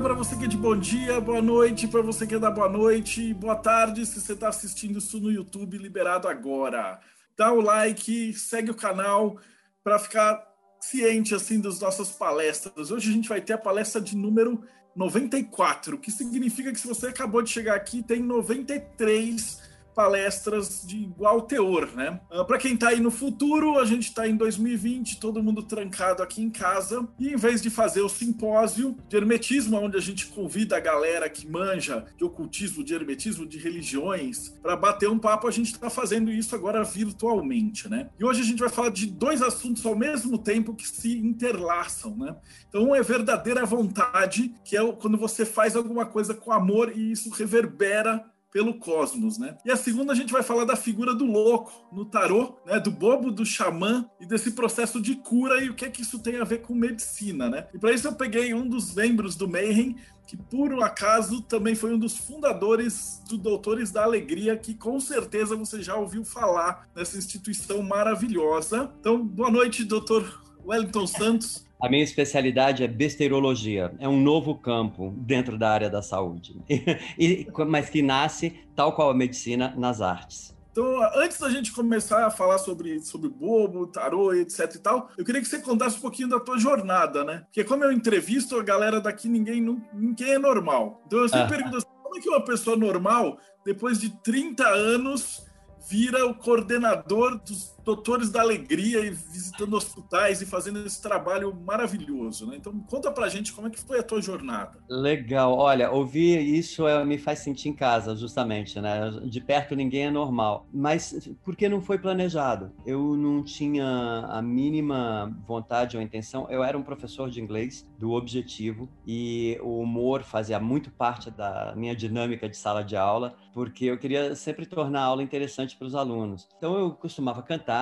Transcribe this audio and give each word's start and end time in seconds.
para 0.00 0.14
você 0.14 0.36
que 0.36 0.44
é 0.44 0.48
de 0.48 0.56
bom 0.56 0.76
dia, 0.76 1.20
boa 1.20 1.42
noite 1.42 1.88
para 1.88 2.00
você 2.00 2.24
que 2.24 2.34
é 2.34 2.38
da 2.38 2.50
boa 2.50 2.68
noite, 2.68 3.34
boa 3.34 3.56
tarde 3.56 4.06
se 4.06 4.20
você 4.20 4.32
está 4.32 4.48
assistindo 4.48 4.98
isso 4.98 5.18
no 5.18 5.28
YouTube, 5.28 5.76
liberado 5.76 6.28
agora. 6.28 7.00
Dá 7.36 7.52
o 7.52 7.60
like, 7.60 8.32
segue 8.34 8.70
o 8.70 8.76
canal 8.76 9.38
para 9.82 9.98
ficar 9.98 10.46
ciente 10.80 11.34
assim 11.34 11.60
das 11.60 11.80
nossas 11.80 12.10
palestras. 12.10 12.92
Hoje 12.92 13.10
a 13.10 13.12
gente 13.12 13.28
vai 13.28 13.40
ter 13.40 13.54
a 13.54 13.58
palestra 13.58 14.00
de 14.00 14.16
número 14.16 14.62
94, 14.94 15.98
que 15.98 16.12
significa 16.12 16.70
que 16.70 16.78
se 16.78 16.86
você 16.86 17.08
acabou 17.08 17.42
de 17.42 17.50
chegar 17.50 17.74
aqui, 17.74 18.00
tem 18.00 18.22
93 18.22 19.60
palestras 19.98 20.86
de 20.86 20.96
igual 20.96 21.42
teor, 21.42 21.88
né? 21.92 22.20
Uh, 22.30 22.42
ah, 22.42 22.44
Para 22.44 22.56
quem 22.56 22.74
está 22.74 22.90
aí 22.90 23.00
no 23.00 23.10
futuro, 23.10 23.80
a 23.80 23.84
gente 23.84 24.04
está 24.04 24.28
em 24.28 24.36
2020, 24.36 25.18
todo 25.18 25.42
mundo 25.42 25.60
trancado 25.60 26.22
aqui 26.22 26.40
em 26.40 26.50
casa, 26.50 27.04
e 27.18 27.30
em 27.30 27.36
vez 27.36 27.60
de 27.60 27.68
fazer 27.68 28.00
o 28.02 28.08
simpósio 28.08 28.96
de 29.08 29.16
hermetismo, 29.16 29.76
onde 29.76 29.96
a 29.96 30.00
gente 30.00 30.28
convida 30.28 30.76
a 30.76 30.80
galera 30.80 31.28
que 31.28 31.50
manja 31.50 32.06
de 32.16 32.22
ocultismo, 32.22 32.84
de 32.84 32.94
hermetismo, 32.94 33.44
de 33.44 33.58
religiões, 33.58 34.50
para 34.62 34.76
bater 34.76 35.10
um 35.10 35.18
papo, 35.18 35.48
a 35.48 35.50
gente 35.50 35.72
está 35.72 35.90
fazendo 35.90 36.30
isso 36.30 36.54
agora 36.54 36.84
virtualmente, 36.84 37.88
né? 37.88 38.08
E 38.20 38.24
hoje 38.24 38.42
a 38.42 38.44
gente 38.44 38.60
vai 38.60 38.68
falar 38.68 38.90
de 38.90 39.04
dois 39.04 39.42
assuntos 39.42 39.84
ao 39.84 39.96
mesmo 39.96 40.38
tempo 40.38 40.76
que 40.76 40.86
se 40.86 41.18
interlaçam, 41.18 42.16
né? 42.16 42.36
Então, 42.68 42.84
um 42.84 42.94
é 42.94 43.02
verdadeira 43.02 43.66
vontade, 43.66 44.54
que 44.64 44.76
é 44.76 44.92
quando 44.92 45.18
você 45.18 45.44
faz 45.44 45.74
alguma 45.74 46.06
coisa 46.06 46.34
com 46.34 46.52
amor 46.52 46.92
e 46.94 47.10
isso 47.10 47.30
reverbera 47.30 48.24
pelo 48.50 48.78
cosmos, 48.78 49.38
né? 49.38 49.56
E 49.64 49.70
a 49.70 49.76
segunda 49.76 50.12
a 50.12 50.16
gente 50.16 50.32
vai 50.32 50.42
falar 50.42 50.64
da 50.64 50.76
figura 50.76 51.14
do 51.14 51.24
louco 51.24 51.72
no 51.92 52.04
tarô, 52.04 52.56
né? 52.66 52.80
Do 52.80 52.90
bobo, 52.90 53.30
do 53.30 53.44
xamã 53.44 54.08
e 54.20 54.26
desse 54.26 54.52
processo 54.52 55.00
de 55.00 55.16
cura 55.16 55.62
e 55.62 55.70
o 55.70 55.74
que 55.74 55.84
é 55.84 55.90
que 55.90 56.02
isso 56.02 56.18
tem 56.18 56.36
a 56.36 56.44
ver 56.44 56.62
com 56.62 56.74
medicina, 56.74 57.48
né? 57.48 57.66
E 57.74 57.78
para 57.78 57.92
isso 57.92 58.08
eu 58.08 58.14
peguei 58.14 58.54
um 58.54 58.66
dos 58.66 58.94
membros 58.94 59.36
do 59.36 59.48
Mayhem, 59.48 59.96
que 60.26 60.36
por 60.36 60.72
um 60.72 60.82
acaso 60.82 61.40
também 61.42 61.74
foi 61.74 61.94
um 61.94 61.98
dos 61.98 62.16
fundadores 62.16 63.22
do 63.28 63.38
Doutores 63.38 63.90
da 63.90 64.04
Alegria, 64.04 64.56
que 64.56 64.74
com 64.74 65.00
certeza 65.00 65.56
você 65.56 65.82
já 65.82 65.96
ouviu 65.96 66.24
falar 66.24 66.88
nessa 66.94 67.16
instituição 67.16 67.82
maravilhosa. 67.82 68.92
Então, 69.00 69.24
boa 69.24 69.50
noite, 69.50 69.84
doutor 69.84 70.42
Wellington 70.64 71.06
Santos. 71.06 71.67
A 71.80 71.88
minha 71.88 72.02
especialidade 72.02 72.82
é 72.82 72.88
besteirologia. 72.88 73.92
É 74.00 74.08
um 74.08 74.20
novo 74.20 74.56
campo 74.56 75.14
dentro 75.16 75.56
da 75.56 75.70
área 75.70 75.88
da 75.88 76.02
saúde, 76.02 76.60
e, 77.18 77.46
mas 77.68 77.88
que 77.88 78.02
nasce, 78.02 78.58
tal 78.74 78.92
qual 78.92 79.10
a 79.10 79.14
medicina, 79.14 79.74
nas 79.76 80.00
artes. 80.00 80.56
Então, 80.72 81.02
antes 81.16 81.38
da 81.40 81.50
gente 81.50 81.72
começar 81.72 82.24
a 82.24 82.30
falar 82.30 82.58
sobre, 82.58 83.00
sobre 83.00 83.28
bobo, 83.28 83.86
tarô, 83.88 84.32
etc 84.32 84.76
e 84.76 84.78
tal, 84.78 85.10
eu 85.18 85.24
queria 85.24 85.40
que 85.40 85.48
você 85.48 85.58
contasse 85.60 85.96
um 85.98 86.00
pouquinho 86.00 86.28
da 86.28 86.38
tua 86.38 86.56
jornada, 86.56 87.24
né? 87.24 87.42
Porque 87.46 87.64
como 87.64 87.82
eu 87.82 87.90
entrevisto 87.90 88.56
a 88.56 88.62
galera 88.62 89.00
daqui, 89.00 89.28
ninguém, 89.28 89.60
ninguém 89.92 90.34
é 90.34 90.38
normal. 90.38 91.02
Então 91.06 91.18
eu 91.18 91.28
sempre 91.28 91.46
ah. 91.46 91.48
pergunto 91.48 91.76
assim, 91.78 91.86
como 92.00 92.16
é 92.16 92.20
que 92.20 92.28
uma 92.28 92.44
pessoa 92.44 92.76
normal, 92.76 93.38
depois 93.64 93.98
de 93.98 94.10
30 94.22 94.68
anos, 94.68 95.44
vira 95.88 96.26
o 96.26 96.34
coordenador 96.34 97.40
dos 97.40 97.74
doutores 97.88 98.30
da 98.30 98.42
alegria 98.42 99.00
e 99.00 99.08
visitando 99.08 99.74
hospitais 99.74 100.42
e 100.42 100.46
fazendo 100.46 100.84
esse 100.84 101.00
trabalho 101.00 101.56
maravilhoso, 101.64 102.46
né? 102.46 102.56
Então 102.56 102.78
conta 102.80 103.10
pra 103.10 103.30
gente 103.30 103.50
como 103.50 103.66
é 103.66 103.70
que 103.70 103.80
foi 103.80 103.98
a 103.98 104.02
tua 104.02 104.20
jornada. 104.20 104.78
Legal, 104.90 105.56
olha, 105.56 105.90
ouvir 105.90 106.38
isso 106.38 106.86
é, 106.86 107.02
me 107.02 107.16
faz 107.16 107.38
sentir 107.38 107.70
em 107.70 107.72
casa, 107.72 108.14
justamente, 108.14 108.78
né? 108.78 109.10
De 109.24 109.40
perto 109.40 109.74
ninguém 109.74 110.04
é 110.04 110.10
normal, 110.10 110.66
mas 110.70 111.30
porque 111.42 111.66
não 111.66 111.80
foi 111.80 111.98
planejado. 111.98 112.72
Eu 112.84 113.16
não 113.16 113.42
tinha 113.42 113.86
a 114.28 114.42
mínima 114.42 115.34
vontade 115.46 115.96
ou 115.96 116.02
intenção. 116.02 116.46
Eu 116.50 116.62
era 116.62 116.76
um 116.76 116.82
professor 116.82 117.30
de 117.30 117.40
inglês 117.40 117.88
do 117.98 118.10
Objetivo 118.12 118.86
e 119.06 119.58
o 119.62 119.80
humor 119.80 120.24
fazia 120.24 120.60
muito 120.60 120.90
parte 120.90 121.30
da 121.30 121.72
minha 121.74 121.96
dinâmica 121.96 122.50
de 122.50 122.56
sala 122.56 122.84
de 122.84 122.96
aula, 122.96 123.34
porque 123.54 123.86
eu 123.86 123.96
queria 123.96 124.34
sempre 124.34 124.66
tornar 124.66 125.00
a 125.00 125.04
aula 125.04 125.22
interessante 125.22 125.74
para 125.74 125.86
os 125.86 125.94
alunos. 125.94 126.46
Então 126.58 126.78
eu 126.78 126.90
costumava 126.90 127.42
cantar 127.42 127.77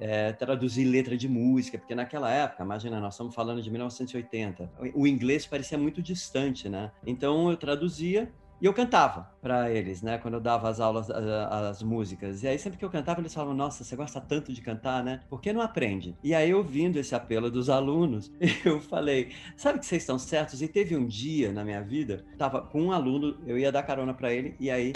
é, 0.00 0.32
traduzir 0.32 0.84
letra 0.84 1.16
de 1.16 1.28
música, 1.28 1.78
porque 1.78 1.94
naquela 1.94 2.30
época, 2.30 2.64
imagina, 2.64 3.00
nós 3.00 3.14
estamos 3.14 3.34
falando 3.34 3.62
de 3.62 3.70
1980, 3.70 4.70
o 4.94 5.06
inglês 5.06 5.46
parecia 5.46 5.78
muito 5.78 6.02
distante, 6.02 6.68
né? 6.68 6.90
Então 7.06 7.50
eu 7.50 7.56
traduzia 7.56 8.30
e 8.60 8.66
eu 8.66 8.72
cantava 8.72 9.28
para 9.42 9.70
eles, 9.70 10.00
né? 10.00 10.16
Quando 10.16 10.34
eu 10.34 10.40
dava 10.40 10.68
as 10.68 10.80
aulas, 10.80 11.10
as, 11.10 11.24
as, 11.26 11.82
músicas. 11.82 12.42
E 12.42 12.48
aí, 12.48 12.58
sempre 12.58 12.78
que 12.78 12.84
eu 12.84 12.88
cantava, 12.88 13.20
eles 13.20 13.34
falavam: 13.34 13.54
Nossa, 13.54 13.84
você 13.84 13.96
gosta 13.96 14.20
tanto 14.20 14.52
de 14.52 14.62
cantar, 14.62 15.02
né? 15.04 15.20
Por 15.28 15.40
que 15.40 15.52
não 15.52 15.60
aprende? 15.60 16.16
E 16.22 16.34
aí, 16.34 16.54
ouvindo 16.54 16.96
esse 16.96 17.14
apelo 17.14 17.50
dos 17.50 17.68
alunos, 17.68 18.32
eu 18.64 18.80
falei: 18.80 19.32
Sabe 19.56 19.80
que 19.80 19.86
vocês 19.86 20.02
estão 20.02 20.18
certos? 20.18 20.62
E 20.62 20.68
teve 20.68 20.96
um 20.96 21.06
dia 21.06 21.52
na 21.52 21.64
minha 21.64 21.82
vida, 21.82 22.24
tava 22.38 22.62
com 22.62 22.84
um 22.84 22.92
aluno, 22.92 23.36
eu 23.46 23.58
ia 23.58 23.72
dar 23.72 23.82
carona 23.82 24.14
para 24.14 24.32
ele, 24.32 24.54
e 24.58 24.70
aí 24.70 24.92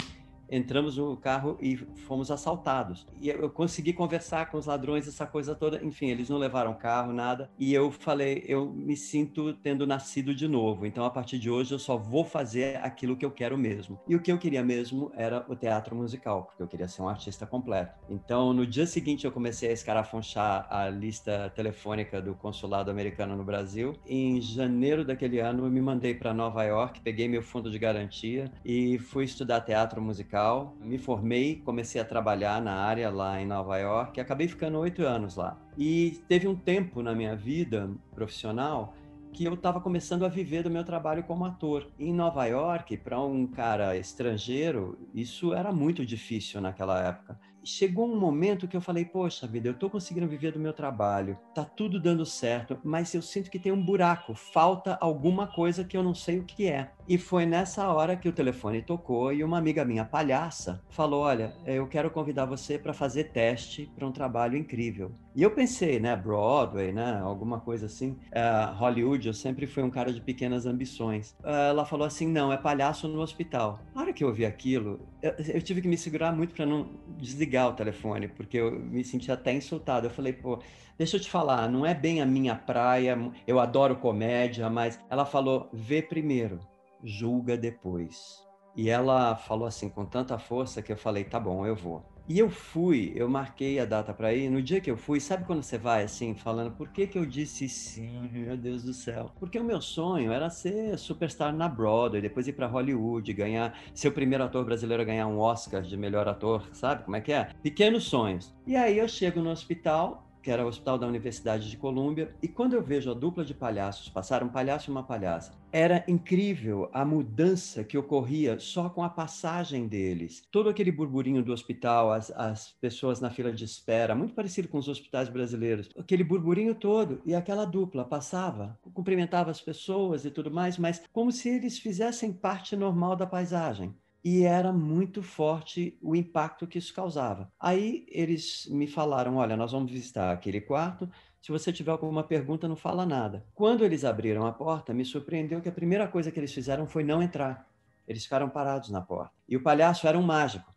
entramos 0.51 0.97
no 0.97 1.15
carro 1.15 1.57
e 1.61 1.77
fomos 1.77 2.31
assaltados. 2.31 3.05
E 3.21 3.29
eu 3.29 3.49
consegui 3.49 3.93
conversar 3.93 4.49
com 4.49 4.57
os 4.57 4.65
ladrões, 4.65 5.07
essa 5.07 5.25
coisa 5.25 5.55
toda. 5.55 5.83
Enfim, 5.83 6.07
eles 6.07 6.29
não 6.29 6.37
levaram 6.37 6.73
carro, 6.73 7.13
nada. 7.13 7.49
E 7.57 7.73
eu 7.73 7.91
falei, 7.91 8.43
eu 8.47 8.71
me 8.71 8.95
sinto 8.95 9.53
tendo 9.53 9.85
nascido 9.85 10.33
de 10.33 10.47
novo. 10.47 10.85
Então, 10.85 11.05
a 11.05 11.09
partir 11.09 11.39
de 11.39 11.49
hoje, 11.49 11.73
eu 11.73 11.79
só 11.79 11.97
vou 11.97 12.23
fazer 12.23 12.77
aquilo 12.77 13.15
que 13.15 13.25
eu 13.25 13.31
quero 13.31 13.57
mesmo. 13.57 13.99
E 14.07 14.15
o 14.15 14.21
que 14.21 14.31
eu 14.31 14.37
queria 14.37 14.63
mesmo 14.63 15.11
era 15.15 15.45
o 15.47 15.55
teatro 15.55 15.95
musical, 15.95 16.43
porque 16.43 16.63
eu 16.63 16.67
queria 16.67 16.87
ser 16.87 17.01
um 17.01 17.09
artista 17.09 17.45
completo. 17.45 17.97
Então, 18.09 18.53
no 18.53 18.65
dia 18.65 18.85
seguinte, 18.85 19.25
eu 19.25 19.31
comecei 19.31 19.69
a 19.69 19.73
escarafunchar 19.73 20.67
a 20.69 20.89
lista 20.89 21.51
telefônica 21.55 22.21
do 22.21 22.33
consulado 22.33 22.91
americano 22.91 23.35
no 23.35 23.43
Brasil. 23.43 23.95
Em 24.05 24.41
janeiro 24.41 25.05
daquele 25.05 25.39
ano, 25.39 25.65
eu 25.65 25.71
me 25.71 25.81
mandei 25.81 26.13
para 26.13 26.33
Nova 26.33 26.63
York, 26.63 27.01
peguei 27.01 27.27
meu 27.27 27.41
fundo 27.41 27.69
de 27.69 27.77
garantia 27.77 28.51
e 28.63 28.97
fui 28.97 29.25
estudar 29.25 29.61
teatro 29.61 30.01
musical 30.01 30.38
musical. 30.39 30.75
Me 30.79 30.97
formei, 30.97 31.61
comecei 31.65 31.99
a 31.99 32.05
trabalhar 32.05 32.61
na 32.61 32.73
área 32.73 33.09
lá 33.09 33.41
em 33.41 33.45
Nova 33.45 33.77
York 33.77 34.17
e 34.17 34.21
acabei 34.21 34.47
ficando 34.47 34.79
oito 34.79 35.03
anos 35.03 35.35
lá. 35.35 35.57
E 35.77 36.19
teve 36.27 36.47
um 36.47 36.55
tempo 36.55 37.01
na 37.01 37.13
minha 37.13 37.35
vida 37.35 37.89
profissional 38.13 38.93
que 39.31 39.45
eu 39.45 39.53
estava 39.53 39.79
começando 39.79 40.25
a 40.25 40.29
viver 40.29 40.63
do 40.63 40.71
meu 40.71 40.83
trabalho 40.83 41.23
como 41.23 41.45
ator. 41.45 41.87
Em 41.99 42.13
Nova 42.13 42.45
York, 42.45 42.97
para 42.97 43.19
um 43.21 43.45
cara 43.45 43.95
estrangeiro, 43.95 44.97
isso 45.13 45.53
era 45.53 45.71
muito 45.71 46.05
difícil 46.05 46.59
naquela 46.59 46.99
época 47.01 47.39
chegou 47.63 48.07
um 48.07 48.19
momento 48.19 48.67
que 48.67 48.75
eu 48.75 48.81
falei, 48.81 49.05
poxa 49.05 49.45
vida, 49.47 49.67
eu 49.67 49.73
estou 49.73 49.89
conseguindo 49.89 50.27
viver 50.27 50.51
do 50.51 50.59
meu 50.59 50.73
trabalho, 50.73 51.37
tá 51.53 51.63
tudo 51.63 51.99
dando 51.99 52.25
certo, 52.25 52.79
mas 52.83 53.13
eu 53.13 53.21
sinto 53.21 53.49
que 53.49 53.59
tem 53.59 53.71
um 53.71 53.83
buraco, 53.83 54.33
falta 54.33 54.97
alguma 54.99 55.47
coisa 55.47 55.83
que 55.83 55.95
eu 55.95 56.03
não 56.03 56.15
sei 56.15 56.39
o 56.39 56.43
que 56.43 56.67
é. 56.67 56.91
E 57.09 57.17
foi 57.17 57.43
nessa 57.43 57.91
hora 57.91 58.15
que 58.15 58.29
o 58.29 58.31
telefone 58.31 58.83
tocou 58.83 59.33
e 59.33 59.43
uma 59.43 59.57
amiga 59.57 59.83
minha, 59.83 60.05
palhaça, 60.05 60.79
falou: 60.91 61.21
Olha, 61.21 61.55
eu 61.65 61.87
quero 61.87 62.11
convidar 62.11 62.45
você 62.45 62.77
para 62.77 62.93
fazer 62.93 63.31
teste 63.31 63.91
para 63.95 64.05
um 64.05 64.11
trabalho 64.11 64.55
incrível. 64.55 65.11
E 65.35 65.41
eu 65.41 65.49
pensei, 65.49 65.99
né, 65.99 66.15
Broadway, 66.15 66.91
né, 66.91 67.19
alguma 67.23 67.59
coisa 67.59 67.87
assim. 67.87 68.11
Uh, 68.11 68.75
Hollywood, 68.75 69.27
eu 69.27 69.33
sempre 69.33 69.65
fui 69.65 69.81
um 69.81 69.89
cara 69.89 70.13
de 70.13 70.21
pequenas 70.21 70.67
ambições. 70.67 71.31
Uh, 71.43 71.49
ela 71.71 71.83
falou 71.83 72.05
assim: 72.05 72.27
Não, 72.27 72.53
é 72.53 72.57
palhaço 72.57 73.07
no 73.07 73.21
hospital. 73.21 73.79
Na 73.95 74.01
hora 74.01 74.13
que 74.13 74.23
eu 74.23 74.27
ouvi 74.27 74.45
aquilo, 74.45 74.99
eu, 75.19 75.33
eu 75.55 75.61
tive 75.63 75.81
que 75.81 75.87
me 75.87 75.97
segurar 75.97 76.31
muito 76.31 76.53
para 76.53 76.67
não 76.67 76.91
desligar 77.17 77.69
o 77.69 77.73
telefone, 77.73 78.27
porque 78.27 78.57
eu 78.57 78.79
me 78.79 79.03
senti 79.03 79.31
até 79.31 79.51
insultado. 79.51 80.05
Eu 80.05 80.11
falei, 80.11 80.33
pô, 80.33 80.59
deixa 80.95 81.17
eu 81.17 81.19
te 81.19 81.29
falar, 81.29 81.67
não 81.67 81.87
é 81.87 81.95
bem 81.95 82.21
a 82.21 82.25
minha 82.25 82.53
praia, 82.53 83.17
eu 83.47 83.59
adoro 83.59 83.95
comédia, 83.95 84.69
mas 84.69 84.99
ela 85.09 85.25
falou: 85.25 85.71
vê 85.73 86.03
primeiro 86.03 86.59
julga 87.03 87.57
depois. 87.57 88.47
E 88.75 88.89
ela 88.89 89.35
falou 89.35 89.67
assim 89.67 89.89
com 89.89 90.05
tanta 90.05 90.37
força 90.37 90.81
que 90.81 90.91
eu 90.91 90.97
falei, 90.97 91.23
tá 91.23 91.39
bom, 91.39 91.65
eu 91.65 91.75
vou. 91.75 92.03
E 92.29 92.37
eu 92.37 92.47
fui, 92.47 93.11
eu 93.15 93.27
marquei 93.27 93.79
a 93.79 93.85
data 93.85 94.13
para 94.13 94.31
ir. 94.31 94.51
No 94.51 94.61
dia 94.61 94.79
que 94.79 94.91
eu 94.91 94.95
fui, 94.95 95.19
sabe 95.19 95.45
quando 95.45 95.63
você 95.63 95.79
vai 95.79 96.03
assim, 96.03 96.35
falando, 96.35 96.71
por 96.75 96.89
que, 96.89 97.07
que 97.07 97.17
eu 97.17 97.25
disse 97.25 97.67
sim, 97.67 98.21
meu 98.31 98.55
Deus 98.55 98.83
do 98.83 98.93
céu? 98.93 99.31
Porque 99.39 99.57
o 99.57 99.63
meu 99.63 99.81
sonho 99.81 100.31
era 100.31 100.47
ser 100.47 100.95
superstar 100.99 101.51
na 101.51 101.67
Broadway, 101.67 102.21
depois 102.21 102.47
ir 102.47 102.53
para 102.53 102.67
Hollywood, 102.67 103.33
ganhar, 103.33 103.75
ser 103.95 104.09
o 104.09 104.11
primeiro 104.11 104.43
ator 104.43 104.63
brasileiro 104.63 105.01
a 105.01 105.05
ganhar 105.05 105.25
um 105.25 105.39
Oscar 105.39 105.81
de 105.81 105.97
melhor 105.97 106.27
ator, 106.27 106.69
sabe 106.71 107.03
como 107.03 107.15
é 107.15 107.21
que 107.21 107.33
é? 107.33 107.49
Pequenos 107.63 108.03
sonhos. 108.03 108.55
E 108.67 108.75
aí 108.75 108.99
eu 108.99 109.07
chego 109.07 109.41
no 109.41 109.49
hospital, 109.49 110.28
que 110.41 110.51
era 110.51 110.63
o 110.63 110.67
Hospital 110.67 110.97
da 110.97 111.07
Universidade 111.07 111.69
de 111.69 111.77
Colômbia, 111.77 112.33
e 112.41 112.47
quando 112.47 112.73
eu 112.73 112.81
vejo 112.81 113.11
a 113.11 113.13
dupla 113.13 113.43
de 113.43 113.53
palhaços 113.53 114.09
passar, 114.09 114.43
um 114.43 114.49
palhaço 114.49 114.89
e 114.89 114.91
uma 114.91 115.03
palhaça, 115.03 115.53
era 115.71 116.03
incrível 116.07 116.89
a 116.91 117.05
mudança 117.05 117.83
que 117.83 117.97
ocorria 117.97 118.59
só 118.59 118.89
com 118.89 119.03
a 119.03 119.09
passagem 119.09 119.87
deles. 119.87 120.43
Todo 120.51 120.69
aquele 120.69 120.91
burburinho 120.91 121.43
do 121.43 121.53
hospital, 121.53 122.11
as, 122.11 122.31
as 122.31 122.71
pessoas 122.81 123.19
na 123.19 123.29
fila 123.29 123.51
de 123.51 123.65
espera, 123.65 124.15
muito 124.15 124.33
parecido 124.33 124.67
com 124.67 124.77
os 124.77 124.87
hospitais 124.87 125.29
brasileiros, 125.29 125.89
aquele 125.97 126.23
burburinho 126.23 126.73
todo, 126.73 127.21
e 127.25 127.35
aquela 127.35 127.65
dupla 127.65 128.03
passava, 128.03 128.77
cumprimentava 128.93 129.51
as 129.51 129.61
pessoas 129.61 130.25
e 130.25 130.31
tudo 130.31 130.49
mais, 130.49 130.77
mas 130.77 131.03
como 131.13 131.31
se 131.31 131.49
eles 131.49 131.77
fizessem 131.77 132.33
parte 132.33 132.75
normal 132.75 133.15
da 133.15 133.27
paisagem 133.27 133.93
e 134.23 134.43
era 134.43 134.71
muito 134.71 135.23
forte 135.23 135.97
o 136.01 136.15
impacto 136.15 136.67
que 136.67 136.77
isso 136.77 136.93
causava. 136.93 137.51
Aí 137.59 138.05
eles 138.09 138.67
me 138.69 138.87
falaram: 138.87 139.37
olha, 139.37 139.55
nós 139.55 139.71
vamos 139.71 139.91
visitar 139.91 140.31
aquele 140.31 140.61
quarto. 140.61 141.09
Se 141.41 141.51
você 141.51 141.71
tiver 141.71 141.91
alguma 141.91 142.23
pergunta, 142.23 142.67
não 142.67 142.75
fala 142.75 143.05
nada. 143.05 143.45
Quando 143.55 143.85
eles 143.85 144.03
abriram 144.03 144.45
a 144.45 144.51
porta, 144.51 144.93
me 144.93 145.05
surpreendeu 145.05 145.61
que 145.61 145.69
a 145.69 145.71
primeira 145.71 146.07
coisa 146.07 146.31
que 146.31 146.39
eles 146.39 146.53
fizeram 146.53 146.85
foi 146.85 147.03
não 147.03 147.23
entrar. 147.23 147.65
Eles 148.05 148.23
ficaram 148.23 148.49
parados 148.49 148.89
na 148.89 149.01
porta. 149.01 149.31
E 149.47 149.55
o 149.55 149.63
palhaço 149.63 150.05
era 150.05 150.17
um 150.17 150.23
mágico, 150.23 150.73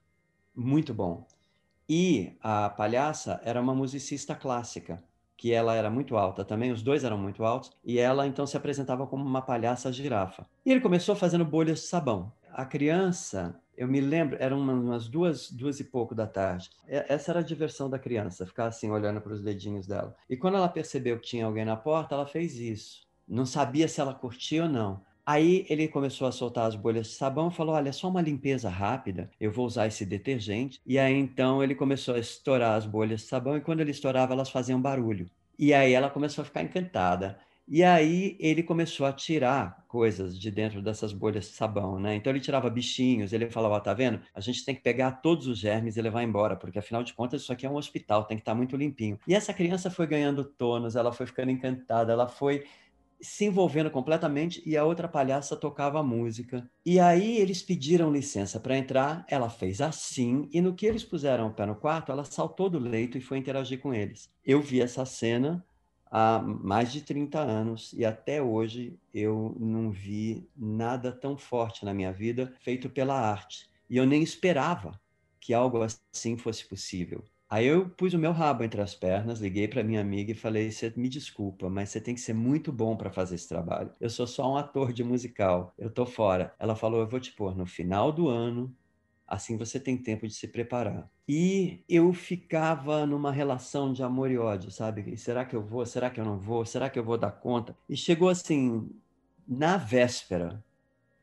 muito 0.55 0.95
bom. 0.95 1.27
E 1.89 2.37
a 2.41 2.71
palhaça 2.71 3.41
era 3.45 3.61
uma 3.61 3.75
musicista 3.75 4.37
clássica, 4.37 5.03
que 5.37 5.53
ela 5.53 5.75
era 5.75 5.91
muito 5.91 6.17
alta 6.17 6.45
também, 6.45 6.71
os 6.71 6.83
dois 6.83 7.03
eram 7.03 7.19
muito 7.19 7.45
altos, 7.45 7.73
e 7.85 7.99
ela 7.99 8.27
então 8.27 8.47
se 8.47 8.57
apresentava 8.57 9.07
como 9.07 9.25
uma 9.25 9.43
palhaça 9.43 9.93
girafa. 9.93 10.47
E 10.65 10.71
ele 10.71 10.81
começou 10.81 11.17
fazendo 11.17 11.45
bolhas 11.45 11.81
de 11.81 11.87
sabão 11.87 12.33
a 12.55 12.65
criança, 12.65 13.61
eu 13.77 13.89
me 13.89 14.01
lembro, 14.01 14.37
eram 14.39 14.61
umas 14.61 15.09
duas, 15.09 15.51
duas 15.51 15.81
e 15.81 15.85
pouco 15.85 16.15
da 16.15 16.27
tarde. 16.27 16.71
Essa 16.87 17.33
era 17.33 17.41
a 17.41 17.45
diversão 17.45 17.89
da 17.89 17.99
criança, 17.99 18.47
ficar 18.47 18.67
assim 18.67 18.91
olhando 18.91 19.21
para 19.21 19.33
os 19.33 19.43
dedinhos 19.43 19.87
dela. 19.87 20.15
E 20.29 20.37
quando 20.37 20.57
ela 20.57 20.69
percebeu 20.69 21.19
que 21.19 21.27
tinha 21.27 21.47
alguém 21.47 21.65
na 21.65 21.77
porta, 21.77 22.15
ela 22.15 22.27
fez 22.27 22.57
isso. 22.57 23.03
Não 23.27 23.47
sabia 23.47 23.89
se 23.89 24.01
ela 24.01 24.15
curtia 24.15 24.65
ou 24.65 24.69
não. 24.69 25.01
Aí 25.25 25.65
ele 25.69 25.87
começou 25.87 26.27
a 26.27 26.33
soltar 26.33 26.67
as 26.67 26.75
bolhas 26.75 27.07
de 27.07 27.13
sabão 27.15 27.49
e 27.49 27.55
falou: 27.55 27.75
Olha, 27.75 27.89
é 27.89 27.93
só 27.93 28.09
uma 28.09 28.21
limpeza 28.21 28.69
rápida, 28.69 29.31
eu 29.41 29.53
vou 29.53 29.65
usar 29.65 29.87
esse 29.87 30.05
detergente. 30.05 30.81
E 30.85 30.99
aí 30.99 31.15
então 31.15 31.63
ele 31.63 31.75
começou 31.75 32.15
a 32.15 32.19
estourar 32.19 32.77
as 32.77 32.85
bolhas 32.85 33.21
de 33.21 33.27
sabão 33.29 33.57
e 33.57 33.61
quando 33.61 33.81
ele 33.81 33.93
estourava, 33.93 34.33
elas 34.33 34.51
faziam 34.51 34.81
barulho. 34.81 35.31
E 35.59 35.73
aí 35.73 35.93
ela 35.93 36.11
começou 36.11 36.43
a 36.43 36.45
ficar 36.45 36.63
encantada. 36.63 37.39
E 37.69 37.83
aí 37.83 38.37
ele 38.41 38.63
começou 38.63 39.07
a 39.07 39.13
tirar 39.13 39.85
coisas 39.89 40.39
de 40.39 40.51
dentro 40.51 40.83
dessas 40.83 41.13
bolhas 41.13 41.47
de 41.47 41.53
sabão, 41.53 41.99
né? 41.99 42.15
Então 42.15 42.33
ele 42.33 42.41
tirava 42.41 42.69
bichinhos, 42.69 43.33
ele 43.33 43.51
falava, 43.51 43.81
tá 43.81 43.95
vendo? 43.95 44.21
A 44.35 44.41
gente 44.41 44.65
tem 44.65 44.75
que 44.75 44.81
pegar 44.83 45.13
todos 45.23 45.47
os 45.47 45.59
germes 45.59 45.97
e 45.97 46.03
levar 46.03 46.23
embora, 46.23 46.57
porque 46.57 46.79
afinal 46.79 47.03
de 47.03 47.15
contas 47.15 47.43
isso 47.43 47.53
aqui 47.53 47.65
é 47.65 47.71
um 47.71 47.77
hospital, 47.77 48.25
tem 48.25 48.37
que 48.37 48.43
estar 48.43 48.53
tá 48.53 48.57
muito 48.57 48.77
limpinho. 48.77 49.19
E 49.27 49.35
essa 49.35 49.55
criança 49.55 49.91
foi 49.91 50.07
ganhando 50.07 50.45
tônus, 50.45 50.97
ela 50.97 51.13
foi 51.13 51.27
ficando 51.27 51.51
encantada, 51.51 52.13
ela 52.13 52.29
foi 52.29 52.65
se 53.23 53.45
envolvendo 53.45 53.89
completamente 53.91 54.61
e 54.67 54.77
a 54.77 54.85
outra 54.85 55.07
palhaça 55.07 55.57
tocava 55.57 56.03
música. 56.03 56.69
E 56.85 56.99
aí 56.99 57.39
eles 57.39 57.63
pediram 57.63 58.13
licença 58.13 58.59
para 58.59 58.77
entrar, 58.77 59.25
ela 59.29 59.49
fez 59.49 59.81
assim, 59.81 60.49
e 60.53 60.61
no 60.61 60.75
que 60.75 60.85
eles 60.85 61.05
puseram 61.05 61.47
o 61.47 61.53
pé 61.55 61.65
no 61.65 61.77
quarto, 61.77 62.11
ela 62.11 62.25
saltou 62.25 62.69
do 62.69 62.81
leito 62.81 63.17
e 63.17 63.21
foi 63.21 63.39
interagir 63.39 63.81
com 63.81 63.95
eles. 63.95 64.29
Eu 64.45 64.61
vi 64.61 64.81
essa 64.81 65.05
cena, 65.07 65.65
há 66.13 66.41
mais 66.43 66.93
de 66.93 67.01
30 67.03 67.41
anos 67.41 67.93
e 67.95 68.05
até 68.05 68.43
hoje 68.43 69.01
eu 69.15 69.57
não 69.59 69.91
vi 69.91 70.49
nada 70.57 71.11
tão 71.11 71.39
forte 71.39 71.85
na 71.87 71.95
minha 71.95 72.13
vida 72.13 72.55
feito 72.61 72.91
pela 72.91 73.15
arte. 73.19 73.71
E 73.91 73.97
eu 73.97 74.07
nem 74.07 74.23
esperava 74.23 75.01
que 75.41 75.55
algo 75.55 75.79
assim 75.83 76.37
fosse 76.37 76.69
possível. 76.69 77.25
Aí 77.49 77.67
eu 77.67 77.89
pus 77.91 78.15
o 78.15 78.19
meu 78.19 78.33
rabo 78.33 78.65
entre 78.65 78.81
as 78.81 78.95
pernas, 78.95 79.41
liguei 79.41 79.69
para 79.69 79.83
minha 79.85 80.01
amiga 80.01 80.33
e 80.33 80.35
falei: 80.35 80.71
"Você 80.71 80.93
me 80.97 81.09
desculpa, 81.09 81.69
mas 81.71 81.91
você 81.91 82.01
tem 82.01 82.15
que 82.15 82.21
ser 82.21 82.35
muito 82.35 82.73
bom 82.73 82.97
para 82.97 83.11
fazer 83.13 83.35
esse 83.37 83.49
trabalho. 83.49 83.93
Eu 84.01 84.09
sou 84.11 84.27
só 84.27 84.51
um 84.53 84.57
ator 84.57 84.93
de 84.93 85.05
musical, 85.05 85.75
eu 85.79 85.91
tô 85.91 86.07
fora". 86.07 86.55
Ela 86.59 86.77
falou: 86.77 87.01
"Eu 87.01 87.09
vou 87.09 87.21
te 87.21 87.33
pôr 87.33 87.57
no 87.57 87.67
final 87.67 88.13
do 88.13 88.29
ano 88.29 88.75
Assim 89.27 89.57
você 89.57 89.81
tem 89.81 89.97
tempo 89.97 90.27
de 90.27 90.35
se 90.35 90.49
preparar. 90.49 91.11
E 91.29 91.83
eu 91.89 92.13
ficava 92.13 93.07
numa 93.07 93.33
relação 93.33 93.93
de 93.93 94.03
amor 94.03 94.31
e 94.31 94.39
ódio, 94.39 94.71
sabe? 94.71 95.17
Será 95.17 95.45
que 95.45 95.57
eu 95.57 95.63
vou? 95.63 95.87
Será 95.87 96.11
que 96.11 96.21
eu 96.21 96.25
não 96.25 96.39
vou? 96.39 96.65
Será 96.67 96.91
que 96.91 96.99
eu 96.99 97.05
vou 97.05 97.17
dar 97.17 97.31
conta? 97.31 97.77
E 97.89 97.97
chegou 97.97 98.29
assim, 98.29 98.91
na 99.47 99.77
véspera, 99.77 100.63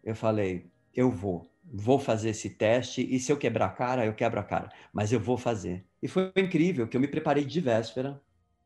eu 0.04 0.16
falei: 0.16 0.66
eu 0.96 1.12
vou, 1.12 1.50
vou 1.63 2.00
fazer 2.00 2.30
esse 2.30 2.50
teste 2.50 3.07
e 3.10 3.19
se 3.19 3.31
eu 3.31 3.38
quebrar 3.38 3.68
a 3.68 3.69
cara, 3.69 4.06
eu 4.06 4.13
quebro 4.13 4.40
a 4.40 4.44
cara, 4.44 4.72
mas 4.92 5.12
eu 5.12 5.19
vou 5.19 5.38
fazer. 5.38 5.86
E 6.02 6.07
foi 6.07 6.31
incrível 6.36 6.88
que 6.88 6.98
eu 6.98 7.02
me 7.02 7.07
preparei 7.07 7.45
de 7.45 7.62
véspera, 7.62 8.22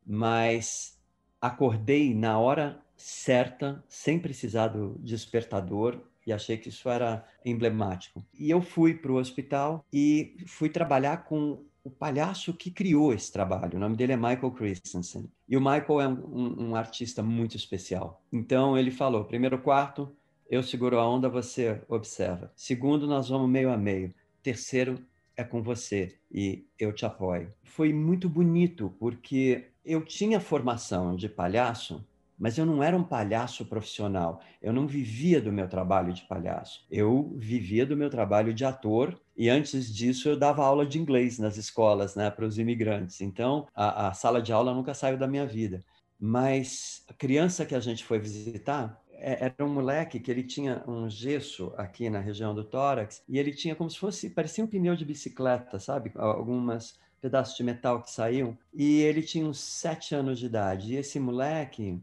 mas 0.06 1.00
acordei 1.42 2.14
na 2.14 2.40
hora 2.40 2.82
certa, 2.96 3.84
sem 3.88 4.20
precisar 4.20 4.70
do 4.70 4.98
despertador, 5.00 6.00
e 6.26 6.34
achei 6.34 6.58
que 6.58 6.70
isso 6.70 6.90
era 6.90 7.26
emblemático. 7.46 8.24
E 8.38 8.50
eu 8.50 8.62
fui 8.62 8.94
para 8.94 9.12
o 9.12 9.18
hospital 9.18 9.86
e 9.92 10.38
fui 10.46 10.70
trabalhar 10.70 11.26
com 11.26 11.64
o 11.84 11.90
palhaço 11.90 12.54
que 12.54 12.72
criou 12.72 13.14
esse 13.14 13.32
trabalho. 13.32 13.76
O 13.76 13.80
nome 13.80 13.96
dele 13.96 14.14
é 14.14 14.18
Michael 14.18 14.52
Christensen. 14.52 15.30
E 15.48 15.58
o 15.58 15.62
Michael 15.62 16.02
é 16.02 16.08
um, 16.08 16.70
um 16.70 16.76
artista 16.76 17.22
muito 17.22 17.58
especial. 17.58 18.22
Então 18.32 18.78
ele 18.78 18.92
falou: 18.92 19.26
primeiro 19.26 19.58
quarto, 19.60 20.10
eu 20.50 20.64
seguro 20.64 21.00
a 21.00 21.08
onda, 21.08 21.28
você 21.28 21.82
observa. 21.90 22.52
Segundo, 22.56 23.06
nós 23.06 23.30
vamos 23.30 23.50
meio 23.50 23.72
a 23.72 23.78
meio. 23.78 24.14
Terceiro, 24.42 25.00
é 25.36 25.44
com 25.44 25.62
você 25.62 26.16
e 26.32 26.66
eu 26.80 26.94
te 26.94 27.06
apoio. 27.06 27.52
Foi 27.64 27.92
muito 27.92 28.30
bonito 28.30 28.94
porque 29.00 29.66
eu 29.84 30.04
tinha 30.06 30.40
formação 30.40 31.16
de 31.16 31.28
palhaço 31.28 32.06
mas 32.38 32.58
eu 32.58 32.66
não 32.66 32.82
era 32.84 32.96
um 32.96 33.04
palhaço 33.04 33.66
profissional. 33.66 34.42
Eu 34.62 34.74
não 34.74 34.88
vivia 34.88 35.42
do 35.42 35.52
meu 35.52 35.68
trabalho 35.68 36.14
de 36.14 36.24
palhaço. 36.24 36.86
Eu 36.90 37.34
vivia 37.38 37.86
do 37.86 37.96
meu 37.96 38.10
trabalho 38.10 38.54
de 38.54 38.66
ator 38.66 39.20
e 39.36 39.50
antes 39.50 39.94
disso 39.94 40.30
eu 40.30 40.38
dava 40.38 40.66
aula 40.66 40.86
de 40.86 41.00
inglês 41.00 41.40
nas 41.40 41.58
escolas, 41.58 42.16
né, 42.16 42.30
para 42.30 42.46
os 42.46 42.58
imigrantes. 42.58 43.22
Então 43.22 43.68
a, 43.76 44.08
a 44.10 44.14
sala 44.14 44.42
de 44.42 44.52
aula 44.52 44.74
nunca 44.74 44.94
saiu 44.94 45.18
da 45.18 45.28
minha 45.28 45.46
vida. 45.46 45.84
Mas 46.20 47.04
a 47.08 47.14
criança 47.14 47.66
que 47.66 47.76
a 47.76 47.80
gente 47.80 48.04
foi 48.04 48.20
visitar 48.20 49.02
é, 49.12 49.46
era 49.46 49.66
um 49.66 49.74
moleque 49.74 50.20
que 50.20 50.30
ele 50.30 50.44
tinha 50.44 50.84
um 50.88 51.10
gesso 51.10 51.74
aqui 51.78 52.10
na 52.10 52.20
região 52.20 52.54
do 52.54 52.64
tórax 52.64 53.24
e 53.28 53.40
ele 53.40 53.54
tinha 53.54 53.76
como 53.76 53.90
se 53.90 53.98
fosse 53.98 54.30
parecia 54.30 54.64
um 54.64 54.68
pneu 54.68 54.96
de 54.96 55.06
bicicleta, 55.06 55.80
sabe? 55.80 56.12
Algumas 56.16 57.00
pedaços 57.22 57.56
de 57.56 57.64
metal 57.64 58.02
que 58.02 58.12
saíam 58.12 58.58
e 58.74 59.00
ele 59.02 59.22
tinha 59.22 59.46
uns 59.46 59.60
sete 59.60 60.14
anos 60.14 60.40
de 60.40 60.46
idade. 60.46 60.94
E 60.94 60.98
esse 60.98 61.20
moleque 61.20 62.02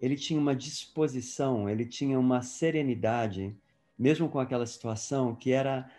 ele 0.00 0.16
tinha 0.16 0.40
uma 0.40 0.56
disposição, 0.56 1.68
ele 1.68 1.84
tinha 1.84 2.18
uma 2.18 2.42
serenidade, 2.42 3.54
mesmo 3.98 4.28
com 4.28 4.38
aquela 4.38 4.66
situação, 4.66 5.34
que 5.34 5.52
era. 5.52 5.90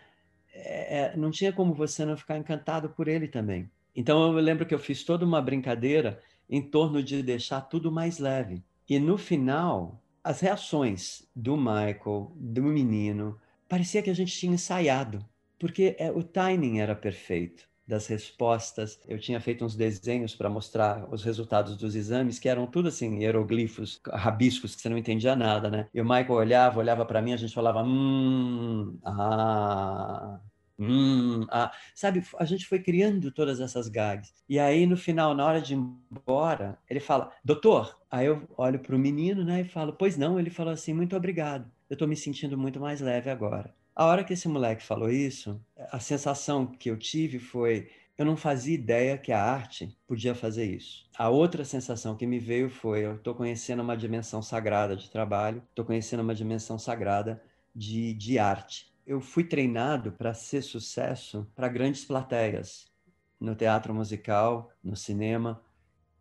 É, 0.52 0.98
é, 0.98 1.16
não 1.16 1.30
tinha 1.30 1.52
como 1.52 1.72
você 1.72 2.04
não 2.04 2.16
ficar 2.16 2.36
encantado 2.36 2.90
por 2.90 3.08
ele 3.08 3.28
também. 3.28 3.70
Então 3.94 4.36
eu 4.36 4.42
lembro 4.42 4.66
que 4.66 4.74
eu 4.74 4.78
fiz 4.78 5.04
toda 5.04 5.24
uma 5.24 5.40
brincadeira 5.40 6.20
em 6.48 6.60
torno 6.60 7.02
de 7.02 7.22
deixar 7.22 7.62
tudo 7.62 7.90
mais 7.90 8.18
leve. 8.18 8.62
E 8.88 8.98
no 8.98 9.16
final, 9.16 10.02
as 10.22 10.40
reações 10.40 11.26
do 11.34 11.56
Michael, 11.56 12.32
do 12.36 12.62
menino, 12.64 13.38
parecia 13.68 14.02
que 14.02 14.10
a 14.10 14.14
gente 14.14 14.36
tinha 14.36 14.52
ensaiado, 14.52 15.24
porque 15.58 15.96
é, 15.98 16.10
o 16.10 16.22
timing 16.22 16.80
era 16.80 16.94
perfeito 16.94 17.71
das 17.92 18.06
respostas. 18.06 18.98
Eu 19.06 19.18
tinha 19.18 19.38
feito 19.40 19.64
uns 19.64 19.76
desenhos 19.76 20.34
para 20.34 20.48
mostrar 20.48 21.06
os 21.12 21.22
resultados 21.22 21.76
dos 21.76 21.94
exames, 21.94 22.38
que 22.38 22.48
eram 22.48 22.66
tudo 22.66 22.88
assim, 22.88 23.18
hieroglifos, 23.18 24.00
rabiscos, 24.08 24.74
que 24.74 24.80
você 24.80 24.88
não 24.88 24.96
entendia 24.96 25.36
nada, 25.36 25.70
né? 25.70 25.88
E 25.92 26.00
o 26.00 26.04
Michael 26.04 26.32
olhava, 26.32 26.78
olhava 26.80 27.04
para 27.04 27.20
mim, 27.20 27.34
a 27.34 27.36
gente 27.36 27.54
falava, 27.54 27.82
hum, 27.82 28.98
ah, 29.04 30.40
hum, 30.78 31.46
ah. 31.50 31.70
Sabe, 31.94 32.22
a 32.38 32.44
gente 32.46 32.66
foi 32.66 32.80
criando 32.80 33.30
todas 33.30 33.60
essas 33.60 33.88
gags. 33.88 34.32
E 34.48 34.58
aí, 34.58 34.86
no 34.86 34.96
final, 34.96 35.34
na 35.34 35.44
hora 35.44 35.60
de 35.60 35.74
ir 35.74 35.76
embora, 36.10 36.78
ele 36.88 37.00
fala, 37.00 37.30
doutor. 37.44 38.00
Aí 38.10 38.26
eu 38.26 38.48
olho 38.56 38.78
para 38.78 38.96
o 38.96 38.98
menino, 38.98 39.44
né, 39.44 39.60
e 39.60 39.64
falo, 39.64 39.92
pois 39.92 40.16
não. 40.16 40.38
Ele 40.40 40.50
falou 40.50 40.72
assim, 40.72 40.94
muito 40.94 41.14
obrigado. 41.16 41.70
Eu 41.90 41.94
estou 41.94 42.08
me 42.08 42.16
sentindo 42.16 42.56
muito 42.56 42.80
mais 42.80 43.00
leve 43.02 43.28
agora. 43.30 43.74
A 43.94 44.06
hora 44.06 44.24
que 44.24 44.32
esse 44.32 44.48
moleque 44.48 44.82
falou 44.82 45.10
isso, 45.10 45.60
a 45.90 46.00
sensação 46.00 46.66
que 46.66 46.90
eu 46.90 46.96
tive 46.98 47.38
foi: 47.38 47.90
eu 48.16 48.24
não 48.24 48.36
fazia 48.36 48.74
ideia 48.74 49.18
que 49.18 49.32
a 49.32 49.42
arte 49.42 49.94
podia 50.06 50.34
fazer 50.34 50.64
isso. 50.64 51.06
A 51.16 51.28
outra 51.28 51.62
sensação 51.62 52.16
que 52.16 52.26
me 52.26 52.38
veio 52.38 52.70
foi: 52.70 53.04
eu 53.04 53.16
estou 53.16 53.34
conhecendo 53.34 53.82
uma 53.82 53.96
dimensão 53.96 54.40
sagrada 54.40 54.96
de 54.96 55.10
trabalho, 55.10 55.62
estou 55.68 55.84
conhecendo 55.84 56.22
uma 56.22 56.34
dimensão 56.34 56.78
sagrada 56.78 57.42
de, 57.74 58.14
de 58.14 58.38
arte. 58.38 58.90
Eu 59.06 59.20
fui 59.20 59.44
treinado 59.44 60.12
para 60.12 60.32
ser 60.32 60.62
sucesso 60.62 61.46
para 61.54 61.68
grandes 61.68 62.04
plateias, 62.04 62.90
no 63.38 63.54
teatro 63.54 63.92
musical, 63.92 64.70
no 64.82 64.96
cinema, 64.96 65.62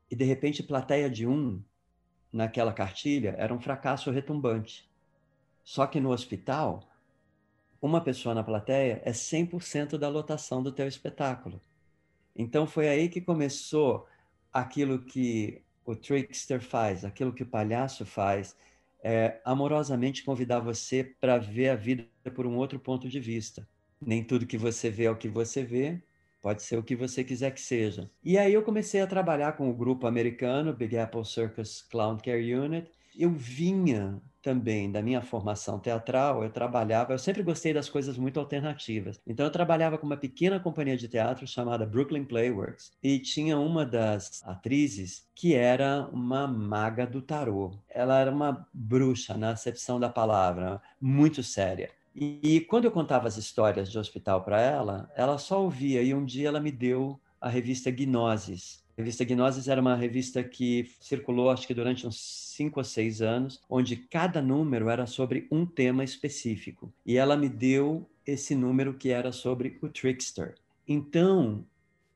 e 0.09 0.15
de 0.15 0.25
repente, 0.25 0.61
plateia 0.61 1.09
de 1.09 1.25
um 1.25 1.63
naquela 2.33 2.73
cartilha 2.73 3.33
era 3.37 3.53
um 3.53 3.61
fracasso 3.61 4.11
retumbante. 4.11 4.89
Só 5.63 5.85
que 5.87 6.01
no 6.01 6.11
hospital, 6.11 6.90
uma 7.81 8.01
pessoa 8.01 8.35
na 8.35 8.43
plateia 8.43 9.01
é 9.03 9.11
100% 9.11 9.97
da 9.97 10.07
lotação 10.07 10.61
do 10.61 10.71
teu 10.71 10.87
espetáculo. 10.87 11.59
Então 12.35 12.67
foi 12.67 12.87
aí 12.87 13.09
que 13.09 13.19
começou 13.19 14.07
aquilo 14.53 14.99
que 14.99 15.61
o 15.85 15.95
trickster 15.95 16.61
faz, 16.61 17.03
aquilo 17.03 17.33
que 17.33 17.43
o 17.43 17.47
palhaço 17.47 18.05
faz, 18.05 18.55
é 19.03 19.41
amorosamente 19.43 20.23
convidar 20.23 20.59
você 20.59 21.03
para 21.03 21.37
ver 21.37 21.69
a 21.69 21.75
vida 21.75 22.07
por 22.35 22.45
um 22.45 22.55
outro 22.57 22.79
ponto 22.79 23.09
de 23.09 23.19
vista. 23.19 23.67
Nem 23.99 24.23
tudo 24.23 24.45
que 24.45 24.57
você 24.57 24.89
vê 24.89 25.05
é 25.05 25.11
o 25.11 25.17
que 25.17 25.27
você 25.27 25.63
vê, 25.63 26.01
pode 26.41 26.63
ser 26.63 26.77
o 26.77 26.83
que 26.83 26.95
você 26.95 27.23
quiser 27.23 27.51
que 27.51 27.61
seja. 27.61 28.09
E 28.23 28.37
aí 28.37 28.53
eu 28.53 28.63
comecei 28.63 29.01
a 29.01 29.07
trabalhar 29.07 29.53
com 29.53 29.69
o 29.69 29.73
grupo 29.73 30.07
americano 30.07 30.73
Big 30.73 30.97
Apple 30.97 31.25
Circus 31.25 31.81
Clown 31.81 32.17
Care 32.17 32.53
Unit. 32.53 32.91
Eu 33.17 33.31
vinha 33.31 34.21
também 34.41 34.91
da 34.91 35.01
minha 35.01 35.21
formação 35.21 35.79
teatral, 35.79 36.43
eu 36.43 36.49
trabalhava, 36.49 37.13
eu 37.13 37.19
sempre 37.19 37.43
gostei 37.43 37.73
das 37.73 37.89
coisas 37.89 38.17
muito 38.17 38.39
alternativas. 38.39 39.19
Então 39.25 39.45
eu 39.45 39.51
trabalhava 39.51 39.97
com 39.97 40.05
uma 40.05 40.17
pequena 40.17 40.59
companhia 40.59 40.97
de 40.97 41.07
teatro 41.07 41.45
chamada 41.45 41.85
Brooklyn 41.85 42.25
Playworks 42.25 42.91
e 43.03 43.19
tinha 43.19 43.59
uma 43.59 43.85
das 43.85 44.41
atrizes 44.43 45.27
que 45.35 45.53
era 45.53 46.09
uma 46.11 46.47
maga 46.47 47.05
do 47.05 47.21
tarô. 47.21 47.71
Ela 47.89 48.19
era 48.19 48.31
uma 48.31 48.67
bruxa 48.73 49.37
na 49.37 49.51
acepção 49.51 49.99
da 49.99 50.09
palavra, 50.09 50.81
muito 50.99 51.43
séria. 51.43 51.89
E, 52.15 52.39
e 52.43 52.61
quando 52.61 52.85
eu 52.85 52.91
contava 52.91 53.27
as 53.27 53.37
histórias 53.37 53.89
de 53.89 53.97
hospital 53.97 54.43
para 54.43 54.59
ela, 54.59 55.09
ela 55.15 55.37
só 55.37 55.61
ouvia 55.63 56.01
e 56.01 56.13
um 56.13 56.25
dia 56.25 56.49
ela 56.49 56.59
me 56.59 56.71
deu 56.71 57.19
a 57.39 57.49
revista 57.49 57.89
Gnosis, 57.89 58.83
a 59.01 59.03
revista 59.03 59.25
Gnosis 59.25 59.67
era 59.67 59.81
uma 59.81 59.95
revista 59.95 60.43
que 60.43 60.91
circulou, 60.99 61.49
acho 61.49 61.65
que 61.65 61.73
durante 61.73 62.05
uns 62.05 62.21
cinco 62.21 62.79
ou 62.79 62.83
seis 62.83 63.19
anos, 63.19 63.59
onde 63.67 63.95
cada 63.95 64.41
número 64.43 64.89
era 64.89 65.07
sobre 65.07 65.47
um 65.51 65.65
tema 65.65 66.03
específico. 66.03 66.93
E 67.03 67.17
ela 67.17 67.35
me 67.35 67.49
deu 67.49 68.07
esse 68.25 68.53
número 68.53 68.93
que 68.93 69.09
era 69.09 69.31
sobre 69.31 69.79
o 69.81 69.89
Trickster. 69.89 70.53
Então, 70.87 71.65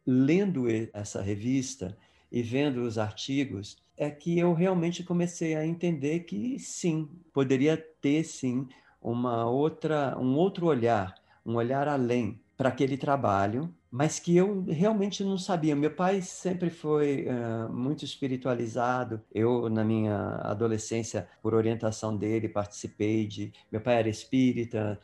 lendo 0.06 0.68
essa 0.94 1.24
revista 1.24 1.98
e 2.32 2.44
vendo 2.44 2.84
os 2.84 3.00
artigos, 3.00 3.78
é 3.98 4.12
que 4.12 4.38
eu 4.38 4.54
realmente 4.54 5.04
comecei 5.04 5.56
a 5.56 5.66
entender 5.66 6.20
que 6.20 6.60
sim, 6.60 7.10
poderia 7.34 7.78
ter 8.00 8.24
sim 8.24 8.68
uma 9.02 9.50
outra, 9.50 10.16
um 10.20 10.36
outro 10.36 10.68
olhar, 10.68 11.16
um 11.44 11.56
olhar 11.56 11.88
além 11.88 12.40
para 12.56 12.70
aquele 12.70 12.96
trabalho 12.96 13.74
mas 13.96 14.20
que 14.20 14.36
eu 14.36 14.66
realmente 14.68 15.24
não 15.24 15.38
sabia. 15.38 15.74
Meu 15.74 15.90
pai 15.90 16.22
sempre 16.22 16.70
foi 16.70 17.28
uh, 17.30 17.72
muito 17.72 18.04
espiritualizado. 18.04 19.22
Eu, 19.34 19.70
na 19.70 19.86
minha 19.86 20.36
adolescência, 20.44 21.30
por 21.42 21.54
orientação 21.54 22.18
dele, 22.18 22.50
participei 22.50 23.26
de. 23.26 23.54
Meu 23.72 23.80
pai 23.80 23.96
era 24.00 24.10
espírita, 24.10 25.00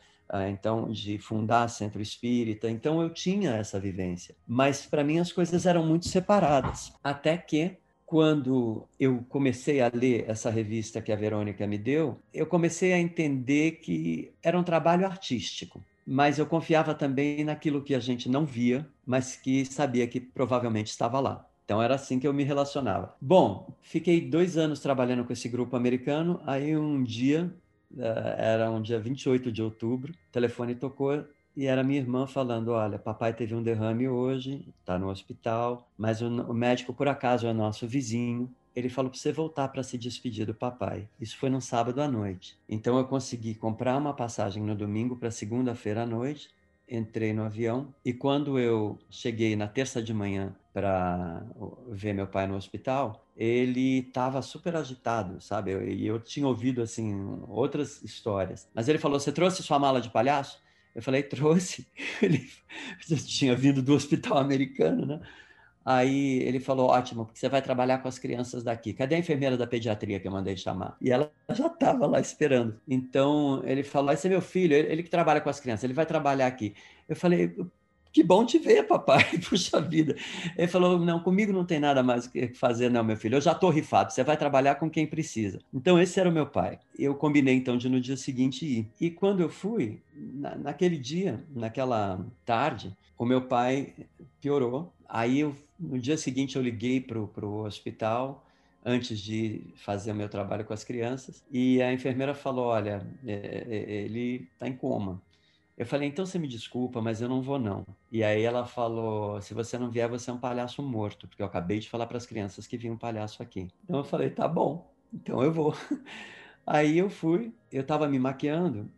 então, 0.50 0.90
de 0.90 1.18
fundar 1.18 1.68
centro 1.68 2.02
espírita. 2.02 2.70
Então, 2.70 3.00
eu 3.00 3.08
tinha 3.08 3.52
essa 3.52 3.80
vivência. 3.80 4.34
Mas, 4.46 4.84
para 4.84 5.02
mim, 5.02 5.18
as 5.18 5.32
coisas 5.32 5.64
eram 5.64 5.86
muito 5.86 6.06
separadas. 6.08 6.92
Até 7.02 7.38
que 7.38 7.78
quando 8.04 8.86
eu 9.00 9.24
comecei 9.30 9.80
a 9.80 9.90
ler 9.92 10.26
essa 10.28 10.50
revista 10.50 11.00
que 11.00 11.10
a 11.10 11.16
Verônica 11.16 11.66
me 11.66 11.78
deu, 11.78 12.18
eu 12.32 12.44
comecei 12.44 12.92
a 12.92 12.98
entender 12.98 13.78
que 13.82 14.34
era 14.42 14.58
um 14.58 14.62
trabalho 14.62 15.06
artístico 15.06 15.82
mas 16.06 16.38
eu 16.38 16.46
confiava 16.46 16.94
também 16.94 17.44
naquilo 17.44 17.82
que 17.82 17.94
a 17.94 18.00
gente 18.00 18.28
não 18.28 18.44
via, 18.44 18.86
mas 19.06 19.36
que 19.36 19.64
sabia 19.64 20.06
que 20.06 20.20
provavelmente 20.20 20.88
estava 20.88 21.20
lá. 21.20 21.46
Então 21.64 21.80
era 21.82 21.94
assim 21.94 22.18
que 22.18 22.26
eu 22.26 22.34
me 22.34 22.42
relacionava. 22.42 23.14
Bom, 23.20 23.74
fiquei 23.80 24.20
dois 24.20 24.56
anos 24.56 24.80
trabalhando 24.80 25.24
com 25.24 25.32
esse 25.32 25.48
grupo 25.48 25.76
americano. 25.76 26.40
Aí 26.46 26.76
um 26.76 27.02
dia, 27.02 27.52
eh, 27.96 28.36
era 28.36 28.70
um 28.70 28.82
dia 28.82 28.98
28 28.98 29.50
de 29.50 29.62
outubro, 29.62 30.12
o 30.12 30.32
telefone 30.32 30.74
tocou 30.74 31.24
e 31.56 31.66
era 31.66 31.84
minha 31.84 32.00
irmã 32.00 32.26
falando: 32.26 32.72
Olha, 32.72 32.98
papai 32.98 33.32
teve 33.32 33.54
um 33.54 33.62
derrame 33.62 34.08
hoje, 34.08 34.66
está 34.80 34.98
no 34.98 35.08
hospital, 35.08 35.88
mas 35.96 36.20
o 36.20 36.52
médico 36.52 36.92
por 36.92 37.08
acaso 37.08 37.46
é 37.46 37.52
nosso 37.52 37.86
vizinho 37.86 38.50
ele 38.74 38.88
falou 38.88 39.10
para 39.10 39.18
você 39.18 39.32
voltar 39.32 39.68
para 39.68 39.82
se 39.82 39.98
despedir 39.98 40.46
do 40.46 40.54
papai. 40.54 41.08
Isso 41.20 41.36
foi 41.36 41.50
no 41.50 41.60
sábado 41.60 42.00
à 42.00 42.08
noite. 42.08 42.58
Então 42.68 42.98
eu 42.98 43.04
consegui 43.04 43.54
comprar 43.54 43.96
uma 43.96 44.14
passagem 44.14 44.62
no 44.62 44.74
domingo 44.74 45.16
para 45.16 45.30
segunda-feira 45.30 46.02
à 46.02 46.06
noite. 46.06 46.50
Entrei 46.88 47.32
no 47.32 47.44
avião 47.44 47.94
e 48.04 48.12
quando 48.12 48.58
eu 48.58 48.98
cheguei 49.08 49.56
na 49.56 49.66
terça 49.66 50.02
de 50.02 50.12
manhã 50.12 50.54
para 50.74 51.42
ver 51.88 52.12
meu 52.12 52.26
pai 52.26 52.46
no 52.46 52.56
hospital, 52.56 53.24
ele 53.36 54.00
estava 54.00 54.42
super 54.42 54.76
agitado, 54.76 55.40
sabe? 55.40 55.70
E 55.70 56.06
eu, 56.06 56.16
eu 56.16 56.20
tinha 56.20 56.46
ouvido 56.46 56.82
assim 56.82 57.14
outras 57.48 58.02
histórias. 58.02 58.68
Mas 58.74 58.88
ele 58.88 58.98
falou: 58.98 59.18
"Você 59.18 59.32
trouxe 59.32 59.62
sua 59.62 59.78
mala 59.78 60.00
de 60.00 60.10
palhaço?" 60.10 60.60
Eu 60.94 61.02
falei: 61.02 61.22
"Trouxe". 61.22 61.86
Ele 62.20 62.46
tinha 63.26 63.56
vindo 63.56 63.82
do 63.82 63.94
hospital 63.94 64.36
americano, 64.38 65.06
né? 65.06 65.20
Aí 65.84 66.38
ele 66.42 66.60
falou: 66.60 66.88
ótimo, 66.88 67.24
porque 67.24 67.38
você 67.38 67.48
vai 67.48 67.62
trabalhar 67.62 67.98
com 67.98 68.08
as 68.08 68.18
crianças 68.18 68.62
daqui. 68.62 68.92
Cadê 68.92 69.14
a 69.16 69.18
enfermeira 69.18 69.56
da 69.56 69.66
pediatria 69.66 70.20
que 70.20 70.26
eu 70.26 70.32
mandei 70.32 70.56
chamar? 70.56 70.96
E 71.00 71.10
ela 71.10 71.30
já 71.52 71.66
estava 71.66 72.06
lá 72.06 72.20
esperando. 72.20 72.80
Então 72.88 73.62
ele 73.64 73.82
falou: 73.82 74.12
esse 74.12 74.26
é 74.26 74.30
meu 74.30 74.42
filho, 74.42 74.74
ele 74.74 75.02
que 75.02 75.10
trabalha 75.10 75.40
com 75.40 75.50
as 75.50 75.60
crianças, 75.60 75.84
ele 75.84 75.94
vai 75.94 76.06
trabalhar 76.06 76.46
aqui. 76.46 76.74
Eu 77.08 77.16
falei: 77.16 77.54
que 78.12 78.22
bom 78.22 78.44
te 78.44 78.58
ver, 78.58 78.86
papai. 78.86 79.24
Puxa 79.48 79.80
vida. 79.80 80.14
Ele 80.56 80.68
falou: 80.68 80.98
não, 80.98 81.20
comigo 81.20 81.52
não 81.52 81.64
tem 81.64 81.80
nada 81.80 82.02
mais 82.02 82.26
que 82.26 82.48
fazer, 82.48 82.90
não, 82.90 83.02
meu 83.02 83.16
filho. 83.16 83.36
Eu 83.36 83.40
já 83.40 83.52
estou 83.52 83.70
rifado, 83.70 84.12
você 84.12 84.22
vai 84.22 84.36
trabalhar 84.36 84.74
com 84.74 84.90
quem 84.90 85.06
precisa. 85.06 85.58
Então, 85.72 85.98
esse 86.00 86.20
era 86.20 86.28
o 86.28 86.32
meu 86.32 86.46
pai. 86.46 86.78
Eu 86.98 87.14
combinei, 87.14 87.54
então, 87.54 87.76
de 87.76 87.88
no 87.88 88.00
dia 88.00 88.16
seguinte 88.16 88.66
ir. 88.66 88.90
E 89.00 89.10
quando 89.10 89.40
eu 89.40 89.48
fui, 89.48 90.02
na, 90.14 90.54
naquele 90.56 90.98
dia, 90.98 91.42
naquela 91.54 92.24
tarde, 92.44 92.94
o 93.16 93.24
meu 93.24 93.40
pai 93.42 93.94
piorou. 94.40 94.92
Aí 95.08 95.40
eu 95.40 95.54
no 95.82 95.98
dia 95.98 96.16
seguinte, 96.16 96.56
eu 96.56 96.62
liguei 96.62 97.00
para 97.00 97.18
o 97.18 97.64
hospital 97.64 98.46
antes 98.84 99.20
de 99.20 99.72
fazer 99.76 100.12
o 100.12 100.14
meu 100.14 100.28
trabalho 100.28 100.64
com 100.64 100.72
as 100.72 100.84
crianças 100.84 101.44
e 101.50 101.82
a 101.82 101.92
enfermeira 101.92 102.34
falou: 102.34 102.66
Olha, 102.66 103.06
é, 103.26 103.32
é, 103.68 103.92
ele 104.04 104.48
está 104.52 104.68
em 104.68 104.76
coma. 104.76 105.20
Eu 105.76 105.86
falei: 105.86 106.08
Então 106.08 106.24
você 106.24 106.38
me 106.38 106.48
desculpa, 106.48 107.00
mas 107.00 107.20
eu 107.20 107.28
não 107.28 107.42
vou 107.42 107.58
não. 107.58 107.84
E 108.10 108.22
aí 108.22 108.42
ela 108.42 108.64
falou: 108.64 109.40
Se 109.42 109.54
você 109.54 109.78
não 109.78 109.90
vier, 109.90 110.08
você 110.08 110.30
é 110.30 110.32
um 110.32 110.38
palhaço 110.38 110.82
morto, 110.82 111.26
porque 111.28 111.42
eu 111.42 111.46
acabei 111.46 111.78
de 111.80 111.88
falar 111.88 112.06
para 112.06 112.16
as 112.16 112.26
crianças 112.26 112.66
que 112.66 112.76
vinha 112.76 112.92
um 112.92 112.98
palhaço 112.98 113.42
aqui. 113.42 113.68
Então 113.84 113.98
eu 113.98 114.04
falei: 114.04 114.30
Tá 114.30 114.46
bom, 114.48 114.92
então 115.12 115.42
eu 115.42 115.52
vou. 115.52 115.74
Aí 116.66 116.98
eu 116.98 117.10
fui, 117.10 117.52
eu 117.72 117.82
estava 117.82 118.08
me 118.08 118.18
maquiando 118.20 118.88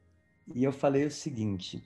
e 0.55 0.64
eu 0.64 0.73
falei 0.73 1.05
o 1.07 1.11
seguinte: 1.11 1.83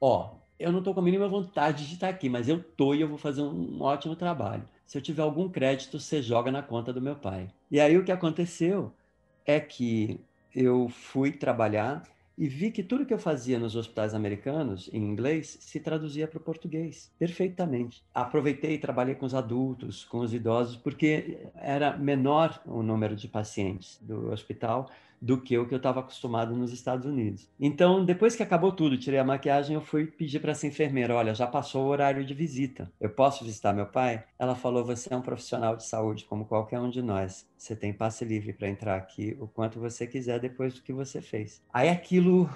Ó, 0.00 0.36
eu 0.58 0.72
não 0.72 0.78
estou 0.78 0.94
com 0.94 1.00
a 1.00 1.02
mínima 1.02 1.28
vontade 1.28 1.86
de 1.86 1.94
estar 1.94 2.08
aqui, 2.08 2.28
mas 2.28 2.48
eu 2.48 2.58
estou 2.58 2.94
e 2.94 3.00
eu 3.00 3.08
vou 3.08 3.18
fazer 3.18 3.42
um 3.42 3.80
ótimo 3.82 4.16
trabalho. 4.16 4.62
Se 4.86 4.96
eu 4.96 5.02
tiver 5.02 5.22
algum 5.22 5.48
crédito, 5.48 5.98
você 5.98 6.22
joga 6.22 6.50
na 6.50 6.62
conta 6.62 6.92
do 6.92 7.00
meu 7.00 7.16
pai. 7.16 7.48
E 7.70 7.80
aí 7.80 7.96
o 7.98 8.04
que 8.04 8.12
aconteceu 8.12 8.92
é 9.44 9.60
que 9.60 10.20
eu 10.54 10.88
fui 10.88 11.32
trabalhar 11.32 12.02
e 12.38 12.48
vi 12.48 12.70
que 12.70 12.82
tudo 12.82 13.06
que 13.06 13.14
eu 13.14 13.18
fazia 13.18 13.58
nos 13.58 13.74
hospitais 13.74 14.14
americanos, 14.14 14.90
em 14.92 15.02
inglês, 15.02 15.56
se 15.60 15.80
traduzia 15.80 16.28
para 16.28 16.36
o 16.36 16.42
português 16.42 17.10
perfeitamente. 17.18 18.04
Aproveitei 18.14 18.74
e 18.74 18.78
trabalhei 18.78 19.14
com 19.14 19.24
os 19.24 19.34
adultos, 19.34 20.04
com 20.04 20.18
os 20.18 20.34
idosos, 20.34 20.76
porque 20.76 21.48
era 21.54 21.96
menor 21.96 22.60
o 22.66 22.82
número 22.82 23.16
de 23.16 23.26
pacientes 23.26 23.98
do 24.02 24.30
hospital 24.30 24.90
do 25.20 25.40
que 25.40 25.56
o 25.56 25.66
que 25.66 25.74
eu 25.74 25.78
estava 25.78 26.00
acostumado 26.00 26.54
nos 26.54 26.72
Estados 26.72 27.06
Unidos. 27.06 27.48
Então, 27.58 28.04
depois 28.04 28.36
que 28.36 28.42
acabou 28.42 28.72
tudo, 28.72 28.98
tirei 28.98 29.18
a 29.18 29.24
maquiagem, 29.24 29.74
eu 29.74 29.80
fui 29.80 30.06
pedir 30.06 30.40
para 30.40 30.52
essa 30.52 30.66
enfermeira: 30.66 31.14
olha, 31.14 31.34
já 31.34 31.46
passou 31.46 31.84
o 31.84 31.88
horário 31.88 32.24
de 32.24 32.34
visita, 32.34 32.90
eu 33.00 33.10
posso 33.10 33.44
visitar 33.44 33.72
meu 33.72 33.86
pai? 33.86 34.24
Ela 34.38 34.54
falou: 34.54 34.84
você 34.84 35.12
é 35.12 35.16
um 35.16 35.22
profissional 35.22 35.76
de 35.76 35.84
saúde 35.84 36.24
como 36.24 36.44
qualquer 36.44 36.80
um 36.80 36.90
de 36.90 37.02
nós. 37.02 37.46
Você 37.56 37.74
tem 37.74 37.92
passe 37.92 38.24
livre 38.24 38.52
para 38.52 38.68
entrar 38.68 38.96
aqui 38.96 39.36
o 39.40 39.46
quanto 39.46 39.80
você 39.80 40.06
quiser 40.06 40.38
depois 40.38 40.74
do 40.74 40.82
que 40.82 40.92
você 40.92 41.20
fez. 41.20 41.62
Aí 41.72 41.88
aquilo 41.88 42.48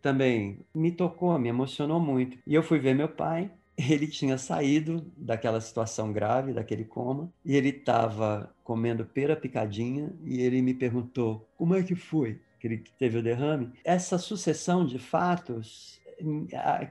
também 0.00 0.60
me 0.74 0.92
tocou, 0.92 1.38
me 1.38 1.48
emocionou 1.48 2.00
muito. 2.00 2.38
E 2.46 2.54
eu 2.54 2.62
fui 2.62 2.78
ver 2.78 2.94
meu 2.94 3.08
pai 3.08 3.50
ele 3.78 4.06
tinha 4.08 4.36
saído 4.36 5.06
daquela 5.16 5.60
situação 5.60 6.12
grave, 6.12 6.52
daquele 6.52 6.84
coma, 6.84 7.32
e 7.44 7.54
ele 7.54 7.68
estava 7.68 8.52
comendo 8.64 9.04
pera 9.04 9.36
picadinha 9.36 10.12
e 10.24 10.40
ele 10.40 10.60
me 10.60 10.74
perguntou 10.74 11.48
como 11.56 11.74
é 11.74 11.82
que 11.82 11.94
foi 11.94 12.40
que 12.58 12.66
ele 12.66 12.84
teve 12.98 13.18
o 13.18 13.22
derrame. 13.22 13.70
Essa 13.84 14.18
sucessão 14.18 14.84
de 14.84 14.98
fatos 14.98 16.00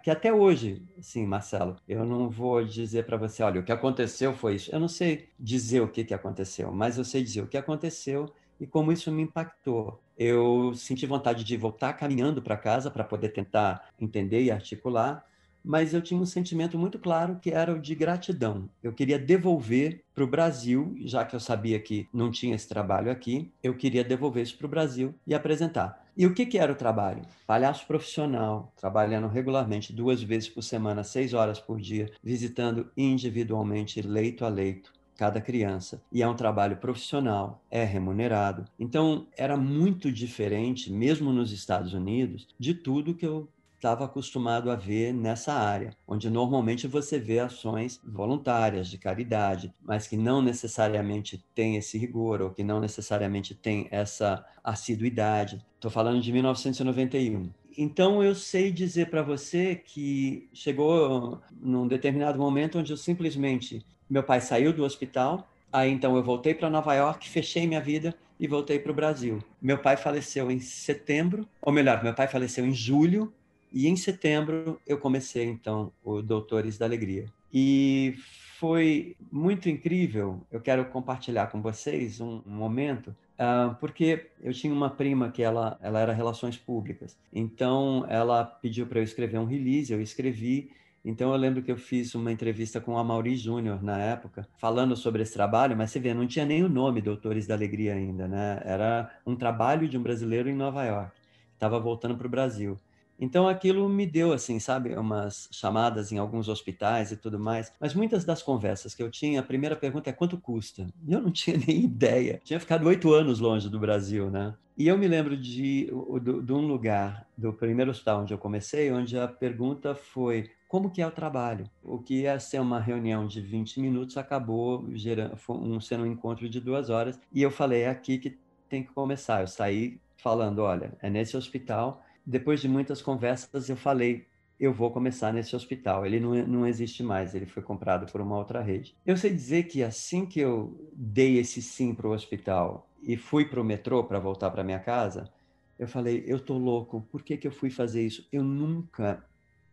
que 0.01 0.09
até 0.09 0.31
hoje, 0.31 0.81
sim, 1.01 1.25
Marcelo, 1.25 1.75
eu 1.87 2.05
não 2.05 2.29
vou 2.29 2.63
dizer 2.63 3.05
para 3.05 3.17
você, 3.17 3.43
olha, 3.43 3.59
o 3.59 3.63
que 3.63 3.71
aconteceu 3.71 4.33
foi 4.33 4.55
isso. 4.55 4.73
Eu 4.73 4.79
não 4.79 4.87
sei 4.87 5.29
dizer 5.37 5.81
o 5.81 5.87
que, 5.87 6.05
que 6.05 6.13
aconteceu, 6.13 6.71
mas 6.71 6.97
eu 6.97 7.03
sei 7.03 7.21
dizer 7.21 7.41
o 7.41 7.47
que 7.47 7.57
aconteceu 7.57 8.33
e 8.59 8.65
como 8.65 8.91
isso 8.91 9.11
me 9.11 9.23
impactou. 9.23 10.01
Eu 10.17 10.73
senti 10.73 11.05
vontade 11.05 11.43
de 11.43 11.57
voltar 11.57 11.93
caminhando 11.93 12.41
para 12.41 12.55
casa 12.55 12.89
para 12.89 13.03
poder 13.03 13.29
tentar 13.29 13.89
entender 13.99 14.43
e 14.43 14.51
articular, 14.51 15.25
mas 15.67 15.93
eu 15.93 16.01
tinha 16.01 16.19
um 16.19 16.25
sentimento 16.25 16.77
muito 16.77 16.97
claro 16.97 17.39
que 17.41 17.51
era 17.51 17.73
o 17.73 17.79
de 17.79 17.93
gratidão. 17.93 18.69
Eu 18.81 18.93
queria 18.93 19.19
devolver 19.19 20.01
para 20.15 20.23
o 20.23 20.27
Brasil, 20.27 20.95
já 21.01 21.25
que 21.25 21.35
eu 21.35 21.39
sabia 21.41 21.77
que 21.77 22.07
não 22.13 22.31
tinha 22.31 22.55
esse 22.55 22.69
trabalho 22.69 23.11
aqui, 23.11 23.51
eu 23.61 23.75
queria 23.75 24.03
devolver 24.03 24.43
isso 24.43 24.57
para 24.57 24.65
o 24.65 24.69
Brasil 24.69 25.13
e 25.27 25.35
apresentar. 25.35 26.07
E 26.15 26.25
o 26.25 26.33
que, 26.33 26.45
que 26.45 26.57
era 26.57 26.71
o 26.71 26.75
trabalho? 26.75 27.21
Palhaço 27.45 27.85
profissional, 27.85 28.71
trabalhando 28.77 29.27
regularmente 29.27 29.91
duas 29.91 30.23
vezes 30.23 30.47
por 30.47 30.63
semana, 30.63 31.03
seis 31.03 31.33
horas 31.33 31.59
por 31.59 31.79
dia, 31.79 32.09
visitando 32.23 32.89
individualmente, 32.95 34.01
leito 34.01 34.45
a 34.45 34.47
leito, 34.47 34.93
cada 35.17 35.41
criança. 35.41 36.01
E 36.11 36.23
é 36.23 36.27
um 36.27 36.35
trabalho 36.35 36.77
profissional, 36.77 37.61
é 37.69 37.83
remunerado. 37.83 38.65
Então, 38.79 39.27
era 39.35 39.57
muito 39.57 40.11
diferente, 40.11 40.91
mesmo 40.91 41.33
nos 41.33 41.51
Estados 41.51 41.93
Unidos, 41.93 42.47
de 42.57 42.73
tudo 42.73 43.13
que 43.13 43.25
eu 43.25 43.49
estava 43.77 44.05
acostumado 44.05 44.71
a 44.71 44.75
ver 44.75 45.13
nessa 45.13 45.53
área, 45.53 45.91
onde 46.07 46.29
normalmente 46.29 46.87
você 46.87 47.19
vê 47.19 47.39
ações 47.39 48.01
voluntárias 48.03 48.89
de 48.89 48.97
caridade, 48.97 49.71
mas 49.81 50.07
que 50.07 50.17
não 50.17 50.41
necessariamente 50.41 51.45
tem 51.53 51.77
esse 51.77 51.97
rigor 51.97 52.41
ou 52.41 52.49
que 52.49 52.63
não 52.63 52.79
necessariamente 52.79 53.53
tem 53.53 53.87
essa 53.91 54.43
assiduidade. 54.63 55.63
Estou 55.75 55.91
falando 55.91 56.21
de 56.21 56.33
1991. 56.33 57.49
Então 57.77 58.23
eu 58.23 58.33
sei 58.33 58.71
dizer 58.71 59.11
para 59.11 59.21
você 59.21 59.75
que 59.75 60.49
chegou 60.51 61.39
num 61.61 61.87
determinado 61.87 62.39
momento 62.39 62.79
onde 62.79 62.91
eu 62.91 62.97
simplesmente 62.97 63.85
meu 64.09 64.23
pai 64.23 64.41
saiu 64.41 64.73
do 64.73 64.83
hospital, 64.83 65.47
aí 65.71 65.91
então 65.91 66.15
eu 66.15 66.23
voltei 66.23 66.55
para 66.55 66.69
Nova 66.69 66.95
York, 66.95 67.29
fechei 67.29 67.67
minha 67.67 67.81
vida 67.81 68.15
e 68.39 68.47
voltei 68.47 68.79
para 68.79 68.91
o 68.91 68.95
Brasil. 68.95 69.43
Meu 69.61 69.77
pai 69.77 69.97
faleceu 69.97 70.49
em 70.49 70.59
setembro, 70.59 71.47
ou 71.61 71.73
melhor, 71.73 72.03
meu 72.03 72.13
pai 72.13 72.27
faleceu 72.27 72.65
em 72.65 72.73
julho 72.73 73.33
e 73.71 73.87
em 73.87 73.95
setembro 73.95 74.79
eu 74.85 74.97
comecei 74.97 75.45
então 75.45 75.91
o 76.03 76.21
Doutores 76.21 76.77
da 76.77 76.85
Alegria. 76.85 77.25
E 77.53 78.15
foi 78.57 79.15
muito 79.31 79.69
incrível. 79.69 80.41
Eu 80.51 80.59
quero 80.59 80.85
compartilhar 80.85 81.47
com 81.47 81.61
vocês 81.61 82.19
um, 82.19 82.41
um 82.45 82.51
momento, 82.51 83.09
uh, 83.09 83.75
porque 83.79 84.31
eu 84.41 84.51
tinha 84.51 84.73
uma 84.73 84.89
prima 84.89 85.29
que 85.29 85.43
ela, 85.43 85.77
ela 85.81 85.99
era 85.99 86.11
relações 86.11 86.57
públicas. 86.57 87.17
Então 87.31 88.05
ela 88.09 88.43
pediu 88.43 88.87
para 88.87 88.99
eu 88.99 89.03
escrever 89.03 89.37
um 89.37 89.45
release, 89.45 89.93
eu 89.93 90.01
escrevi. 90.01 90.71
Então 91.05 91.31
eu 91.31 91.37
lembro 91.37 91.61
que 91.61 91.71
eu 91.71 91.77
fiz 91.77 92.15
uma 92.15 92.31
entrevista 92.31 92.81
com 92.81 92.97
a 92.97 93.03
Mauri 93.03 93.37
Júnior 93.37 93.81
na 93.81 93.97
época, 93.97 94.47
falando 94.57 94.95
sobre 94.95 95.21
esse 95.21 95.33
trabalho, 95.33 95.77
mas 95.77 95.91
você 95.91 95.99
vê, 95.99 96.13
não 96.13 96.27
tinha 96.27 96.45
nem 96.45 96.63
o 96.63 96.69
nome 96.69 96.99
Doutores 96.99 97.47
da 97.47 97.53
Alegria 97.53 97.93
ainda, 97.93 98.27
né? 98.27 98.59
Era 98.65 99.09
um 99.25 99.35
trabalho 99.35 99.87
de 99.87 99.97
um 99.97 100.03
brasileiro 100.03 100.49
em 100.49 100.55
Nova 100.55 100.83
York, 100.83 101.11
estava 101.53 101.79
voltando 101.79 102.17
para 102.17 102.27
o 102.27 102.29
Brasil. 102.29 102.77
Então 103.19 103.47
aquilo 103.47 103.87
me 103.89 104.05
deu, 104.05 104.31
assim, 104.31 104.59
sabe, 104.59 104.95
umas 104.95 105.49
chamadas 105.51 106.11
em 106.11 106.17
alguns 106.17 106.47
hospitais 106.47 107.11
e 107.11 107.17
tudo 107.17 107.39
mais. 107.39 107.71
Mas 107.79 107.93
muitas 107.93 108.23
das 108.23 108.43
conversas 108.43 108.93
que 108.93 109.01
eu 109.01 109.09
tinha, 109.09 109.39
a 109.39 109.43
primeira 109.43 109.75
pergunta 109.75 110.09
é 110.09 110.13
quanto 110.13 110.37
custa? 110.37 110.87
Eu 111.07 111.21
não 111.21 111.31
tinha 111.31 111.57
nem 111.57 111.83
ideia. 111.83 112.39
Tinha 112.43 112.59
ficado 112.59 112.87
oito 112.87 113.13
anos 113.13 113.39
longe 113.39 113.69
do 113.69 113.79
Brasil, 113.79 114.29
né? 114.29 114.53
E 114.77 114.87
eu 114.87 114.97
me 114.97 115.07
lembro 115.07 115.35
de, 115.35 115.85
de, 115.85 116.41
de 116.43 116.53
um 116.53 116.67
lugar, 116.67 117.27
do 117.35 117.51
primeiro 117.51 117.89
hospital 117.89 118.21
onde 118.21 118.33
eu 118.33 118.37
comecei, 118.37 118.91
onde 118.91 119.17
a 119.17 119.27
pergunta 119.27 119.95
foi 119.95 120.51
como 120.67 120.91
que 120.91 121.01
é 121.01 121.07
o 121.07 121.11
trabalho. 121.11 121.67
O 121.83 121.97
que 121.97 122.21
ia 122.21 122.39
ser 122.39 122.59
uma 122.59 122.79
reunião 122.79 123.25
de 123.25 123.41
20 123.41 123.79
minutos 123.79 124.17
acabou 124.17 124.85
gerando, 124.93 125.35
um, 125.49 125.79
sendo 125.79 126.03
um 126.03 126.07
encontro 126.07 126.47
de 126.47 126.59
duas 126.59 126.91
horas. 126.91 127.19
E 127.33 127.41
eu 127.41 127.49
falei, 127.49 127.81
é 127.81 127.89
aqui 127.89 128.19
que 128.19 128.37
tem 128.69 128.83
que 128.83 128.93
começar. 128.93 129.41
Eu 129.41 129.47
saí 129.47 129.99
falando, 130.17 130.59
olha, 130.59 130.93
é 131.01 131.09
nesse 131.09 131.35
hospital 131.35 132.03
depois 132.27 132.59
de 132.59 132.67
muitas 132.67 133.01
conversas, 133.01 133.69
eu 133.69 133.77
falei: 133.77 134.27
eu 134.59 134.73
vou 134.73 134.91
começar 134.91 135.31
nesse 135.31 135.55
hospital. 135.55 136.05
Ele 136.05 136.19
não, 136.19 136.35
não 136.45 136.67
existe 136.67 137.01
mais, 137.01 137.33
ele 137.33 137.45
foi 137.45 137.63
comprado 137.63 138.11
por 138.11 138.19
uma 138.19 138.37
outra 138.37 138.61
rede. 138.61 138.93
Eu 139.05 139.15
sei 139.15 139.31
dizer 139.31 139.63
que 139.63 139.81
assim 139.81 140.25
que 140.25 140.41
eu 140.41 140.91
dei 140.93 141.37
esse 141.37 141.61
sim 141.61 141.95
para 141.95 142.07
o 142.07 142.11
hospital 142.11 142.89
e 143.01 143.15
fui 143.15 143.45
para 143.45 143.61
o 143.61 143.63
metrô 143.63 144.03
para 144.03 144.19
voltar 144.19 144.51
para 144.51 144.63
minha 144.63 144.79
casa, 144.79 145.31
eu 145.79 145.87
falei: 145.87 146.23
eu 146.27 146.37
tô 146.37 146.57
louco, 146.57 147.01
por 147.09 147.23
que, 147.23 147.37
que 147.37 147.47
eu 147.47 147.51
fui 147.51 147.69
fazer 147.69 148.05
isso? 148.05 148.27
Eu 148.29 148.43
nunca, 148.43 149.23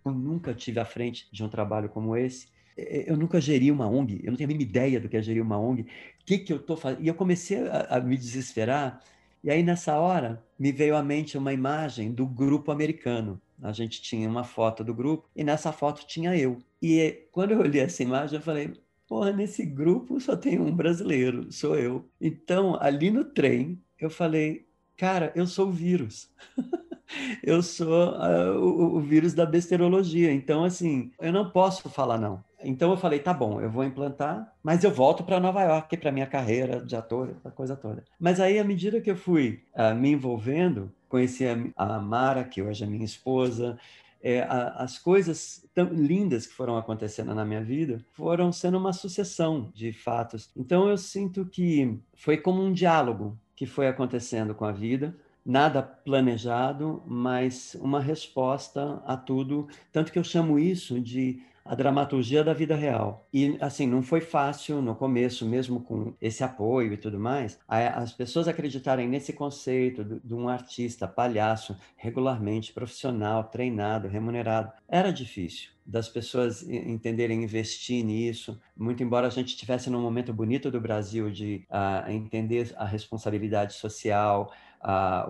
eu 0.04 0.12
nunca 0.12 0.54
tive 0.54 0.78
à 0.78 0.84
frente 0.84 1.28
de 1.32 1.42
um 1.42 1.49
trabalho 1.49 1.88
como 1.88 2.16
esse. 2.16 2.54
Eu 2.76 3.16
nunca 3.16 3.40
geri 3.40 3.70
uma 3.70 3.88
ONG, 3.88 4.20
eu 4.25 4.32
não 4.32 4.37
tenho 4.37 4.49
a 4.49 4.52
mínima 4.52 4.68
ideia 4.68 5.00
do 5.00 5.08
que 5.08 5.16
é 5.16 5.23
gerir 5.23 5.42
uma 5.42 5.58
ONG. 5.58 5.82
O 5.82 5.87
que, 6.26 6.38
que 6.38 6.52
eu 6.52 6.56
estou 6.56 6.76
fazendo? 6.76 7.04
E 7.04 7.08
eu 7.08 7.14
comecei 7.14 7.68
a, 7.68 7.87
a 7.88 8.00
me 8.00 8.16
desesperar 8.16 9.00
e 9.44 9.50
aí, 9.50 9.62
nessa 9.62 9.98
hora, 9.98 10.42
me 10.58 10.72
veio 10.72 10.96
à 10.96 11.02
mente 11.02 11.36
uma 11.36 11.52
imagem 11.52 12.10
do 12.10 12.24
grupo 12.24 12.72
americano. 12.72 13.38
A 13.62 13.72
gente 13.72 14.00
tinha 14.00 14.26
uma 14.26 14.42
foto 14.42 14.82
do 14.82 14.94
grupo 14.94 15.28
e 15.36 15.44
nessa 15.44 15.70
foto 15.70 16.06
tinha 16.06 16.34
eu. 16.34 16.62
E 16.80 17.26
quando 17.30 17.50
eu 17.50 17.60
olhei 17.60 17.82
essa 17.82 18.02
imagem, 18.02 18.38
eu 18.38 18.42
falei: 18.42 18.72
porra, 19.06 19.32
nesse 19.32 19.66
grupo 19.66 20.19
só 20.19 20.34
tem 20.34 20.58
um 20.58 20.75
brasileiro, 20.75 21.52
sou 21.52 21.76
eu. 21.76 22.08
Então, 22.19 22.78
ali 22.80 23.10
no 23.10 23.23
trem, 23.23 23.78
eu 24.00 24.08
falei: 24.08 24.66
cara, 24.97 25.30
eu 25.36 25.47
sou 25.47 25.69
o 25.69 25.73
vírus. 25.73 26.30
eu 27.42 27.62
sou 27.62 28.14
uh, 28.14 28.58
o, 28.58 28.97
o, 28.97 29.00
vírus 29.00 29.34
da 29.34 29.45
besterologia. 29.45 30.32
Então, 30.32 30.64
assim, 30.64 31.12
eu 31.21 31.32
não 31.32 31.50
posso 31.50 31.90
falar 31.90 32.16
não. 32.16 32.42
Então 32.64 32.90
eu 32.90 32.96
falei, 32.96 33.18
tá 33.18 33.32
bom, 33.32 33.60
eu 33.60 33.70
vou 33.70 33.84
implantar, 33.84 34.52
mas 34.62 34.82
eu 34.82 34.90
volto 34.90 35.22
para 35.22 35.40
Nova 35.40 35.62
York 35.62 35.96
para 35.96 36.12
minha 36.12 36.26
carreira 36.26 36.84
de 36.84 36.96
ator, 36.96 37.30
essa 37.36 37.50
coisa 37.50 37.76
toda. 37.76 38.02
Mas 38.18 38.40
aí, 38.40 38.58
à 38.58 38.64
medida 38.64 39.00
que 39.00 39.10
eu 39.10 39.16
fui 39.16 39.62
uh, 39.74 39.94
me 39.94 40.10
envolvendo, 40.10 40.92
conheci 41.08 41.46
a, 41.46 41.56
a 41.76 41.98
Mara, 42.00 42.44
que 42.44 42.62
hoje 42.62 42.82
é 42.82 42.86
minha 42.86 43.04
esposa, 43.04 43.78
é, 44.24 44.40
a, 44.40 44.68
as 44.82 44.98
coisas 44.98 45.68
tão 45.74 45.92
lindas 45.92 46.46
que 46.46 46.54
foram 46.54 46.78
acontecendo 46.78 47.34
na 47.34 47.44
minha 47.44 47.62
vida 47.62 48.02
foram 48.14 48.50
sendo 48.50 48.78
uma 48.78 48.94
sucessão 48.94 49.70
de 49.74 49.92
fatos. 49.92 50.50
Então 50.56 50.88
eu 50.88 50.96
sinto 50.96 51.44
que 51.44 52.00
foi 52.14 52.38
como 52.38 52.62
um 52.62 52.72
diálogo 52.72 53.38
que 53.54 53.66
foi 53.66 53.86
acontecendo 53.86 54.54
com 54.54 54.64
a 54.64 54.72
vida, 54.72 55.14
nada 55.44 55.82
planejado, 55.82 57.02
mas 57.06 57.76
uma 57.80 58.00
resposta 58.00 59.02
a 59.06 59.14
tudo. 59.14 59.68
Tanto 59.92 60.10
que 60.10 60.18
eu 60.18 60.24
chamo 60.24 60.58
isso 60.58 60.98
de 60.98 61.42
a 61.64 61.74
dramaturgia 61.74 62.44
da 62.44 62.52
vida 62.52 62.76
real. 62.76 63.26
E, 63.32 63.56
assim, 63.60 63.86
não 63.86 64.02
foi 64.02 64.20
fácil 64.20 64.82
no 64.82 64.94
começo, 64.94 65.46
mesmo 65.46 65.80
com 65.80 66.12
esse 66.20 66.44
apoio 66.44 66.92
e 66.92 66.96
tudo 66.96 67.18
mais, 67.18 67.58
as 67.66 68.12
pessoas 68.12 68.46
acreditarem 68.46 69.08
nesse 69.08 69.32
conceito 69.32 70.04
de 70.04 70.34
um 70.34 70.48
artista, 70.48 71.08
palhaço, 71.08 71.76
regularmente 71.96 72.72
profissional, 72.72 73.44
treinado, 73.44 74.08
remunerado. 74.08 74.72
Era 74.88 75.10
difícil 75.10 75.74
das 75.86 76.08
pessoas 76.08 76.62
entenderem 76.62 77.44
investir 77.44 78.04
nisso, 78.04 78.58
muito 78.76 79.02
embora 79.02 79.26
a 79.26 79.30
gente 79.30 79.48
estivesse 79.48 79.90
num 79.90 80.00
momento 80.00 80.32
bonito 80.32 80.70
do 80.70 80.80
Brasil 80.80 81.30
de 81.30 81.66
uh, 81.68 82.10
entender 82.10 82.72
a 82.76 82.86
responsabilidade 82.86 83.74
social, 83.74 84.50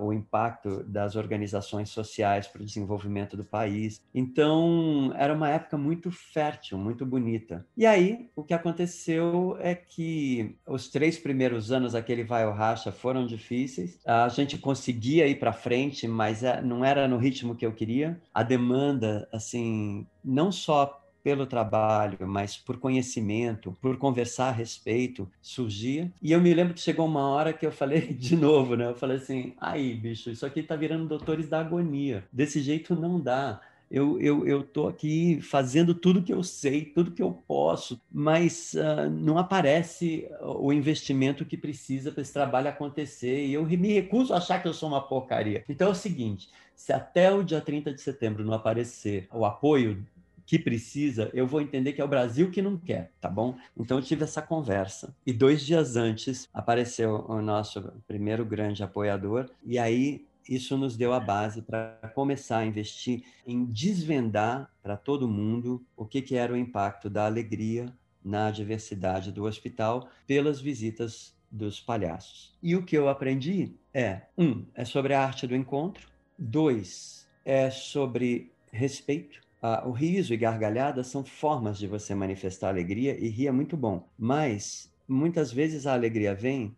o 0.00 0.12
impacto 0.12 0.82
das 0.84 1.16
organizações 1.16 1.90
sociais 1.90 2.46
para 2.46 2.62
o 2.62 2.64
desenvolvimento 2.64 3.36
do 3.36 3.44
país. 3.44 4.02
Então, 4.14 5.12
era 5.16 5.32
uma 5.32 5.48
época 5.48 5.76
muito 5.76 6.10
fértil, 6.10 6.78
muito 6.78 7.06
bonita. 7.06 7.66
E 7.76 7.86
aí, 7.86 8.30
o 8.34 8.42
que 8.42 8.54
aconteceu 8.54 9.56
é 9.60 9.74
que 9.74 10.56
os 10.66 10.88
três 10.88 11.18
primeiros 11.18 11.70
anos, 11.70 11.94
aquele 11.94 12.24
vai 12.24 12.46
ou 12.46 12.52
racha, 12.52 12.90
foram 12.90 13.26
difíceis. 13.26 13.98
A 14.04 14.28
gente 14.28 14.58
conseguia 14.58 15.26
ir 15.26 15.38
para 15.38 15.52
frente, 15.52 16.08
mas 16.08 16.42
é, 16.42 16.60
não 16.60 16.84
era 16.84 17.06
no 17.06 17.16
ritmo 17.16 17.54
que 17.54 17.66
eu 17.66 17.72
queria. 17.72 18.20
A 18.32 18.42
demanda, 18.42 19.28
assim, 19.32 20.06
não 20.24 20.50
só 20.50 21.03
pelo 21.24 21.46
trabalho, 21.46 22.18
mas 22.28 22.58
por 22.58 22.76
conhecimento, 22.76 23.74
por 23.80 23.96
conversar 23.96 24.48
a 24.48 24.52
respeito, 24.52 25.26
surgia. 25.40 26.12
E 26.20 26.30
eu 26.30 26.40
me 26.40 26.52
lembro 26.52 26.74
que 26.74 26.80
chegou 26.80 27.06
uma 27.06 27.30
hora 27.30 27.54
que 27.54 27.64
eu 27.64 27.72
falei 27.72 28.12
de 28.12 28.36
novo, 28.36 28.76
né? 28.76 28.88
Eu 28.90 28.94
falei 28.94 29.16
assim: 29.16 29.54
aí, 29.58 29.94
bicho, 29.94 30.30
isso 30.30 30.44
aqui 30.44 30.62
tá 30.62 30.76
virando 30.76 31.08
doutores 31.08 31.48
da 31.48 31.60
agonia. 31.60 32.24
Desse 32.30 32.60
jeito 32.60 32.94
não 32.94 33.18
dá. 33.18 33.58
Eu, 33.90 34.20
eu, 34.20 34.46
eu 34.46 34.62
tô 34.62 34.88
aqui 34.88 35.40
fazendo 35.40 35.94
tudo 35.94 36.22
que 36.22 36.32
eu 36.32 36.42
sei, 36.42 36.84
tudo 36.84 37.12
que 37.12 37.22
eu 37.22 37.30
posso, 37.46 38.00
mas 38.10 38.74
uh, 38.74 39.08
não 39.08 39.38
aparece 39.38 40.28
o 40.40 40.72
investimento 40.72 41.44
que 41.44 41.56
precisa 41.56 42.10
para 42.10 42.22
esse 42.22 42.32
trabalho 42.32 42.68
acontecer. 42.68 43.46
E 43.46 43.54
eu 43.54 43.64
me 43.64 43.92
recuso 43.92 44.34
a 44.34 44.38
achar 44.38 44.60
que 44.60 44.66
eu 44.66 44.74
sou 44.74 44.88
uma 44.88 45.00
porcaria. 45.00 45.64
Então 45.68 45.88
é 45.88 45.90
o 45.90 45.94
seguinte: 45.94 46.50
se 46.74 46.92
até 46.92 47.32
o 47.32 47.42
dia 47.42 47.60
30 47.60 47.94
de 47.94 48.00
setembro 48.00 48.44
não 48.44 48.52
aparecer 48.52 49.28
o 49.32 49.44
apoio 49.44 50.04
que 50.46 50.58
precisa, 50.58 51.30
eu 51.32 51.46
vou 51.46 51.60
entender 51.60 51.92
que 51.92 52.00
é 52.00 52.04
o 52.04 52.08
Brasil 52.08 52.50
que 52.50 52.60
não 52.60 52.76
quer, 52.76 53.12
tá 53.20 53.28
bom? 53.28 53.56
Então 53.76 53.98
eu 53.98 54.04
tive 54.04 54.24
essa 54.24 54.42
conversa. 54.42 55.14
E 55.26 55.32
dois 55.32 55.64
dias 55.64 55.96
antes 55.96 56.48
apareceu 56.52 57.24
o 57.28 57.40
nosso 57.40 57.82
primeiro 58.06 58.44
grande 58.44 58.82
apoiador, 58.82 59.50
e 59.64 59.78
aí 59.78 60.26
isso 60.48 60.76
nos 60.76 60.96
deu 60.96 61.12
a 61.12 61.20
base 61.20 61.62
para 61.62 62.12
começar 62.14 62.58
a 62.58 62.66
investir 62.66 63.24
em 63.46 63.64
desvendar 63.64 64.70
para 64.82 64.96
todo 64.96 65.28
mundo 65.28 65.82
o 65.96 66.04
que, 66.04 66.20
que 66.20 66.36
era 66.36 66.52
o 66.52 66.56
impacto 66.56 67.08
da 67.08 67.24
alegria 67.24 67.92
na 68.22 68.50
diversidade 68.50 69.32
do 69.32 69.44
hospital 69.44 70.08
pelas 70.26 70.60
visitas 70.60 71.34
dos 71.50 71.80
palhaços. 71.80 72.52
E 72.62 72.74
o 72.74 72.82
que 72.82 72.96
eu 72.96 73.08
aprendi 73.08 73.74
é: 73.92 74.22
um, 74.36 74.64
é 74.74 74.84
sobre 74.84 75.14
a 75.14 75.22
arte 75.22 75.46
do 75.46 75.54
encontro, 75.54 76.08
dois, 76.38 77.26
é 77.44 77.70
sobre 77.70 78.52
respeito 78.72 79.43
ah, 79.66 79.82
o 79.88 79.92
riso 79.92 80.34
e 80.34 80.36
gargalhada 80.36 81.02
são 81.02 81.24
formas 81.24 81.78
de 81.78 81.86
você 81.86 82.14
manifestar 82.14 82.68
alegria 82.68 83.18
e 83.18 83.30
rir 83.30 83.46
é 83.46 83.50
muito 83.50 83.78
bom. 83.78 84.06
Mas 84.18 84.92
muitas 85.08 85.50
vezes 85.50 85.86
a 85.86 85.94
alegria 85.94 86.34
vem 86.34 86.76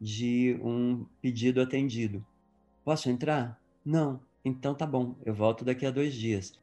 de 0.00 0.56
um 0.62 1.04
pedido 1.20 1.60
atendido. 1.60 2.24
Posso 2.84 3.10
entrar? 3.10 3.60
Não. 3.84 4.20
Então 4.44 4.72
tá 4.72 4.86
bom, 4.86 5.16
eu 5.26 5.34
volto 5.34 5.64
daqui 5.64 5.84
a 5.84 5.90
dois 5.90 6.14
dias. 6.14 6.56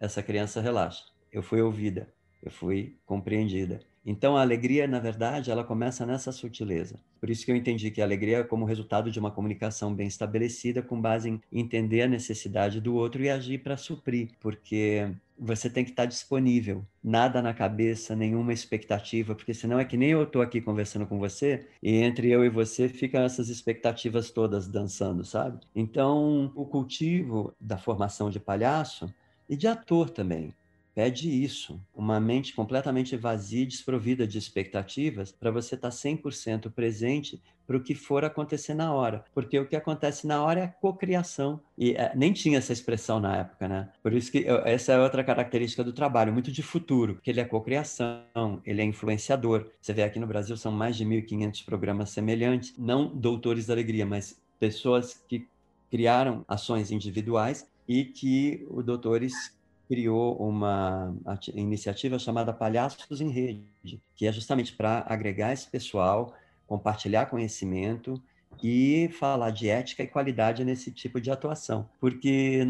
Essa 0.00 0.22
criança 0.22 0.58
relaxa. 0.58 1.04
Eu 1.30 1.42
fui 1.42 1.60
ouvida, 1.60 2.08
eu 2.42 2.50
fui 2.50 2.96
compreendida. 3.04 3.80
Então, 4.10 4.38
a 4.38 4.40
alegria, 4.40 4.86
na 4.86 4.98
verdade, 4.98 5.50
ela 5.50 5.62
começa 5.62 6.06
nessa 6.06 6.32
sutileza. 6.32 6.98
Por 7.20 7.28
isso 7.28 7.44
que 7.44 7.52
eu 7.52 7.56
entendi 7.56 7.90
que 7.90 8.00
a 8.00 8.04
alegria 8.04 8.38
é 8.38 8.42
como 8.42 8.64
resultado 8.64 9.10
de 9.10 9.18
uma 9.20 9.30
comunicação 9.30 9.94
bem 9.94 10.06
estabelecida, 10.06 10.80
com 10.80 10.98
base 10.98 11.28
em 11.28 11.42
entender 11.52 12.00
a 12.00 12.08
necessidade 12.08 12.80
do 12.80 12.94
outro 12.94 13.22
e 13.22 13.28
agir 13.28 13.58
para 13.58 13.76
suprir, 13.76 14.30
porque 14.40 15.10
você 15.38 15.68
tem 15.68 15.84
que 15.84 15.90
estar 15.90 16.06
disponível, 16.06 16.82
nada 17.04 17.42
na 17.42 17.52
cabeça, 17.52 18.16
nenhuma 18.16 18.54
expectativa, 18.54 19.34
porque 19.34 19.52
senão 19.52 19.78
é 19.78 19.84
que 19.84 19.98
nem 19.98 20.12
eu 20.12 20.22
estou 20.22 20.40
aqui 20.40 20.62
conversando 20.62 21.06
com 21.06 21.18
você 21.18 21.66
e 21.82 21.96
entre 21.96 22.30
eu 22.30 22.42
e 22.42 22.48
você 22.48 22.88
ficam 22.88 23.20
essas 23.20 23.50
expectativas 23.50 24.30
todas 24.30 24.66
dançando, 24.66 25.22
sabe? 25.22 25.60
Então, 25.76 26.50
o 26.56 26.64
cultivo 26.64 27.54
da 27.60 27.76
formação 27.76 28.30
de 28.30 28.40
palhaço 28.40 29.12
e 29.46 29.54
de 29.54 29.66
ator 29.66 30.08
também 30.08 30.54
pede 30.98 31.30
isso, 31.30 31.80
uma 31.94 32.18
mente 32.18 32.52
completamente 32.52 33.16
vazia 33.16 33.62
e 33.62 33.66
desprovida 33.66 34.26
de 34.26 34.36
expectativas 34.36 35.30
para 35.30 35.48
você 35.48 35.76
estar 35.76 35.90
tá 35.90 35.96
100% 35.96 36.72
presente 36.72 37.40
para 37.64 37.76
o 37.76 37.80
que 37.80 37.94
for 37.94 38.24
acontecer 38.24 38.74
na 38.74 38.92
hora, 38.92 39.24
porque 39.32 39.56
o 39.60 39.64
que 39.64 39.76
acontece 39.76 40.26
na 40.26 40.42
hora 40.42 40.58
é 40.58 40.64
a 40.64 40.68
cocriação 40.68 41.60
e 41.78 41.92
é, 41.92 42.10
nem 42.16 42.32
tinha 42.32 42.58
essa 42.58 42.72
expressão 42.72 43.20
na 43.20 43.36
época, 43.36 43.68
né? 43.68 43.88
Por 44.02 44.12
isso 44.12 44.32
que 44.32 44.38
eu, 44.38 44.56
essa 44.66 44.90
é 44.90 44.98
outra 44.98 45.22
característica 45.22 45.84
do 45.84 45.92
trabalho, 45.92 46.32
muito 46.32 46.50
de 46.50 46.64
futuro, 46.64 47.20
que 47.22 47.30
ele 47.30 47.38
é 47.38 47.44
cocriação, 47.44 48.60
ele 48.66 48.82
é 48.82 48.84
influenciador. 48.84 49.70
Você 49.80 49.92
vê 49.92 50.02
aqui 50.02 50.18
no 50.18 50.26
Brasil 50.26 50.56
são 50.56 50.72
mais 50.72 50.96
de 50.96 51.04
1.500 51.04 51.64
programas 51.64 52.10
semelhantes, 52.10 52.74
não 52.76 53.06
doutores 53.06 53.66
da 53.66 53.74
alegria, 53.74 54.04
mas 54.04 54.42
pessoas 54.58 55.22
que 55.28 55.46
criaram 55.92 56.44
ações 56.48 56.90
individuais 56.90 57.70
e 57.86 58.04
que 58.04 58.66
o 58.68 58.82
doutores 58.82 59.56
criou 59.88 60.36
uma 60.36 61.16
iniciativa 61.54 62.18
chamada 62.18 62.52
Palhaços 62.52 63.20
em 63.22 63.30
Rede, 63.30 64.02
que 64.14 64.26
é 64.26 64.32
justamente 64.32 64.76
para 64.76 65.04
agregar 65.08 65.52
esse 65.52 65.68
pessoal, 65.68 66.34
compartilhar 66.66 67.26
conhecimento 67.26 68.22
e 68.62 69.08
falar 69.12 69.50
de 69.50 69.68
ética 69.68 70.02
e 70.02 70.06
qualidade 70.06 70.64
nesse 70.64 70.90
tipo 70.90 71.20
de 71.20 71.30
atuação. 71.30 71.88
Porque, 72.00 72.60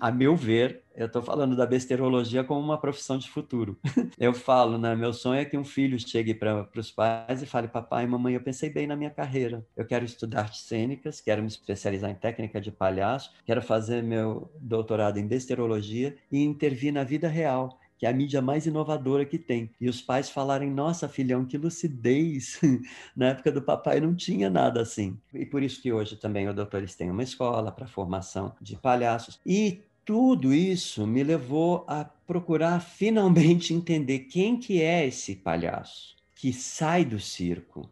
a 0.00 0.10
meu 0.10 0.36
ver, 0.36 0.82
eu 0.94 1.06
estou 1.06 1.22
falando 1.22 1.56
da 1.56 1.66
besterologia 1.66 2.44
como 2.44 2.60
uma 2.60 2.78
profissão 2.78 3.16
de 3.16 3.28
futuro. 3.28 3.78
Eu 4.18 4.34
falo, 4.34 4.78
né? 4.78 4.94
Meu 4.94 5.12
sonho 5.12 5.40
é 5.40 5.44
que 5.44 5.56
um 5.56 5.64
filho 5.64 5.98
chegue 5.98 6.34
para 6.34 6.68
os 6.76 6.90
pais 6.90 7.42
e 7.42 7.46
fale: 7.46 7.66
Papai, 7.66 8.06
mamãe, 8.06 8.34
eu 8.34 8.40
pensei 8.40 8.70
bem 8.70 8.86
na 8.86 8.94
minha 8.94 9.10
carreira. 9.10 9.66
Eu 9.76 9.84
quero 9.86 10.04
estudar 10.04 10.42
artes 10.42 10.60
cênicas, 10.60 11.20
quero 11.20 11.42
me 11.42 11.48
especializar 11.48 12.10
em 12.10 12.14
técnica 12.14 12.60
de 12.60 12.70
palhaço, 12.70 13.32
quero 13.44 13.62
fazer 13.62 14.02
meu 14.02 14.50
doutorado 14.60 15.18
em 15.18 15.26
besterologia 15.26 16.14
e 16.30 16.42
intervir 16.42 16.92
na 16.92 17.04
vida 17.04 17.28
real 17.28 17.80
que 18.02 18.06
é 18.06 18.08
a 18.08 18.12
mídia 18.12 18.42
mais 18.42 18.66
inovadora 18.66 19.24
que 19.24 19.38
tem. 19.38 19.70
E 19.80 19.88
os 19.88 20.00
pais 20.02 20.28
falarem: 20.28 20.68
nossa, 20.68 21.08
filhão, 21.08 21.44
que 21.44 21.56
lucidez! 21.56 22.60
Na 23.14 23.28
época 23.28 23.52
do 23.52 23.62
papai 23.62 24.00
não 24.00 24.12
tinha 24.12 24.50
nada 24.50 24.82
assim. 24.82 25.16
E 25.32 25.46
por 25.46 25.62
isso 25.62 25.80
que 25.80 25.92
hoje 25.92 26.16
também 26.16 26.48
o 26.48 26.52
Doutores 26.52 26.96
tem 26.96 27.08
uma 27.08 27.22
escola 27.22 27.70
para 27.70 27.86
formação 27.86 28.56
de 28.60 28.74
palhaços. 28.74 29.38
E 29.46 29.82
tudo 30.04 30.52
isso 30.52 31.06
me 31.06 31.22
levou 31.22 31.84
a 31.86 32.04
procurar 32.04 32.80
finalmente 32.80 33.70
entender 33.72 34.18
quem 34.18 34.58
que 34.58 34.82
é 34.82 35.06
esse 35.06 35.36
palhaço 35.36 36.16
que 36.34 36.52
sai 36.52 37.04
do 37.04 37.20
circo. 37.20 37.88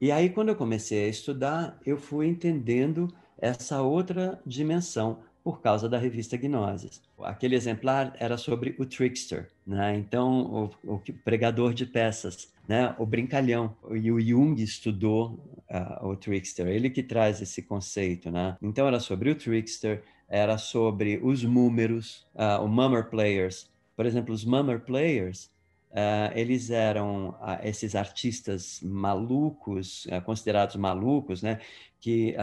E 0.00 0.10
aí, 0.10 0.30
quando 0.30 0.48
eu 0.48 0.56
comecei 0.56 1.04
a 1.04 1.08
estudar, 1.08 1.78
eu 1.84 1.98
fui 1.98 2.26
entendendo 2.26 3.06
essa 3.36 3.82
outra 3.82 4.40
dimensão 4.46 5.18
por 5.42 5.60
causa 5.60 5.88
da 5.88 5.98
revista 5.98 6.36
Gnosis. 6.36 7.02
Aquele 7.20 7.54
exemplar 7.54 8.14
era 8.18 8.36
sobre 8.36 8.74
o 8.78 8.86
trickster, 8.86 9.48
né? 9.66 9.96
então 9.96 10.70
o, 10.84 10.94
o 10.94 11.02
pregador 11.24 11.74
de 11.74 11.84
peças, 11.84 12.52
né? 12.68 12.94
o 12.98 13.04
brincalhão. 13.04 13.76
E 13.90 14.10
o 14.10 14.20
Jung 14.20 14.62
estudou 14.62 15.62
uh, 15.70 16.06
o 16.06 16.16
trickster, 16.16 16.66
ele 16.66 16.90
que 16.90 17.02
traz 17.02 17.42
esse 17.42 17.62
conceito. 17.62 18.30
Né? 18.30 18.56
Então 18.62 18.86
era 18.86 19.00
sobre 19.00 19.30
o 19.30 19.34
trickster, 19.34 20.02
era 20.28 20.56
sobre 20.56 21.20
os 21.22 21.42
números, 21.42 22.26
uh, 22.34 22.64
o 22.64 22.68
mummer 22.68 23.10
players. 23.10 23.70
Por 23.94 24.06
exemplo, 24.06 24.34
os 24.34 24.44
mummer 24.44 24.80
players 24.80 25.51
Uh, 25.92 26.32
eles 26.34 26.70
eram 26.70 27.30
uh, 27.30 27.58
esses 27.62 27.94
artistas 27.94 28.80
malucos, 28.82 30.06
uh, 30.06 30.22
considerados 30.24 30.74
malucos, 30.76 31.42
né? 31.42 31.60
que 32.00 32.34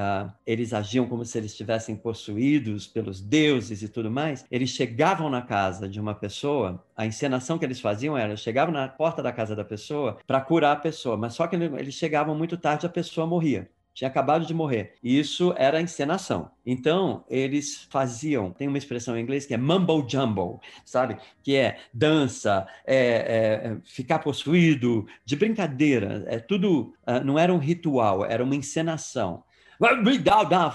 eles 0.46 0.72
agiam 0.72 1.06
como 1.06 1.26
se 1.26 1.38
eles 1.38 1.52
estivessem 1.52 1.94
possuídos 1.94 2.88
pelos 2.88 3.20
deuses 3.20 3.82
e 3.82 3.90
tudo 3.90 4.10
mais. 4.10 4.46
Eles 4.50 4.70
chegavam 4.70 5.30
na 5.30 5.42
casa 5.42 5.90
de 5.90 6.00
uma 6.00 6.16
pessoa, 6.16 6.82
a 6.96 7.06
encenação 7.06 7.60
que 7.60 7.66
eles 7.66 7.82
faziam 7.82 8.18
era, 8.18 8.38
chegavam 8.38 8.74
na 8.74 8.88
porta 8.88 9.22
da 9.22 9.34
casa 9.34 9.58
da 9.58 9.66
pessoa 9.66 10.18
para 10.26 10.40
curar 10.40 10.78
a 10.78 10.80
pessoa, 10.80 11.18
mas 11.18 11.34
só 11.34 11.46
que 11.46 11.58
eles 11.58 11.94
chegavam 11.94 12.34
muito 12.34 12.56
tarde, 12.56 12.86
a 12.86 12.90
pessoa 12.90 13.28
morria 13.28 13.70
tinha 14.00 14.08
acabado 14.08 14.46
de 14.46 14.54
morrer. 14.54 14.96
Isso 15.04 15.54
era 15.58 15.82
encenação. 15.82 16.50
Então, 16.66 17.26
eles 17.30 17.86
faziam, 17.90 18.50
tem 18.50 18.66
uma 18.66 18.78
expressão 18.78 19.18
em 19.18 19.22
inglês 19.22 19.46
que 19.46 19.54
é 19.54 19.58
mumble 19.58 20.06
jumble, 20.08 20.58
sabe? 20.86 21.18
Que 21.44 21.58
é 21.58 21.80
dança, 21.94 22.66
é, 22.88 22.96
é, 22.96 23.78
ficar 23.84 24.20
possuído, 24.20 25.06
de 25.26 25.36
brincadeira. 25.36 26.24
É 26.28 26.40
tudo, 26.40 26.94
uh, 27.06 27.22
não 27.26 27.38
era 27.38 27.54
um 27.54 27.58
ritual, 27.58 28.24
era 28.24 28.42
uma 28.42 28.56
encenação. 28.56 29.44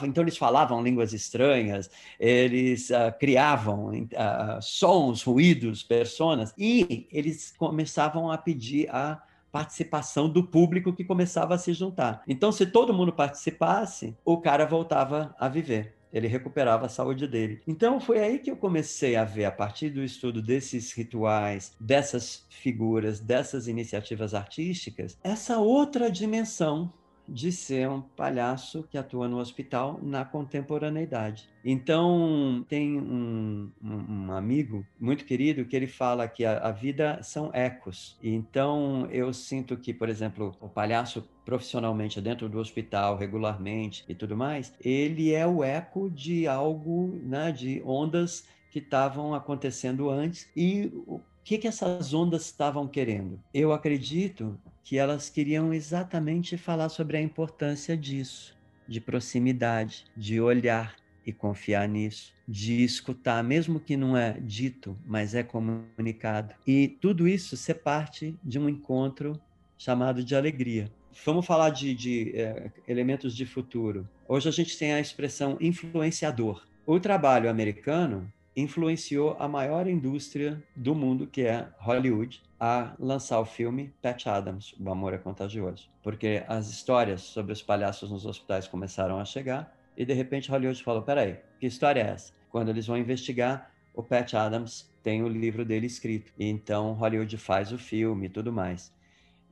Então 0.06 0.22
eles 0.22 0.36
falavam 0.36 0.82
línguas 0.82 1.14
estranhas, 1.14 1.90
eles 2.20 2.90
uh, 2.90 3.10
criavam 3.18 3.88
uh, 3.88 4.60
sons, 4.60 5.22
ruídos, 5.22 5.82
personas, 5.82 6.52
e 6.58 7.06
eles 7.10 7.54
começavam 7.56 8.30
a 8.30 8.36
pedir 8.36 8.88
a 8.90 9.22
participação 9.54 10.28
do 10.28 10.42
público 10.42 10.92
que 10.92 11.04
começava 11.04 11.54
a 11.54 11.58
se 11.58 11.72
juntar. 11.72 12.24
Então, 12.26 12.50
se 12.50 12.66
todo 12.66 12.92
mundo 12.92 13.12
participasse, 13.12 14.16
o 14.24 14.40
cara 14.40 14.66
voltava 14.66 15.32
a 15.38 15.48
viver 15.48 15.94
ele 16.14 16.28
recuperava 16.28 16.86
a 16.86 16.88
saúde 16.88 17.26
dele. 17.26 17.60
Então 17.66 17.98
foi 17.98 18.20
aí 18.20 18.38
que 18.38 18.48
eu 18.48 18.56
comecei 18.56 19.16
a 19.16 19.24
ver, 19.24 19.46
a 19.46 19.50
partir 19.50 19.90
do 19.90 20.00
estudo 20.00 20.40
desses 20.40 20.92
rituais, 20.92 21.72
dessas 21.80 22.46
figuras, 22.48 23.18
dessas 23.18 23.66
iniciativas 23.66 24.32
artísticas, 24.32 25.18
essa 25.24 25.58
outra 25.58 26.08
dimensão 26.08 26.92
de 27.28 27.50
ser 27.50 27.88
um 27.88 28.00
palhaço 28.00 28.86
que 28.90 28.98
atua 28.98 29.28
no 29.28 29.38
hospital 29.38 29.98
na 30.02 30.24
contemporaneidade. 30.24 31.48
Então, 31.64 32.64
tem 32.68 33.00
um, 33.00 33.70
um, 33.82 34.32
amigo 34.32 34.86
muito 35.00 35.24
querido 35.24 35.64
que 35.64 35.74
ele 35.74 35.86
fala 35.86 36.28
que 36.28 36.44
a, 36.44 36.58
a, 36.58 36.70
vida 36.70 37.22
são 37.22 37.50
ecos. 37.54 38.18
Então, 38.22 39.08
eu 39.10 39.32
sinto 39.32 39.76
que, 39.76 39.94
por 39.94 40.08
exemplo, 40.08 40.54
o 40.60 40.68
palhaço 40.68 41.26
profissionalmente 41.44 42.20
dentro 42.20 42.48
do 42.48 42.58
hospital, 42.58 43.16
regularmente 43.16 44.04
e 44.08 44.14
tudo 44.14 44.36
mais, 44.36 44.74
ele 44.80 45.32
é 45.32 45.46
o 45.46 45.64
eco 45.64 46.10
de 46.10 46.46
algo, 46.46 47.18
né, 47.22 47.50
de 47.50 47.82
ondas 47.84 48.46
que 48.70 48.78
estavam 48.78 49.34
acontecendo 49.34 50.10
antes 50.10 50.50
e 50.56 50.90
o 51.06 51.20
que, 51.44 51.58
que 51.58 51.68
essas 51.68 52.12
ondas 52.12 52.46
estavam 52.46 52.88
querendo? 52.88 53.38
Eu 53.52 53.72
acredito 53.72 54.58
que 54.84 54.98
elas 54.98 55.30
queriam 55.30 55.72
exatamente 55.72 56.58
falar 56.58 56.90
sobre 56.90 57.16
a 57.16 57.22
importância 57.22 57.96
disso, 57.96 58.54
de 58.86 59.00
proximidade, 59.00 60.04
de 60.14 60.38
olhar 60.40 60.94
e 61.26 61.32
confiar 61.32 61.88
nisso, 61.88 62.34
de 62.46 62.84
escutar, 62.84 63.42
mesmo 63.42 63.80
que 63.80 63.96
não 63.96 64.14
é 64.14 64.38
dito, 64.38 64.96
mas 65.06 65.34
é 65.34 65.42
comunicado. 65.42 66.54
E 66.66 66.86
tudo 67.00 67.26
isso 67.26 67.56
ser 67.56 67.76
parte 67.76 68.36
de 68.44 68.58
um 68.58 68.68
encontro 68.68 69.40
chamado 69.78 70.22
de 70.22 70.36
alegria. 70.36 70.92
Vamos 71.24 71.46
falar 71.46 71.70
de, 71.70 71.94
de 71.94 72.32
é, 72.36 72.70
elementos 72.86 73.34
de 73.34 73.46
futuro. 73.46 74.06
Hoje 74.28 74.48
a 74.48 74.52
gente 74.52 74.76
tem 74.76 74.92
a 74.92 75.00
expressão 75.00 75.56
influenciador. 75.60 76.66
O 76.84 77.00
trabalho 77.00 77.48
americano 77.48 78.30
influenciou 78.56 79.36
a 79.38 79.48
maior 79.48 79.86
indústria 79.86 80.62
do 80.76 80.94
mundo, 80.94 81.26
que 81.26 81.42
é 81.42 81.68
Hollywood, 81.78 82.42
a 82.66 82.94
lançar 82.98 83.38
o 83.40 83.44
filme 83.44 83.92
Pat 84.00 84.26
Adams, 84.26 84.74
O 84.80 84.90
Amor 84.90 85.12
é 85.12 85.18
Contagioso. 85.18 85.90
Porque 86.02 86.42
as 86.48 86.70
histórias 86.70 87.20
sobre 87.20 87.52
os 87.52 87.60
palhaços 87.60 88.10
nos 88.10 88.24
hospitais 88.24 88.66
começaram 88.66 89.20
a 89.20 89.24
chegar 89.26 89.76
e, 89.94 90.02
de 90.02 90.14
repente, 90.14 90.50
Hollywood 90.50 90.82
falou, 90.82 91.02
peraí, 91.02 91.36
que 91.60 91.66
história 91.66 92.00
é 92.00 92.06
essa? 92.12 92.32
Quando 92.48 92.70
eles 92.70 92.86
vão 92.86 92.96
investigar, 92.96 93.70
o 93.92 94.02
Pat 94.02 94.32
Adams 94.32 94.90
tem 95.02 95.22
o 95.22 95.28
livro 95.28 95.62
dele 95.62 95.86
escrito. 95.86 96.32
E 96.38 96.48
então 96.48 96.94
Hollywood 96.94 97.36
faz 97.36 97.70
o 97.70 97.76
filme 97.76 98.28
e 98.28 98.30
tudo 98.30 98.50
mais. 98.50 98.90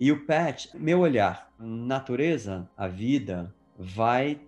E 0.00 0.10
o 0.10 0.24
Pat, 0.24 0.68
meu 0.72 1.00
olhar, 1.00 1.52
natureza, 1.58 2.66
a 2.74 2.88
vida, 2.88 3.54
vai 3.78 4.40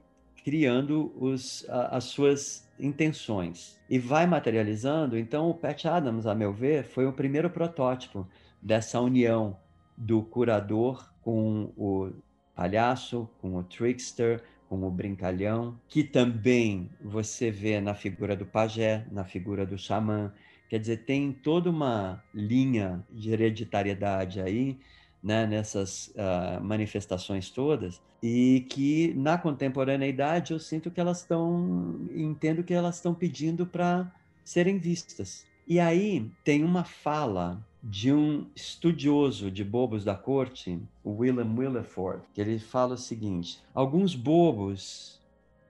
criando 0.42 1.12
os, 1.18 1.66
as 1.68 2.04
suas 2.04 2.66
intenções 2.80 3.78
e 3.90 3.98
vai 3.98 4.26
materializando. 4.26 5.18
Então, 5.18 5.50
o 5.50 5.54
Pat 5.54 5.84
Adams, 5.84 6.26
a 6.26 6.34
meu 6.34 6.50
ver, 6.50 6.84
foi 6.84 7.04
o 7.04 7.12
primeiro 7.12 7.50
protótipo 7.50 8.26
dessa 8.64 9.00
união 9.00 9.56
do 9.96 10.22
curador 10.22 11.12
com 11.22 11.72
o 11.76 12.10
palhaço, 12.56 13.28
com 13.40 13.56
o 13.56 13.62
trickster, 13.62 14.42
com 14.68 14.82
o 14.82 14.90
brincalhão, 14.90 15.78
que 15.86 16.02
também 16.02 16.90
você 17.00 17.50
vê 17.50 17.80
na 17.80 17.94
figura 17.94 18.34
do 18.34 18.46
pajé, 18.46 19.06
na 19.12 19.24
figura 19.24 19.66
do 19.66 19.78
xamã, 19.78 20.32
Quer 20.74 20.80
dizer, 20.80 20.96
tem 21.04 21.32
toda 21.32 21.70
uma 21.70 22.22
linha 22.34 23.04
de 23.08 23.30
hereditariedade 23.30 24.40
aí, 24.40 24.76
né, 25.22 25.46
nessas 25.46 26.08
uh, 26.08 26.62
manifestações 26.62 27.50
todas, 27.50 28.02
e 28.22 28.66
que 28.68 29.14
na 29.14 29.38
contemporaneidade 29.38 30.52
eu 30.52 30.58
sinto 30.58 30.90
que 30.90 31.00
elas 31.00 31.20
estão, 31.20 32.08
entendo 32.12 32.64
que 32.64 32.74
elas 32.74 32.96
estão 32.96 33.14
pedindo 33.14 33.64
para 33.64 34.12
serem 34.42 34.78
vistas. 34.78 35.46
E 35.64 35.78
aí 35.78 36.30
tem 36.42 36.64
uma 36.64 36.82
fala 36.82 37.64
de 37.86 38.10
um 38.10 38.46
estudioso 38.56 39.50
de 39.50 39.62
bobos 39.62 40.04
da 40.04 40.14
corte, 40.14 40.80
William 41.04 41.54
Willeford, 41.54 42.22
que 42.32 42.40
ele 42.40 42.58
fala 42.58 42.94
o 42.94 42.98
seguinte: 42.98 43.62
alguns 43.74 44.14
bobos 44.14 45.20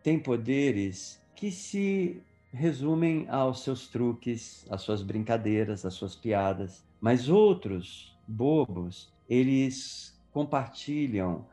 têm 0.00 0.20
poderes 0.20 1.20
que 1.34 1.50
se 1.50 2.22
resumem 2.52 3.26
aos 3.28 3.64
seus 3.64 3.88
truques, 3.88 4.64
às 4.70 4.82
suas 4.82 5.02
brincadeiras, 5.02 5.84
às 5.84 5.94
suas 5.94 6.14
piadas. 6.14 6.84
Mas 7.00 7.28
outros 7.28 8.16
bobos, 8.28 9.12
eles 9.28 10.16
compartilham 10.32 11.44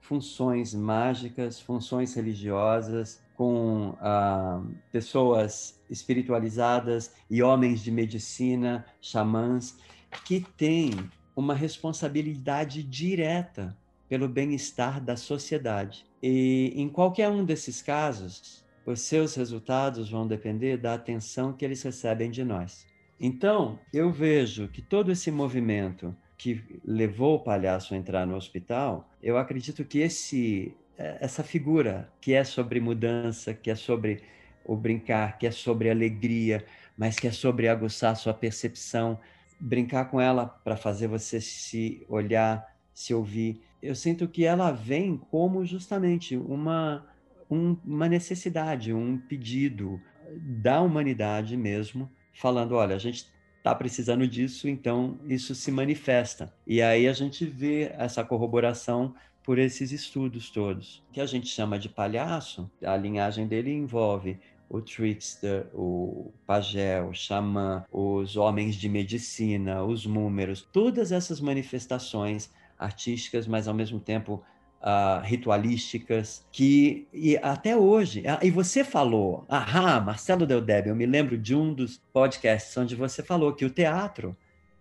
funções 0.00 0.74
mágicas, 0.74 1.60
funções 1.60 2.14
religiosas 2.14 3.22
com 3.36 3.94
ah, 4.00 4.60
pessoas 4.90 5.80
espiritualizadas 5.88 7.14
e 7.30 7.40
homens 7.40 7.80
de 7.82 7.92
medicina, 7.92 8.84
xamãs, 9.00 9.78
que 10.24 10.40
têm 10.56 10.90
uma 11.34 11.54
responsabilidade 11.54 12.82
direta 12.82 13.76
pelo 14.08 14.28
bem-estar 14.28 15.00
da 15.02 15.16
sociedade. 15.16 16.04
E 16.22 16.72
em 16.74 16.88
qualquer 16.88 17.28
um 17.28 17.44
desses 17.44 17.82
casos, 17.82 18.64
os 18.84 19.02
seus 19.02 19.34
resultados 19.34 20.10
vão 20.10 20.26
depender 20.26 20.76
da 20.78 20.94
atenção 20.94 21.52
que 21.52 21.64
eles 21.64 21.82
recebem 21.82 22.30
de 22.30 22.42
nós. 22.42 22.86
Então, 23.20 23.78
eu 23.92 24.10
vejo 24.10 24.68
que 24.68 24.80
todo 24.80 25.12
esse 25.12 25.30
movimento 25.30 26.14
que 26.36 26.62
levou 26.84 27.36
o 27.36 27.40
palhaço 27.40 27.92
a 27.92 27.96
entrar 27.96 28.26
no 28.26 28.36
hospital, 28.36 29.10
eu 29.22 29.36
acredito 29.36 29.84
que 29.84 29.98
esse 29.98 30.74
é, 30.98 31.16
essa 31.20 31.44
figura 31.44 32.10
que 32.20 32.34
é 32.34 32.42
sobre 32.42 32.80
mudança, 32.80 33.54
que 33.54 33.70
é 33.70 33.74
sobre 33.76 34.22
o 34.64 34.76
brincar, 34.76 35.38
que 35.38 35.46
é 35.46 35.50
sobre 35.50 35.88
alegria, 35.88 36.64
mas 36.96 37.16
que 37.16 37.28
é 37.28 37.30
sobre 37.30 37.68
aguçar 37.68 38.16
sua 38.16 38.34
percepção, 38.34 39.18
brincar 39.60 40.06
com 40.06 40.20
ela 40.20 40.46
para 40.46 40.76
fazer 40.76 41.06
você 41.06 41.40
se 41.40 42.04
olhar, 42.08 42.66
se 42.92 43.12
ouvir. 43.12 43.60
Eu 43.82 43.94
sinto 43.94 44.28
que 44.28 44.44
ela 44.44 44.70
vem 44.70 45.16
como 45.16 45.64
justamente 45.64 46.36
uma 46.36 47.06
um, 47.50 47.76
uma 47.84 48.08
necessidade, 48.08 48.92
um 48.92 49.16
pedido 49.16 50.00
da 50.36 50.80
humanidade 50.80 51.56
mesmo, 51.56 52.10
falando: 52.32 52.74
olha, 52.74 52.94
a 52.94 52.98
gente 52.98 53.26
está 53.56 53.74
precisando 53.74 54.26
disso, 54.26 54.68
então 54.68 55.18
isso 55.26 55.54
se 55.54 55.70
manifesta. 55.70 56.52
E 56.66 56.80
aí 56.80 57.08
a 57.08 57.12
gente 57.12 57.44
vê 57.44 57.92
essa 57.96 58.24
corroboração 58.24 59.14
por 59.42 59.58
esses 59.58 59.92
estudos 59.92 60.50
todos, 60.50 61.02
que 61.12 61.20
a 61.20 61.26
gente 61.26 61.46
chama 61.46 61.78
de 61.78 61.88
palhaço. 61.88 62.70
A 62.84 62.96
linhagem 62.96 63.46
dele 63.46 63.72
envolve 63.72 64.38
o 64.68 64.80
trickster, 64.80 65.66
o 65.72 66.32
pajé, 66.46 67.02
o 67.02 67.12
xamã, 67.12 67.84
os 67.90 68.36
homens 68.36 68.74
de 68.74 68.88
medicina, 68.88 69.82
os 69.82 70.04
números, 70.04 70.66
todas 70.72 71.10
essas 71.10 71.40
manifestações 71.40 72.50
artísticas, 72.78 73.46
mas 73.46 73.66
ao 73.66 73.74
mesmo 73.74 73.98
tempo 73.98 74.44
uh, 74.80 75.22
ritualísticas, 75.22 76.46
que 76.52 77.08
e 77.12 77.36
até 77.38 77.76
hoje, 77.76 78.20
uh, 78.20 78.44
e 78.44 78.50
você 78.50 78.84
falou, 78.84 79.44
ah, 79.48 80.00
Marcelo 80.00 80.46
Deldeb, 80.46 80.88
eu 80.88 80.96
me 80.96 81.06
lembro 81.06 81.38
de 81.38 81.54
um 81.54 81.72
dos 81.72 81.98
podcasts 82.12 82.76
onde 82.76 82.94
você 82.94 83.22
falou 83.22 83.54
que 83.54 83.64
o 83.64 83.70
teatro 83.70 84.36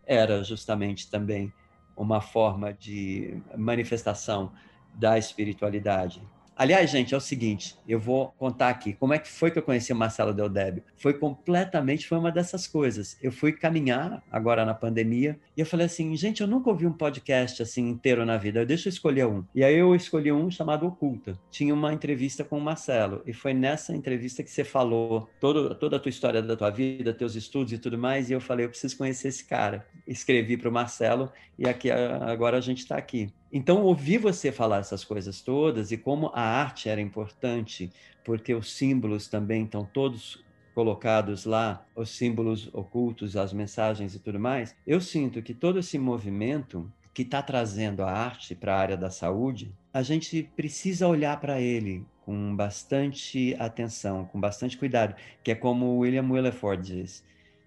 era 0.06 0.44
justamente 0.44 1.10
também 1.10 1.52
uma 1.96 2.22
forma 2.22 2.74
de 2.74 3.42
manifestação 3.58 4.52
da 4.94 5.18
espiritualidade. 5.18 6.22
Aliás, 6.60 6.90
gente, 6.90 7.14
é 7.14 7.18
o 7.18 7.22
seguinte, 7.22 7.78
eu 7.88 8.00
vou 8.00 8.34
contar 8.36 8.70
aqui 8.70 8.94
como 8.94 9.14
é 9.14 9.20
que 9.20 9.30
foi 9.30 9.52
que 9.52 9.60
eu 9.60 9.62
conheci 9.62 9.94
Marcelo 9.94 10.34
Del 10.34 10.50
Débio. 10.50 10.84
Foi 10.96 11.14
completamente, 11.14 12.08
foi 12.08 12.18
uma 12.18 12.32
dessas 12.32 12.66
coisas. 12.66 13.16
Eu 13.22 13.32
fui 13.32 13.52
caminhar 13.52 14.24
agora 14.32 14.66
na 14.66 14.74
pandemia 14.74 15.40
e 15.56 15.60
eu 15.60 15.68
falei 15.68 15.86
assim, 15.86 16.16
gente, 16.18 16.42
eu 16.42 16.48
nunca 16.48 16.72
ouvi 16.72 16.88
um 16.88 16.92
podcast 16.92 17.62
assim 17.62 17.88
inteiro 17.88 18.26
na 18.26 18.38
vida. 18.38 18.66
Deixa 18.66 18.88
eu 18.88 18.92
escolher 18.92 19.28
um. 19.28 19.46
E 19.54 19.64
aí 19.64 19.76
eu 19.76 19.94
escolhi 19.94 20.32
um 20.32 20.50
chamado 20.50 20.88
Oculta. 20.88 21.38
Tinha 21.52 21.72
uma 21.76 21.94
entrevista 21.94 22.44
com 22.44 22.58
o 22.58 22.62
Marcelo 22.62 23.22
e 23.28 23.34
foi 23.34 23.54
nessa 23.54 23.96
entrevista 23.96 24.42
que 24.42 24.50
você 24.50 24.64
falou 24.64 25.30
todo, 25.40 25.76
toda 25.76 25.98
a 25.98 26.00
tua 26.00 26.10
história 26.10 26.42
da 26.42 26.56
tua 26.56 26.72
vida, 26.72 27.14
teus 27.14 27.36
estudos 27.36 27.72
e 27.72 27.78
tudo 27.78 28.00
mais. 28.00 28.32
E 28.32 28.34
eu 28.34 28.42
falei, 28.42 28.66
eu 28.66 28.70
preciso 28.70 28.98
conhecer 28.98 29.28
esse 29.28 29.46
cara. 29.46 29.86
Escrevi 30.08 30.58
para 30.58 30.70
o 30.70 30.72
Marcelo 30.72 31.32
e 31.60 31.70
aqui 31.70 31.92
agora 31.92 32.58
a 32.58 32.62
gente 32.62 32.80
está 32.80 32.98
aqui. 32.98 33.32
Então, 33.52 33.84
ouvir 33.84 34.18
você 34.18 34.52
falar 34.52 34.80
essas 34.80 35.04
coisas 35.04 35.42
todas 35.42 35.92
e 35.92 35.98
como 35.98 36.32
a 36.34 36.42
arte 36.42 36.90
era 36.90 37.00
importante, 37.00 37.90
porque 38.24 38.54
os 38.54 38.74
símbolos 38.74 39.28
também 39.28 39.64
estão 39.64 39.86
todos 39.86 40.44
colocados 40.76 41.46
lá, 41.46 41.86
os 41.96 42.10
símbolos 42.10 42.70
ocultos, 42.74 43.36
as 43.36 43.52
mensagens 43.52 44.14
e 44.14 44.20
tudo 44.20 44.40
mais, 44.40 44.76
eu 44.86 45.02
sinto 45.02 45.42
que 45.42 45.54
todo 45.54 45.80
esse 45.80 45.98
movimento 45.98 46.92
que 47.14 47.24
está 47.24 47.42
trazendo 47.42 48.04
a 48.04 48.12
arte 48.12 48.54
para 48.54 48.76
a 48.76 48.80
área 48.80 48.96
da 48.96 49.10
saúde, 49.10 49.74
a 49.92 50.04
gente 50.04 50.44
precisa 50.56 51.08
olhar 51.08 51.40
para 51.40 51.60
ele 51.60 52.06
com 52.24 52.56
bastante 52.56 53.56
atenção, 53.58 54.26
com 54.26 54.40
bastante 54.40 54.78
cuidado, 54.78 55.16
que 55.44 55.50
é 55.50 55.56
como 55.56 55.98
William 55.98 56.30
Willeford 56.30 56.84
diz, 56.84 57.24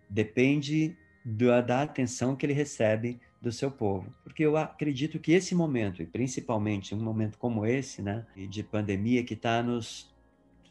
depende 0.08 0.96
da, 1.24 1.60
da 1.60 1.82
atenção 1.82 2.36
que 2.36 2.46
ele 2.46 2.52
recebe 2.52 3.18
do 3.40 3.50
seu 3.50 3.70
povo. 3.70 4.12
Porque 4.22 4.44
eu 4.44 4.56
acredito 4.56 5.18
que 5.18 5.32
esse 5.32 5.54
momento, 5.54 6.02
e 6.02 6.06
principalmente 6.06 6.94
um 6.94 7.00
momento 7.00 7.38
como 7.38 7.64
esse, 7.64 8.02
né, 8.02 8.26
de 8.36 8.62
pandemia, 8.62 9.24
que 9.24 9.34
está 9.34 9.62
nos 9.62 10.14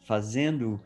fazendo 0.06 0.80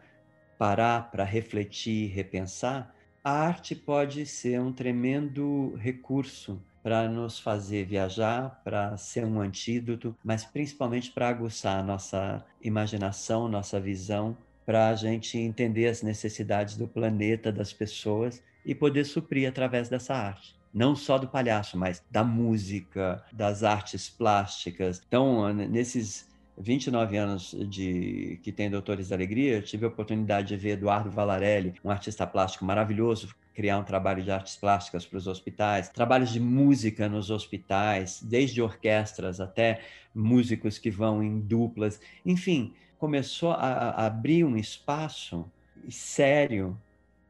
parar 0.58 1.10
para 1.10 1.24
refletir, 1.24 2.10
repensar, 2.10 2.94
a 3.22 3.32
arte 3.32 3.74
pode 3.74 4.26
ser 4.26 4.60
um 4.60 4.72
tremendo 4.72 5.74
recurso 5.76 6.60
para 6.82 7.08
nos 7.08 7.38
fazer 7.38 7.86
viajar, 7.86 8.60
para 8.62 8.96
ser 8.98 9.24
um 9.24 9.40
antídoto, 9.40 10.14
mas 10.22 10.44
principalmente 10.44 11.10
para 11.10 11.28
aguçar 11.28 11.78
a 11.78 11.82
nossa 11.82 12.44
imaginação, 12.62 13.48
nossa 13.48 13.80
visão, 13.80 14.36
para 14.66 14.88
a 14.88 14.94
gente 14.94 15.38
entender 15.38 15.86
as 15.86 16.02
necessidades 16.02 16.76
do 16.76 16.86
planeta, 16.86 17.50
das 17.50 17.72
pessoas 17.72 18.42
e 18.64 18.74
poder 18.74 19.04
suprir 19.04 19.48
através 19.48 19.88
dessa 19.88 20.14
arte 20.14 20.54
não 20.74 20.96
só 20.96 21.16
do 21.16 21.28
palhaço, 21.28 21.78
mas 21.78 22.02
da 22.10 22.24
música, 22.24 23.24
das 23.32 23.62
artes 23.62 24.10
plásticas. 24.10 25.00
Então, 25.06 25.54
nesses 25.54 26.28
29 26.58 27.16
anos 27.16 27.56
de 27.68 28.40
que 28.42 28.50
tem 28.50 28.68
Doutores 28.68 29.08
da 29.08 29.16
Alegria, 29.16 29.62
tive 29.62 29.84
a 29.84 29.88
oportunidade 29.88 30.48
de 30.48 30.56
ver 30.56 30.70
Eduardo 30.70 31.10
Valarelli, 31.10 31.74
um 31.84 31.90
artista 31.90 32.26
plástico 32.26 32.64
maravilhoso, 32.64 33.34
criar 33.54 33.78
um 33.78 33.84
trabalho 33.84 34.22
de 34.22 34.32
artes 34.32 34.56
plásticas 34.56 35.06
para 35.06 35.16
os 35.16 35.28
hospitais, 35.28 35.88
trabalhos 35.88 36.30
de 36.30 36.40
música 36.40 37.08
nos 37.08 37.30
hospitais, 37.30 38.20
desde 38.20 38.60
orquestras 38.60 39.40
até 39.40 39.80
músicos 40.12 40.76
que 40.76 40.90
vão 40.90 41.22
em 41.22 41.38
duplas, 41.38 42.00
enfim, 42.26 42.74
começou 42.98 43.52
a, 43.52 43.90
a 43.90 44.06
abrir 44.06 44.44
um 44.44 44.56
espaço 44.56 45.48
sério 45.88 46.76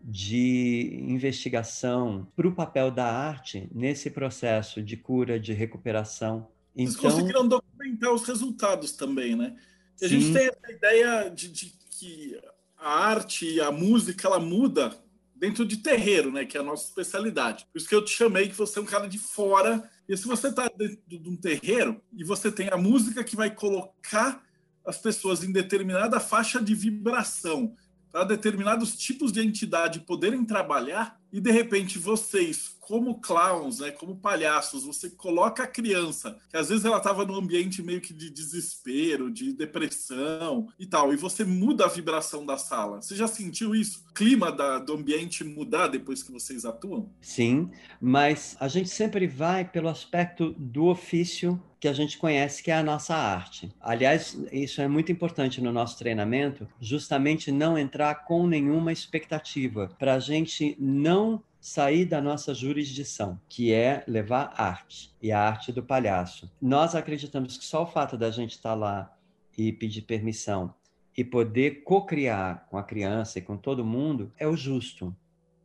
de 0.06 0.98
investigação 1.08 2.28
para 2.36 2.46
o 2.46 2.54
papel 2.54 2.90
da 2.90 3.06
arte 3.06 3.66
nesse 3.74 4.10
processo 4.10 4.82
de 4.82 4.98
cura, 4.98 5.40
de 5.40 5.54
recuperação. 5.54 6.46
Então, 6.76 7.10
conseguiram 7.10 7.48
documentar 7.48 8.12
os 8.12 8.26
resultados 8.26 8.92
também, 8.92 9.34
né? 9.34 9.56
a 10.02 10.06
gente 10.06 10.32
tem 10.32 10.46
essa 10.46 10.72
ideia 10.72 11.30
de, 11.30 11.48
de, 11.48 11.72
que 11.90 12.38
a 12.76 13.06
arte 13.06 13.46
e 13.46 13.60
a 13.60 13.70
música 13.70 14.26
ela 14.26 14.40
muda 14.40 14.94
dentro 15.34 15.64
de 15.64 15.78
terreiro, 15.78 16.30
né? 16.30 16.44
Que 16.44 16.58
é 16.58 16.60
a 16.60 16.64
nossa 16.64 16.84
especialidade. 16.84 17.66
Por 17.72 17.78
isso 17.78 17.88
que 17.88 17.94
eu 17.94 18.04
te 18.04 18.10
chamei 18.10 18.48
que 18.48 18.54
você 18.54 18.78
é 18.78 18.82
um 18.82 18.86
cara 18.86 19.08
de 19.08 19.18
fora. 19.18 19.88
E 20.08 20.16
se 20.16 20.26
você 20.26 20.48
está 20.48 20.68
dentro 20.68 20.98
de 21.06 21.28
um 21.28 21.36
terreiro 21.36 22.00
e 22.12 22.24
você 22.24 22.50
tem 22.50 22.68
a 22.68 22.76
música 22.76 23.24
que 23.24 23.36
vai 23.36 23.50
colocar 23.50 24.44
as 24.84 24.98
pessoas 24.98 25.42
em 25.42 25.52
determinada 25.52 26.20
faixa 26.20 26.60
de 26.60 26.74
vibração 26.74 27.74
para 28.14 28.22
determinados 28.22 28.96
tipos 28.96 29.32
de 29.32 29.40
entidade 29.40 29.98
poderem 29.98 30.44
trabalhar 30.44 31.20
e 31.32 31.40
de 31.40 31.50
repente 31.50 31.98
vocês, 31.98 32.73
como 32.86 33.20
clowns, 33.20 33.80
né, 33.80 33.90
como 33.90 34.16
palhaços, 34.16 34.84
você 34.84 35.10
coloca 35.10 35.62
a 35.62 35.66
criança, 35.66 36.38
que 36.50 36.56
às 36.56 36.68
vezes 36.68 36.84
ela 36.84 36.98
estava 36.98 37.24
num 37.24 37.36
ambiente 37.36 37.82
meio 37.82 38.00
que 38.00 38.12
de 38.12 38.30
desespero, 38.30 39.30
de 39.30 39.52
depressão 39.52 40.68
e 40.78 40.86
tal, 40.86 41.12
e 41.12 41.16
você 41.16 41.44
muda 41.44 41.84
a 41.84 41.88
vibração 41.88 42.44
da 42.44 42.56
sala. 42.56 43.00
Você 43.00 43.16
já 43.16 43.26
sentiu 43.26 43.74
isso? 43.74 44.04
O 44.10 44.14
clima 44.14 44.52
da, 44.52 44.78
do 44.78 44.94
ambiente 44.94 45.44
mudar 45.44 45.88
depois 45.88 46.22
que 46.22 46.32
vocês 46.32 46.64
atuam? 46.64 47.10
Sim, 47.20 47.70
mas 48.00 48.56
a 48.60 48.68
gente 48.68 48.88
sempre 48.88 49.26
vai 49.26 49.64
pelo 49.64 49.88
aspecto 49.88 50.54
do 50.58 50.86
ofício 50.86 51.60
que 51.84 51.88
a 51.88 51.92
gente 51.92 52.16
conhece, 52.16 52.62
que 52.62 52.70
é 52.70 52.76
a 52.76 52.82
nossa 52.82 53.14
arte. 53.14 53.70
Aliás, 53.78 54.38
isso 54.50 54.80
é 54.80 54.88
muito 54.88 55.12
importante 55.12 55.60
no 55.60 55.70
nosso 55.70 55.98
treinamento, 55.98 56.66
justamente 56.80 57.52
não 57.52 57.76
entrar 57.76 58.24
com 58.24 58.46
nenhuma 58.46 58.90
expectativa, 58.90 59.94
para 59.98 60.14
a 60.14 60.18
gente 60.18 60.74
não 60.78 61.42
sair 61.64 62.04
da 62.04 62.20
nossa 62.20 62.52
jurisdição, 62.52 63.40
que 63.48 63.72
é 63.72 64.04
levar 64.06 64.52
arte 64.54 65.10
e 65.22 65.32
a 65.32 65.40
arte 65.40 65.72
do 65.72 65.82
palhaço. 65.82 66.52
Nós 66.60 66.94
acreditamos 66.94 67.56
que 67.56 67.64
só 67.64 67.84
o 67.84 67.86
fato 67.86 68.18
da 68.18 68.30
gente 68.30 68.50
estar 68.50 68.74
lá 68.74 69.16
e 69.56 69.72
pedir 69.72 70.02
permissão 70.02 70.74
e 71.16 71.24
poder 71.24 71.82
co-criar 71.82 72.66
com 72.68 72.76
a 72.76 72.82
criança 72.82 73.38
e 73.38 73.42
com 73.42 73.56
todo 73.56 73.82
mundo 73.82 74.30
é 74.38 74.46
o 74.46 74.54
justo 74.54 75.16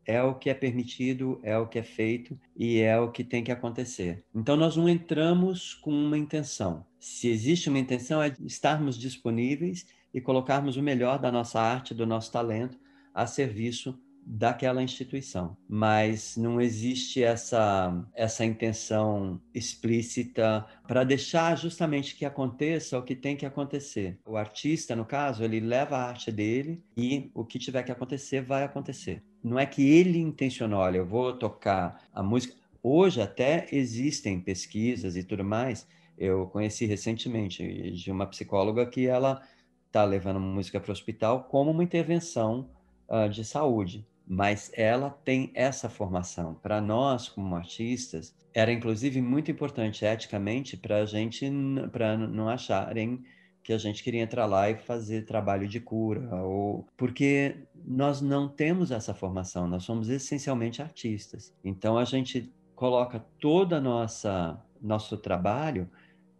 é 0.06 0.24
o 0.24 0.34
que 0.34 0.50
é 0.50 0.54
permitido, 0.54 1.40
é 1.44 1.56
o 1.58 1.68
que 1.68 1.78
é 1.78 1.84
feito 1.84 2.40
e 2.56 2.80
é 2.80 2.98
o 2.98 3.12
que 3.12 3.24
tem 3.24 3.44
que 3.44 3.52
acontecer. 3.52 4.24
Então 4.34 4.56
nós 4.56 4.78
não 4.78 4.88
entramos 4.88 5.76
com 5.76 5.92
uma 5.92 6.18
intenção. 6.18 6.84
Se 6.98 7.28
existe 7.28 7.70
uma 7.70 7.78
intenção 7.78 8.24
é 8.24 8.34
estarmos 8.40 8.98
disponíveis 8.98 9.86
e 10.14 10.20
colocarmos 10.22 10.78
o 10.78 10.82
melhor 10.82 11.20
da 11.20 11.32
nossa 11.32 11.60
arte, 11.60 11.94
do 11.94 12.08
nosso 12.08 12.32
talento 12.32 12.80
a 13.14 13.28
serviço 13.28 14.00
daquela 14.32 14.84
instituição, 14.84 15.58
mas 15.68 16.38
não 16.38 16.62
existe 16.62 17.24
essa 17.24 18.08
essa 18.14 18.46
intenção 18.46 19.42
explícita 19.56 20.68
para 20.88 21.04
deixar 21.04 21.58
justamente 21.58 22.16
que 22.16 22.24
aconteça 22.24 23.00
o 23.00 23.02
que 23.02 23.16
tem 23.16 23.36
que 23.36 23.46
acontecer. 23.46 24.20
O 24.28 24.38
artista, 24.38 24.96
no 24.96 25.04
caso, 25.04 25.44
ele 25.44 25.60
leva 25.60 25.98
a 25.98 26.10
arte 26.10 26.32
dele 26.32 26.84
e 26.96 27.32
o 27.34 27.44
que 27.44 27.58
tiver 27.58 27.82
que 27.82 27.92
acontecer 27.92 28.44
vai 28.44 28.64
acontecer. 28.64 29.24
Não 29.44 29.58
é 29.58 29.66
que 29.66 29.82
ele 29.82 30.20
intencionou, 30.20 30.80
olha, 30.80 30.98
eu 30.98 31.08
vou 31.08 31.34
tocar 31.36 32.08
a 32.14 32.22
música. 32.22 32.54
Hoje 32.84 33.20
até 33.22 33.68
existem 33.72 34.40
pesquisas 34.40 35.16
e 35.16 35.24
tudo 35.24 35.44
mais. 35.44 35.88
Eu 36.16 36.46
conheci 36.48 36.86
recentemente 36.86 37.92
de 37.94 38.12
uma 38.12 38.28
psicóloga 38.28 38.86
que 38.86 39.08
ela 39.08 39.42
está 39.88 40.04
levando 40.04 40.40
música 40.40 40.80
para 40.80 40.92
o 40.92 40.94
hospital 40.94 41.46
como 41.46 41.72
uma 41.72 41.84
intervenção 41.84 42.70
uh, 43.08 43.28
de 43.28 43.44
saúde 43.44 44.06
mas 44.30 44.72
ela 44.76 45.10
tem 45.10 45.50
essa 45.56 45.90
formação. 45.90 46.54
Para 46.54 46.80
nós, 46.80 47.28
como 47.28 47.56
artistas, 47.56 48.36
era 48.54 48.72
inclusive 48.72 49.20
muito 49.24 49.50
importante 49.50 50.06
eticamente 50.06 50.78
para 50.78 50.98
a 50.98 51.06
gente, 51.06 51.50
para 51.92 52.16
não 52.16 52.48
acharem 52.48 53.24
que 53.64 53.74
a 53.74 53.78
gente 53.80 54.04
queria 54.04 54.22
entrar 54.22 54.46
lá 54.46 54.70
e 54.70 54.78
fazer 54.78 55.26
trabalho 55.26 55.68
de 55.68 55.80
cura, 55.80 56.36
ou 56.44 56.88
porque 56.96 57.56
nós 57.84 58.22
não 58.22 58.48
temos 58.48 58.92
essa 58.92 59.16
formação, 59.16 59.68
nós 59.68 59.84
somos 59.84 60.10
essencialmente 60.10 60.80
artistas. 60.80 61.52
Então 61.64 61.98
a 61.98 62.06
gente 62.06 62.54
coloca 62.76 63.26
toda 63.40 63.82
nossa 63.82 64.64
nosso 64.80 65.18
trabalho 65.18 65.90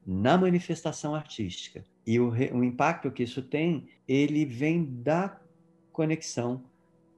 na 0.06 0.38
manifestação 0.38 1.14
artística. 1.14 1.84
E 2.06 2.20
o, 2.20 2.30
o 2.30 2.64
impacto 2.64 3.12
que 3.12 3.24
isso 3.24 3.42
tem, 3.42 3.90
ele 4.08 4.46
vem 4.46 4.86
da 4.86 5.40
conexão 5.92 6.64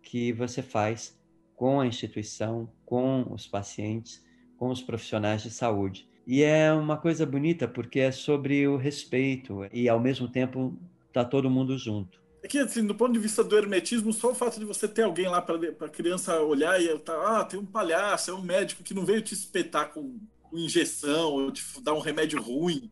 que 0.01 0.31
você 0.31 0.61
faz 0.61 1.17
com 1.55 1.79
a 1.79 1.87
instituição, 1.87 2.69
com 2.85 3.25
os 3.31 3.47
pacientes, 3.47 4.23
com 4.57 4.69
os 4.69 4.81
profissionais 4.81 5.43
de 5.43 5.51
saúde. 5.51 6.09
E 6.25 6.43
é 6.43 6.71
uma 6.71 6.97
coisa 6.97 7.25
bonita 7.25 7.67
porque 7.67 7.99
é 7.99 8.11
sobre 8.11 8.67
o 8.67 8.77
respeito 8.77 9.67
e 9.71 9.89
ao 9.89 9.99
mesmo 9.99 10.27
tempo 10.27 10.77
tá 11.11 11.23
todo 11.25 11.49
mundo 11.49 11.77
junto. 11.77 12.21
É 12.43 12.47
que, 12.47 12.57
assim, 12.57 12.85
do 12.85 12.95
ponto 12.95 13.13
de 13.13 13.19
vista 13.19 13.43
do 13.43 13.55
hermetismo, 13.55 14.11
só 14.11 14.31
o 14.31 14.35
fato 14.35 14.59
de 14.59 14.65
você 14.65 14.87
ter 14.87 15.03
alguém 15.03 15.27
lá 15.27 15.41
para 15.41 15.55
a 15.85 15.89
criança 15.89 16.39
olhar 16.41 16.81
e 16.81 16.97
tá, 16.99 17.39
ah, 17.39 17.43
tem 17.43 17.59
um 17.59 17.65
palhaço, 17.65 18.31
é 18.31 18.33
um 18.33 18.41
médico 18.41 18.81
que 18.81 18.93
não 18.93 19.05
veio 19.05 19.21
te 19.21 19.33
espetar 19.33 19.91
com, 19.93 20.19
com 20.41 20.57
injeção 20.57 21.33
ou 21.33 21.51
te 21.51 21.63
dar 21.83 21.93
um 21.93 21.99
remédio 21.99 22.41
ruim 22.41 22.89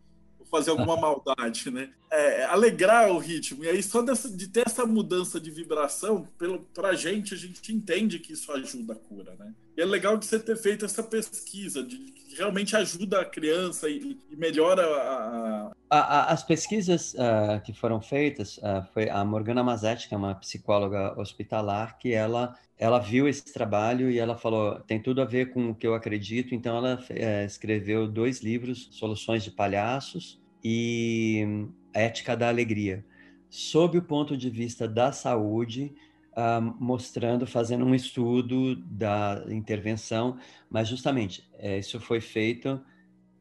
fazer 0.50 0.72
alguma 0.72 0.98
maldade, 0.98 1.72
né? 1.72 1.92
É, 2.12 2.46
alegrar 2.46 3.12
o 3.12 3.20
ritmo. 3.20 3.64
E 3.64 3.70
aí, 3.70 3.84
só 3.84 4.02
dessa, 4.02 4.30
de 4.30 4.48
ter 4.48 4.64
essa 4.66 4.86
mudança 4.86 5.40
de 5.40 5.52
vibração, 5.52 6.28
pelo, 6.40 6.62
pra 6.74 6.96
gente, 6.96 7.36
a 7.36 7.38
gente 7.38 7.72
entende 7.72 8.18
que 8.18 8.34
isso 8.34 8.52
ajuda 8.52 8.94
a 8.94 8.96
cura, 8.96 9.36
né? 9.38 9.54
E 9.78 9.82
é 9.82 9.86
legal 9.86 10.18
de 10.18 10.26
você 10.26 10.40
ter 10.40 10.58
feito 10.58 10.84
essa 10.84 11.02
pesquisa, 11.04 11.84
de 11.84 11.98
que 11.98 12.36
realmente 12.36 12.76
ajuda 12.76 13.22
a 13.22 13.26
criança 13.26 13.88
e, 13.90 14.18
e 14.30 14.36
melhora 14.36 14.82
a, 14.86 15.72
a... 15.90 16.34
As 16.34 16.44
pesquisas 16.44 17.14
uh, 17.14 17.62
que 17.64 17.74
foram 17.74 18.02
feitas, 18.02 18.58
uh, 18.58 18.84
foi 18.94 19.10
a 19.10 19.24
Morgana 19.24 19.64
Mazetti, 19.64 20.10
que 20.10 20.14
é 20.14 20.18
uma 20.18 20.36
psicóloga 20.36 21.20
hospitalar, 21.20 21.98
que 21.98 22.12
ela 22.12 22.56
ela 22.78 22.98
viu 22.98 23.28
esse 23.28 23.54
trabalho 23.54 24.10
e 24.10 24.18
ela 24.18 24.38
falou 24.38 24.80
tem 24.82 25.02
tudo 25.02 25.22
a 25.22 25.26
ver 25.26 25.52
com 25.52 25.72
o 25.72 25.76
que 25.76 25.86
eu 25.86 25.94
acredito 25.94 26.56
então 26.56 26.78
ela 26.78 27.04
é, 27.10 27.44
escreveu 27.44 28.08
dois 28.08 28.40
livros 28.40 28.88
soluções 28.92 29.44
de 29.44 29.52
palhaços 29.52 30.42
e 30.64 31.68
ética 31.94 32.36
da 32.36 32.48
alegria 32.48 33.06
sob 33.50 33.98
o 33.98 34.02
ponto 34.02 34.38
de 34.38 34.50
vista 34.50 34.88
da 34.88 35.12
saúde 35.12 35.94
uh, 36.34 36.62
mostrando 36.80 37.48
fazendo 37.48 37.86
um 37.86 37.96
estudo 37.96 38.76
da 38.76 39.44
intervenção 39.50 40.38
mas 40.70 40.88
justamente 40.88 41.50
é, 41.58 41.80
isso 41.80 42.00
foi 42.00 42.22
feito 42.22 42.82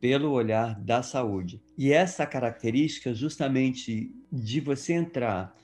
pelo 0.01 0.31
olhar 0.31 0.79
da 0.81 1.03
saúde. 1.03 1.61
E 1.77 1.93
essa 1.93 2.27
característica 2.27 3.13
justamente 3.15 4.15
de 4.31 4.61
você 4.61 4.93
entrar 4.95 5.55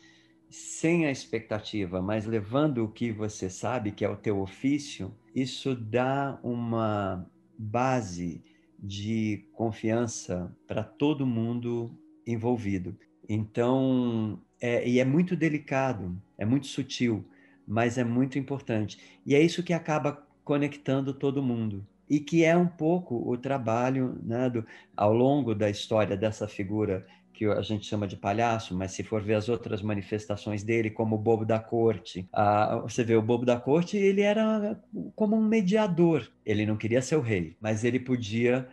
sem 0.50 1.06
a 1.06 1.10
expectativa, 1.10 2.00
mas 2.00 2.26
levando 2.26 2.84
o 2.84 2.88
que 2.88 3.10
você 3.10 3.50
sabe, 3.50 3.90
que 3.90 4.04
é 4.04 4.08
o 4.08 4.16
teu 4.16 4.40
ofício, 4.40 5.14
isso 5.34 5.74
dá 5.74 6.38
uma 6.42 7.28
base 7.58 8.42
de 8.78 9.48
confiança 9.52 10.54
para 10.66 10.84
todo 10.84 11.26
mundo 11.26 11.96
envolvido. 12.26 12.96
Então, 13.28 14.40
é, 14.60 14.86
e 14.88 14.98
é 14.98 15.04
muito 15.04 15.34
delicado, 15.34 16.16
é 16.38 16.44
muito 16.44 16.66
sutil, 16.66 17.24
mas 17.66 17.98
é 17.98 18.04
muito 18.04 18.38
importante. 18.38 18.98
E 19.24 19.34
é 19.34 19.40
isso 19.40 19.62
que 19.62 19.72
acaba 19.72 20.26
conectando 20.44 21.14
todo 21.14 21.42
mundo. 21.42 21.86
E 22.08 22.20
que 22.20 22.44
é 22.44 22.54
um 22.56 22.66
pouco 22.66 23.16
o 23.28 23.36
trabalho 23.36 24.20
né, 24.22 24.50
do, 24.50 24.64
ao 24.94 25.12
longo 25.14 25.54
da 25.54 25.70
história 25.70 26.16
dessa 26.16 26.46
figura 26.46 27.06
que 27.34 27.44
a 27.46 27.60
gente 27.62 27.84
chama 27.84 28.06
de 28.06 28.16
palhaço, 28.16 28.74
mas 28.74 28.92
se 28.92 29.02
for 29.02 29.20
ver 29.20 29.34
as 29.34 29.48
outras 29.48 29.82
manifestações 29.82 30.62
dele, 30.62 30.88
como 30.88 31.16
o 31.16 31.18
bobo 31.18 31.44
da 31.44 31.58
corte, 31.58 32.26
ah, 32.32 32.78
você 32.82 33.02
vê 33.02 33.16
o 33.16 33.22
bobo 33.22 33.44
da 33.44 33.58
corte, 33.58 33.96
ele 33.96 34.20
era 34.22 34.80
como 35.16 35.36
um 35.36 35.42
mediador. 35.42 36.30
Ele 36.46 36.64
não 36.64 36.76
queria 36.76 37.02
ser 37.02 37.16
o 37.16 37.20
rei, 37.20 37.56
mas 37.60 37.82
ele 37.82 37.98
podia, 37.98 38.68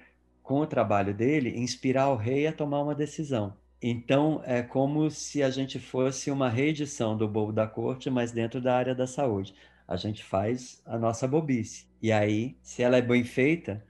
com 0.52 0.60
o 0.60 0.68
trabalho 0.68 1.14
dele, 1.14 1.58
inspirar 1.58 2.10
o 2.10 2.18
rei 2.18 2.46
a 2.46 2.52
tomar 2.52 2.82
uma 2.82 2.94
decisão. 2.94 3.56
Então, 3.82 4.42
é 4.44 4.62
como 4.62 5.10
se 5.10 5.42
a 5.42 5.50
gente 5.50 5.80
fosse 5.80 6.30
uma 6.30 6.50
reedição 6.50 7.16
do 7.16 7.26
bobo 7.26 7.54
da 7.54 7.66
corte, 7.66 8.10
mas 8.10 8.34
dentro 8.34 8.60
da 8.60 8.76
área 8.76 8.94
da 8.94 9.08
saúde. 9.08 9.56
A 9.88 9.96
gente 9.96 10.22
faz 10.22 10.82
a 10.86 10.98
nossa 10.98 11.26
bobice. 11.26 11.88
E 12.02 12.12
aí, 12.12 12.58
se 12.62 12.84
ela 12.84 12.98
é 12.98 13.02
bem 13.02 13.24
feita, 13.24 13.82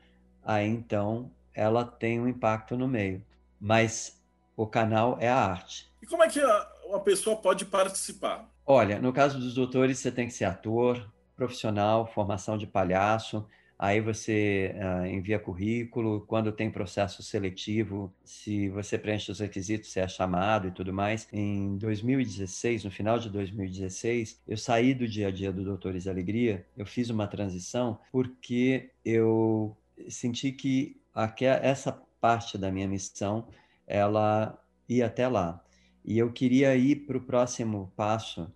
aí 0.46 0.68
então 0.68 1.32
ela 1.52 1.84
tem 1.84 2.22
um 2.22 2.28
impacto 2.28 2.78
no 2.78 2.88
meio. 2.88 3.26
Mas 3.60 4.22
o 4.56 4.68
canal 4.68 5.18
é 5.20 5.30
a 5.30 5.44
arte. 5.44 5.92
E 6.00 6.06
como 6.06 6.24
é 6.24 6.30
que 6.30 6.40
a, 6.40 6.72
uma 6.86 7.00
pessoa 7.00 7.38
pode 7.38 7.66
participar? 7.66 8.48
Olha, 8.64 9.00
no 9.00 9.12
caso 9.12 9.40
dos 9.40 9.56
doutores, 9.56 9.98
você 9.98 10.12
tem 10.12 10.28
que 10.28 10.34
ser 10.34 10.46
ator, 10.46 11.12
profissional, 11.36 12.06
formação 12.06 12.56
de 12.56 12.68
palhaço. 12.68 13.48
Aí 13.82 14.00
você 14.00 14.76
uh, 14.76 15.08
envia 15.08 15.40
currículo. 15.40 16.22
Quando 16.28 16.52
tem 16.52 16.70
processo 16.70 17.24
seletivo, 17.24 18.14
se 18.24 18.70
você 18.70 18.96
preenche 18.96 19.32
os 19.32 19.40
requisitos, 19.40 19.90
você 19.90 20.02
é 20.02 20.08
chamado 20.08 20.68
e 20.68 20.72
tudo 20.72 20.94
mais. 20.94 21.28
Em 21.34 21.80
2016, 21.80 22.84
no 22.84 22.92
final 22.92 23.18
de 23.18 23.28
2016, 23.32 24.40
eu 24.48 24.56
saí 24.56 24.94
do 24.94 25.08
dia 25.08 25.30
a 25.30 25.32
dia 25.32 25.52
do 25.52 25.64
Doutores 25.64 26.06
Alegria. 26.06 26.64
Eu 26.78 26.86
fiz 26.86 27.10
uma 27.10 27.26
transição 27.26 27.98
porque 28.12 28.92
eu 29.04 29.76
senti 30.08 30.52
que 30.52 31.02
essa 31.64 31.92
parte 32.22 32.60
da 32.60 32.72
minha 32.72 32.88
missão 32.88 33.48
ela 33.88 34.64
ia 34.88 35.08
até 35.08 35.28
lá. 35.28 35.60
E 36.06 36.20
eu 36.20 36.32
queria 36.32 36.76
ir 36.76 36.98
para 37.08 37.18
o 37.18 37.22
próximo 37.22 37.92
passo 37.96 38.48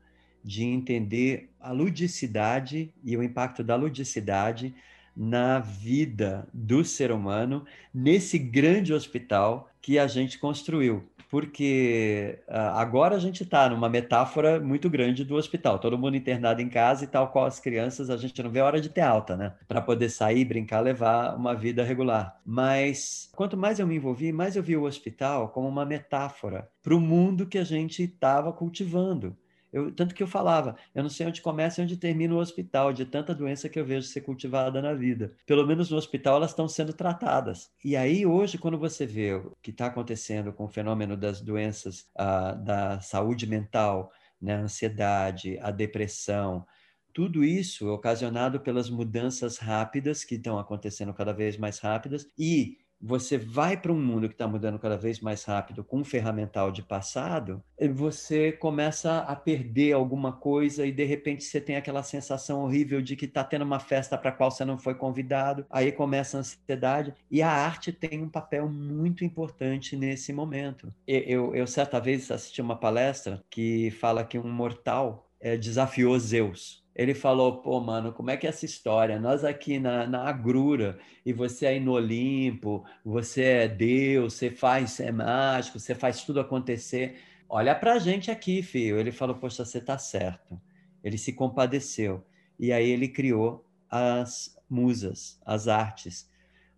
de 0.43 0.63
entender 0.63 1.49
a 1.59 1.71
ludicidade 1.71 2.93
e 3.03 3.17
o 3.17 3.23
impacto 3.23 3.63
da 3.63 3.75
ludicidade 3.75 4.75
na 5.15 5.59
vida 5.59 6.47
do 6.53 6.83
ser 6.83 7.11
humano 7.11 7.65
nesse 7.93 8.37
grande 8.37 8.93
hospital 8.93 9.69
que 9.81 9.97
a 9.99 10.07
gente 10.07 10.37
construiu 10.39 11.07
porque 11.35 12.39
uh, 12.47 12.77
agora 12.77 13.15
a 13.15 13.19
gente 13.19 13.43
está 13.43 13.69
numa 13.69 13.89
metáfora 13.89 14.57
muito 14.57 14.89
grande 14.89 15.25
do 15.25 15.35
hospital, 15.35 15.79
todo 15.79 15.97
mundo 15.97 16.15
internado 16.15 16.61
em 16.61 16.69
casa 16.69 17.03
e 17.03 17.07
tal 17.07 17.29
qual 17.29 17.45
as 17.45 17.59
crianças, 17.59 18.09
a 18.09 18.15
gente 18.15 18.41
não 18.41 18.49
vê 18.49 18.59
a 18.59 18.65
hora 18.65 18.79
de 18.79 18.87
ter 18.87 19.01
alta, 19.01 19.35
né? 19.35 19.53
Para 19.67 19.81
poder 19.81 20.09
sair, 20.09 20.45
brincar, 20.45 20.79
levar 20.79 21.35
uma 21.35 21.53
vida 21.53 21.83
regular. 21.83 22.39
Mas 22.45 23.29
quanto 23.35 23.57
mais 23.57 23.79
eu 23.79 23.87
me 23.87 23.97
envolvi, 23.97 24.31
mais 24.31 24.55
eu 24.55 24.63
vi 24.63 24.77
o 24.77 24.83
hospital 24.83 25.49
como 25.49 25.67
uma 25.67 25.85
metáfora 25.85 26.69
para 26.81 26.95
o 26.95 27.01
mundo 27.01 27.45
que 27.45 27.57
a 27.57 27.65
gente 27.65 28.03
estava 28.03 28.53
cultivando. 28.53 29.35
Eu, 29.75 29.91
tanto 29.91 30.15
que 30.15 30.23
eu 30.23 30.27
falava, 30.27 30.77
eu 30.95 31.03
não 31.03 31.09
sei 31.09 31.27
onde 31.27 31.41
começa 31.41 31.81
e 31.81 31.83
onde 31.83 31.97
termina 31.97 32.33
o 32.33 32.37
hospital, 32.37 32.93
de 32.93 33.03
tanta 33.03 33.35
doença 33.35 33.67
que 33.67 33.77
eu 33.77 33.85
vejo 33.85 34.07
ser 34.07 34.21
cultivada 34.21 34.81
na 34.81 34.93
vida. 34.93 35.33
Pelo 35.45 35.67
menos 35.67 35.89
no 35.89 35.97
hospital 35.97 36.37
elas 36.37 36.51
estão 36.51 36.65
sendo 36.65 36.93
tratadas. 36.93 37.69
E 37.83 37.93
aí, 37.97 38.25
hoje, 38.25 38.57
quando 38.57 38.79
você 38.79 39.05
vê 39.05 39.33
o 39.33 39.51
que 39.61 39.71
está 39.71 39.87
acontecendo 39.87 40.53
com 40.53 40.63
o 40.63 40.69
fenômeno 40.69 41.17
das 41.17 41.41
doenças 41.41 42.09
uh, 42.15 42.57
da 42.63 43.01
saúde 43.01 43.45
mental, 43.45 44.13
né, 44.41 44.55
a 44.55 44.59
ansiedade, 44.61 45.59
a 45.59 45.71
depressão, 45.71 46.65
tudo 47.11 47.43
isso 47.43 47.89
ocasionado 47.89 48.61
pelas 48.61 48.89
mudanças 48.89 49.57
rápidas 49.57 50.23
que 50.23 50.35
estão 50.35 50.57
acontecendo 50.57 51.13
cada 51.13 51.33
vez 51.33 51.57
mais 51.57 51.79
rápidas 51.79 52.31
e 52.37 52.77
você 53.01 53.37
vai 53.37 53.77
para 53.77 53.91
um 53.91 54.01
mundo 54.01 54.27
que 54.27 54.33
está 54.33 54.47
mudando 54.47 54.79
cada 54.79 54.97
vez 54.97 55.19
mais 55.19 55.43
rápido 55.43 55.83
com 55.83 55.99
um 55.99 56.03
ferramental 56.03 56.71
de 56.71 56.81
passado, 56.81 57.63
você 57.93 58.51
começa 58.51 59.19
a 59.19 59.35
perder 59.35 59.93
alguma 59.93 60.31
coisa 60.31 60.85
e 60.85 60.91
de 60.91 61.03
repente 61.03 61.43
você 61.43 61.59
tem 61.61 61.75
aquela 61.75 62.03
sensação 62.03 62.63
horrível 62.63 63.01
de 63.01 63.15
que 63.15 63.25
está 63.25 63.43
tendo 63.43 63.63
uma 63.63 63.79
festa 63.79 64.17
para 64.17 64.29
a 64.29 64.33
qual 64.33 64.49
você 64.49 64.65
não 64.65 64.77
foi 64.77 64.95
convidado, 64.95 65.65
aí 65.69 65.91
começa 65.91 66.37
a 66.37 66.39
ansiedade. 66.39 67.13
E 67.29 67.41
a 67.41 67.49
arte 67.49 67.91
tem 67.91 68.21
um 68.21 68.29
papel 68.29 68.69
muito 68.69 69.23
importante 69.23 69.95
nesse 69.95 70.33
momento. 70.33 70.93
Eu, 71.07 71.19
eu, 71.21 71.55
eu 71.55 71.67
certa 71.67 71.99
vez 71.99 72.31
assisti 72.31 72.61
uma 72.61 72.75
palestra 72.75 73.43
que 73.49 73.91
fala 73.91 74.23
que 74.23 74.39
um 74.39 74.51
mortal 74.51 75.29
é, 75.39 75.57
desafiou 75.57 76.17
Zeus 76.17 76.84
ele 76.95 77.13
falou, 77.13 77.57
pô, 77.57 77.81
mano, 77.81 78.13
como 78.13 78.31
é 78.31 78.37
que 78.37 78.47
é 78.47 78.49
essa 78.49 78.65
história? 78.65 79.19
Nós 79.19 79.43
aqui 79.43 79.77
na, 79.79 80.07
na 80.07 80.23
agrura, 80.23 80.97
e 81.25 81.33
você 81.33 81.67
aí 81.67 81.79
no 81.79 81.91
Olimpo, 81.91 82.85
você 83.03 83.43
é 83.43 83.67
Deus, 83.67 84.35
você 84.35 84.49
faz, 84.49 84.99
é 85.01 85.11
mágico, 85.11 85.77
você 85.77 85.93
faz 85.93 86.23
tudo 86.23 86.39
acontecer. 86.39 87.17
Olha 87.49 87.75
pra 87.75 87.99
gente 87.99 88.31
aqui, 88.31 88.63
filho. 88.63 88.97
Ele 88.97 89.11
falou, 89.11 89.35
poxa, 89.35 89.65
você 89.65 89.81
tá 89.81 89.97
certo. 89.97 90.59
Ele 91.03 91.17
se 91.17 91.33
compadeceu. 91.33 92.25
E 92.57 92.71
aí 92.71 92.89
ele 92.89 93.09
criou 93.09 93.65
as 93.89 94.57
musas, 94.69 95.39
as 95.45 95.67
artes, 95.67 96.29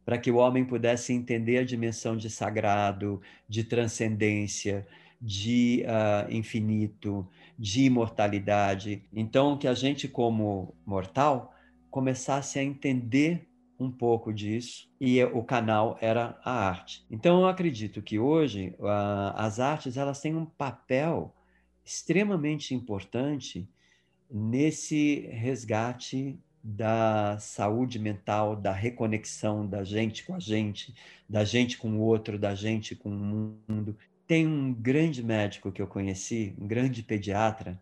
para 0.04 0.18
que 0.18 0.32
o 0.32 0.38
homem 0.38 0.66
pudesse 0.66 1.14
entender 1.14 1.60
a 1.60 1.64
dimensão 1.64 2.18
de 2.18 2.30
sagrado, 2.30 3.22
de 3.48 3.64
transcendência, 3.64 4.88
de 5.22 5.84
uh, 5.86 6.32
infinito, 6.32 7.28
de 7.58 7.86
imortalidade. 7.86 9.04
Então, 9.14 9.58
que 9.58 9.68
a 9.68 9.74
gente, 9.74 10.08
como 10.08 10.76
mortal, 10.86 11.54
começasse 11.90 12.60
a 12.60 12.64
entender 12.64 13.48
um 13.80 13.92
pouco 13.92 14.34
disso 14.34 14.90
e 15.00 15.24
o 15.24 15.44
canal 15.44 15.98
era 16.02 16.40
a 16.44 16.52
arte. 16.52 17.06
Então, 17.10 17.42
eu 17.42 17.48
acredito 17.48 18.02
que 18.02 18.20
hoje 18.20 18.76
uh, 18.80 19.34
as 19.36 19.60
artes 19.60 19.98
elas 19.98 20.20
têm 20.20 20.36
um 20.36 20.46
papel 20.46 21.34
extremamente 21.86 22.74
importante 22.74 23.68
nesse 24.30 25.28
resgate 25.32 26.38
da 26.64 27.38
saúde 27.40 27.98
mental, 27.98 28.56
da 28.56 28.74
reconexão 28.74 29.66
da 29.66 29.86
gente 29.86 30.26
com 30.26 30.36
a 30.36 30.40
gente, 30.40 30.94
da 31.30 31.46
gente 31.46 31.78
com 31.78 31.92
o 31.92 32.02
outro, 32.02 32.38
da 32.38 32.54
gente 32.54 32.94
com 32.94 33.10
o 33.10 33.62
mundo. 33.70 33.98
Tem 34.28 34.46
um 34.46 34.74
grande 34.74 35.24
médico 35.24 35.72
que 35.72 35.82
eu 35.82 35.88
conheci, 35.88 36.54
um 36.60 36.68
grande 36.68 37.02
pediatra, 37.02 37.82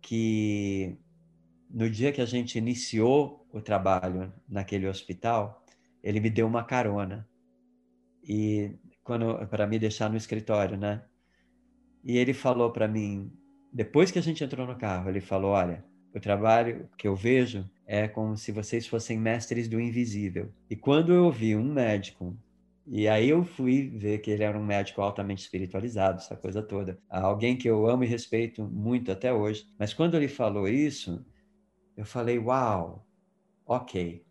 que 0.00 0.96
no 1.68 1.90
dia 1.90 2.12
que 2.12 2.20
a 2.20 2.26
gente 2.26 2.56
iniciou 2.56 3.46
o 3.52 3.60
trabalho 3.60 4.32
naquele 4.48 4.86
hospital, 4.86 5.64
ele 6.02 6.20
me 6.20 6.30
deu 6.30 6.46
uma 6.46 6.62
carona 6.62 7.28
e 8.22 8.72
quando 9.02 9.46
para 9.48 9.66
me 9.66 9.78
deixar 9.78 10.08
no 10.08 10.16
escritório, 10.16 10.76
né? 10.76 11.02
E 12.04 12.16
ele 12.16 12.32
falou 12.32 12.70
para 12.70 12.86
mim, 12.86 13.32
depois 13.72 14.10
que 14.10 14.18
a 14.18 14.22
gente 14.22 14.44
entrou 14.44 14.66
no 14.66 14.76
carro, 14.76 15.08
ele 15.08 15.20
falou: 15.20 15.50
"Olha, 15.50 15.84
o 16.14 16.20
trabalho 16.20 16.88
que 16.96 17.08
eu 17.08 17.16
vejo 17.16 17.68
é 17.86 18.06
como 18.06 18.36
se 18.36 18.52
vocês 18.52 18.86
fossem 18.86 19.18
mestres 19.18 19.68
do 19.68 19.80
invisível. 19.80 20.52
E 20.70 20.76
quando 20.76 21.12
eu 21.12 21.30
vi 21.30 21.56
um 21.56 21.72
médico 21.72 22.36
e 22.90 23.06
aí 23.06 23.28
eu 23.28 23.44
fui 23.44 23.90
ver 23.90 24.18
que 24.20 24.30
ele 24.30 24.42
era 24.42 24.58
um 24.58 24.64
médico 24.64 25.02
altamente 25.02 25.42
espiritualizado, 25.42 26.20
essa 26.20 26.34
coisa 26.34 26.62
toda. 26.62 26.98
Alguém 27.08 27.56
que 27.56 27.68
eu 27.68 27.86
amo 27.86 28.02
e 28.02 28.06
respeito 28.06 28.64
muito 28.64 29.12
até 29.12 29.32
hoje. 29.32 29.66
Mas 29.78 29.92
quando 29.92 30.16
ele 30.16 30.26
falou 30.26 30.66
isso, 30.66 31.24
eu 31.94 32.06
falei, 32.06 32.38
uau, 32.38 33.06
ok. 33.66 34.24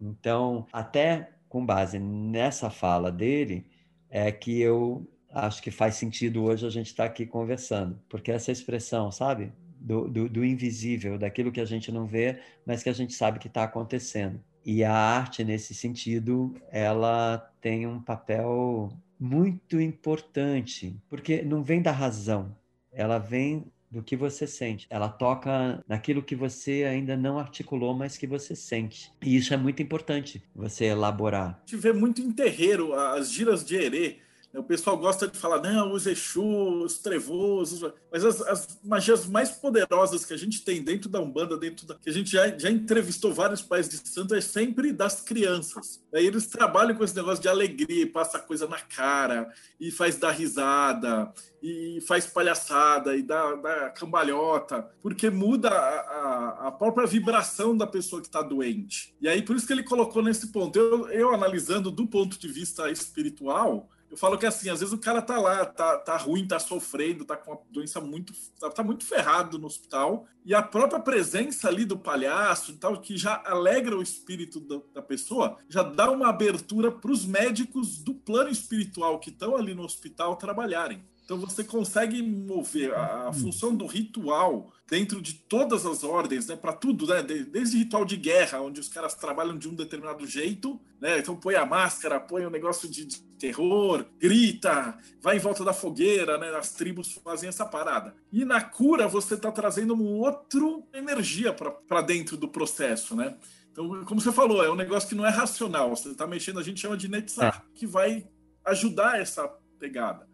Então, 0.00 0.64
até 0.72 1.32
com 1.48 1.66
base 1.66 1.98
nessa 1.98 2.70
fala 2.70 3.10
dele, 3.10 3.66
é 4.08 4.30
que 4.30 4.60
eu 4.60 5.04
acho 5.30 5.60
que 5.60 5.70
faz 5.70 5.96
sentido 5.96 6.44
hoje 6.44 6.66
a 6.66 6.70
gente 6.70 6.86
estar 6.86 7.04
tá 7.04 7.10
aqui 7.10 7.26
conversando. 7.26 8.00
Porque 8.08 8.30
essa 8.30 8.52
expressão, 8.52 9.10
sabe? 9.10 9.52
Do, 9.80 10.08
do, 10.08 10.28
do 10.28 10.44
invisível, 10.44 11.18
daquilo 11.18 11.50
que 11.50 11.60
a 11.60 11.64
gente 11.64 11.90
não 11.90 12.06
vê, 12.06 12.40
mas 12.64 12.82
que 12.82 12.88
a 12.88 12.92
gente 12.92 13.12
sabe 13.12 13.40
que 13.40 13.48
está 13.48 13.64
acontecendo. 13.64 14.40
E 14.64 14.84
a 14.84 14.92
arte, 14.92 15.44
nesse 15.44 15.74
sentido, 15.74 16.54
ela 16.70 17.38
tem 17.60 17.86
um 17.86 18.00
papel 18.00 18.90
muito 19.18 19.80
importante, 19.80 20.96
porque 21.08 21.42
não 21.42 21.62
vem 21.62 21.82
da 21.82 21.90
razão, 21.90 22.56
ela 22.92 23.18
vem 23.18 23.64
do 23.90 24.02
que 24.02 24.16
você 24.16 24.46
sente. 24.46 24.86
Ela 24.90 25.08
toca 25.08 25.82
naquilo 25.88 26.22
que 26.22 26.36
você 26.36 26.84
ainda 26.84 27.16
não 27.16 27.38
articulou, 27.38 27.94
mas 27.94 28.18
que 28.18 28.26
você 28.26 28.54
sente. 28.54 29.10
E 29.22 29.36
isso 29.36 29.54
é 29.54 29.56
muito 29.56 29.82
importante, 29.82 30.42
você 30.54 30.86
elaborar. 30.86 31.58
A 31.66 31.70
gente 31.70 31.80
vê 31.80 31.92
muito 31.92 32.20
em 32.20 32.30
terreiro 32.30 32.94
as 32.94 33.32
giras 33.32 33.64
de 33.64 33.76
herê, 33.76 34.18
o 34.58 34.62
pessoal 34.64 34.96
gosta 34.96 35.28
de 35.28 35.38
falar, 35.38 35.62
não, 35.62 35.92
os 35.92 36.06
Exu, 36.06 36.82
os 36.82 36.98
trevosos, 36.98 37.92
mas 38.10 38.24
as, 38.24 38.40
as, 38.42 38.78
magias 38.82 39.26
mais 39.26 39.50
poderosas 39.50 40.24
que 40.24 40.34
a 40.34 40.36
gente 40.36 40.64
tem 40.64 40.82
dentro 40.82 41.08
da 41.08 41.20
Umbanda, 41.20 41.56
dentro 41.56 41.86
da, 41.86 41.94
que 41.94 42.10
a 42.10 42.12
gente 42.12 42.30
já, 42.30 42.48
já 42.58 42.70
entrevistou 42.70 43.32
vários 43.32 43.62
pais 43.62 43.88
de 43.88 43.96
santo, 43.96 44.34
é 44.34 44.40
sempre 44.40 44.92
das 44.92 45.20
crianças. 45.20 46.02
Aí 46.12 46.26
eles 46.26 46.46
trabalham 46.46 46.96
com 46.96 47.04
esse 47.04 47.14
negócio 47.14 47.40
de 47.40 47.48
alegria, 47.48 48.10
passa 48.10 48.38
coisa 48.38 48.66
na 48.66 48.80
cara, 48.80 49.52
e 49.78 49.90
faz 49.90 50.16
dar 50.16 50.32
risada, 50.32 51.32
e 51.62 52.00
faz 52.06 52.26
palhaçada, 52.26 53.16
e 53.16 53.22
dá, 53.22 53.54
dá 53.56 53.90
cambalhota, 53.90 54.88
porque 55.02 55.30
muda 55.30 55.68
a, 55.68 56.00
a, 56.00 56.68
a 56.68 56.72
própria 56.72 57.06
vibração 57.06 57.76
da 57.76 57.86
pessoa 57.86 58.20
que 58.20 58.28
está 58.28 58.42
doente. 58.42 59.14
E 59.20 59.28
aí, 59.28 59.42
por 59.42 59.56
isso 59.56 59.66
que 59.66 59.72
ele 59.72 59.82
colocou 59.82 60.22
nesse 60.22 60.48
ponto. 60.48 60.78
Eu, 60.78 61.08
eu 61.10 61.34
analisando 61.34 61.90
do 61.90 62.06
ponto 62.06 62.38
de 62.38 62.48
vista 62.48 62.90
espiritual, 62.90 63.88
eu 64.10 64.16
falo 64.16 64.38
que 64.38 64.46
assim, 64.46 64.70
às 64.70 64.80
vezes 64.80 64.94
o 64.94 64.98
cara 64.98 65.20
tá 65.20 65.38
lá, 65.38 65.66
tá, 65.66 65.98
tá 65.98 66.16
ruim, 66.16 66.46
tá 66.46 66.58
sofrendo, 66.58 67.24
tá 67.24 67.36
com 67.36 67.52
uma 67.52 67.60
doença 67.70 68.00
muito. 68.00 68.32
Tá, 68.58 68.70
tá 68.70 68.82
muito 68.82 69.04
ferrado 69.04 69.58
no 69.58 69.66
hospital. 69.66 70.26
E 70.44 70.54
a 70.54 70.62
própria 70.62 70.98
presença 70.98 71.68
ali 71.68 71.84
do 71.84 71.98
palhaço 71.98 72.72
e 72.72 72.76
tal, 72.76 72.98
que 73.00 73.16
já 73.16 73.42
alegra 73.44 73.96
o 73.96 74.02
espírito 74.02 74.60
da, 74.60 74.80
da 74.94 75.02
pessoa, 75.02 75.58
já 75.68 75.82
dá 75.82 76.10
uma 76.10 76.28
abertura 76.28 76.90
para 76.90 77.10
os 77.10 77.26
médicos 77.26 77.98
do 77.98 78.14
plano 78.14 78.48
espiritual 78.48 79.18
que 79.18 79.28
estão 79.28 79.56
ali 79.56 79.74
no 79.74 79.82
hospital 79.82 80.36
trabalharem. 80.36 81.04
Então 81.28 81.36
você 81.36 81.62
consegue 81.62 82.22
mover 82.22 82.94
a, 82.94 83.28
a 83.28 83.32
função 83.34 83.76
do 83.76 83.84
ritual 83.84 84.72
dentro 84.88 85.20
de 85.20 85.34
todas 85.34 85.84
as 85.84 86.02
ordens, 86.02 86.46
né, 86.46 86.56
para 86.56 86.72
tudo, 86.72 87.06
né, 87.06 87.22
desde 87.22 87.76
ritual 87.76 88.02
de 88.06 88.16
guerra, 88.16 88.62
onde 88.62 88.80
os 88.80 88.88
caras 88.88 89.14
trabalham 89.14 89.58
de 89.58 89.68
um 89.68 89.74
determinado 89.74 90.26
jeito, 90.26 90.80
né, 90.98 91.18
então 91.18 91.36
põe 91.36 91.54
a 91.54 91.66
máscara, 91.66 92.18
põe 92.18 92.46
o 92.46 92.48
um 92.48 92.50
negócio 92.50 92.88
de, 92.88 93.04
de, 93.04 93.20
terror, 93.38 94.06
grita, 94.18 94.96
vai 95.20 95.36
em 95.36 95.38
volta 95.38 95.62
da 95.62 95.74
fogueira, 95.74 96.38
né, 96.38 96.48
as 96.56 96.72
tribos 96.72 97.12
fazem 97.22 97.50
essa 97.50 97.66
parada. 97.66 98.14
E 98.32 98.42
na 98.42 98.62
cura 98.62 99.06
você 99.06 99.34
está 99.34 99.52
trazendo 99.52 99.92
uma 99.92 100.26
outra 100.26 100.64
energia 100.94 101.52
para 101.52 102.00
dentro 102.00 102.38
do 102.38 102.48
processo, 102.48 103.14
né? 103.14 103.36
Então, 103.70 104.02
como 104.06 104.18
você 104.18 104.32
falou, 104.32 104.64
é 104.64 104.70
um 104.70 104.74
negócio 104.74 105.10
que 105.10 105.14
não 105.14 105.26
é 105.26 105.30
racional, 105.30 105.94
você 105.94 106.08
está 106.08 106.26
mexendo, 106.26 106.58
a 106.58 106.62
gente 106.62 106.80
chama 106.80 106.96
de 106.96 107.06
netzar, 107.06 107.64
é. 107.66 107.78
que 107.78 107.86
vai 107.86 108.26
ajudar 108.64 109.20
essa 109.20 109.46
pegada. 109.78 110.26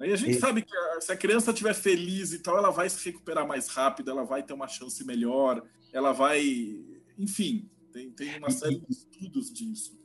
Aí 0.00 0.12
a 0.12 0.16
gente 0.16 0.36
e... 0.36 0.40
sabe 0.40 0.62
que 0.62 0.76
a, 0.76 1.00
se 1.00 1.12
a 1.12 1.16
criança 1.16 1.50
estiver 1.50 1.74
feliz 1.74 2.32
e 2.32 2.38
tal, 2.38 2.56
ela 2.56 2.70
vai 2.70 2.88
se 2.88 3.04
recuperar 3.04 3.46
mais 3.46 3.68
rápido, 3.68 4.10
ela 4.10 4.24
vai 4.24 4.42
ter 4.42 4.52
uma 4.52 4.68
chance 4.68 5.04
melhor, 5.04 5.62
ela 5.92 6.12
vai. 6.12 6.40
Enfim, 7.18 7.68
tem, 7.92 8.10
tem 8.10 8.38
uma 8.38 8.50
série 8.50 8.78
de 8.78 8.92
estudos 8.92 9.52
disso. 9.52 9.98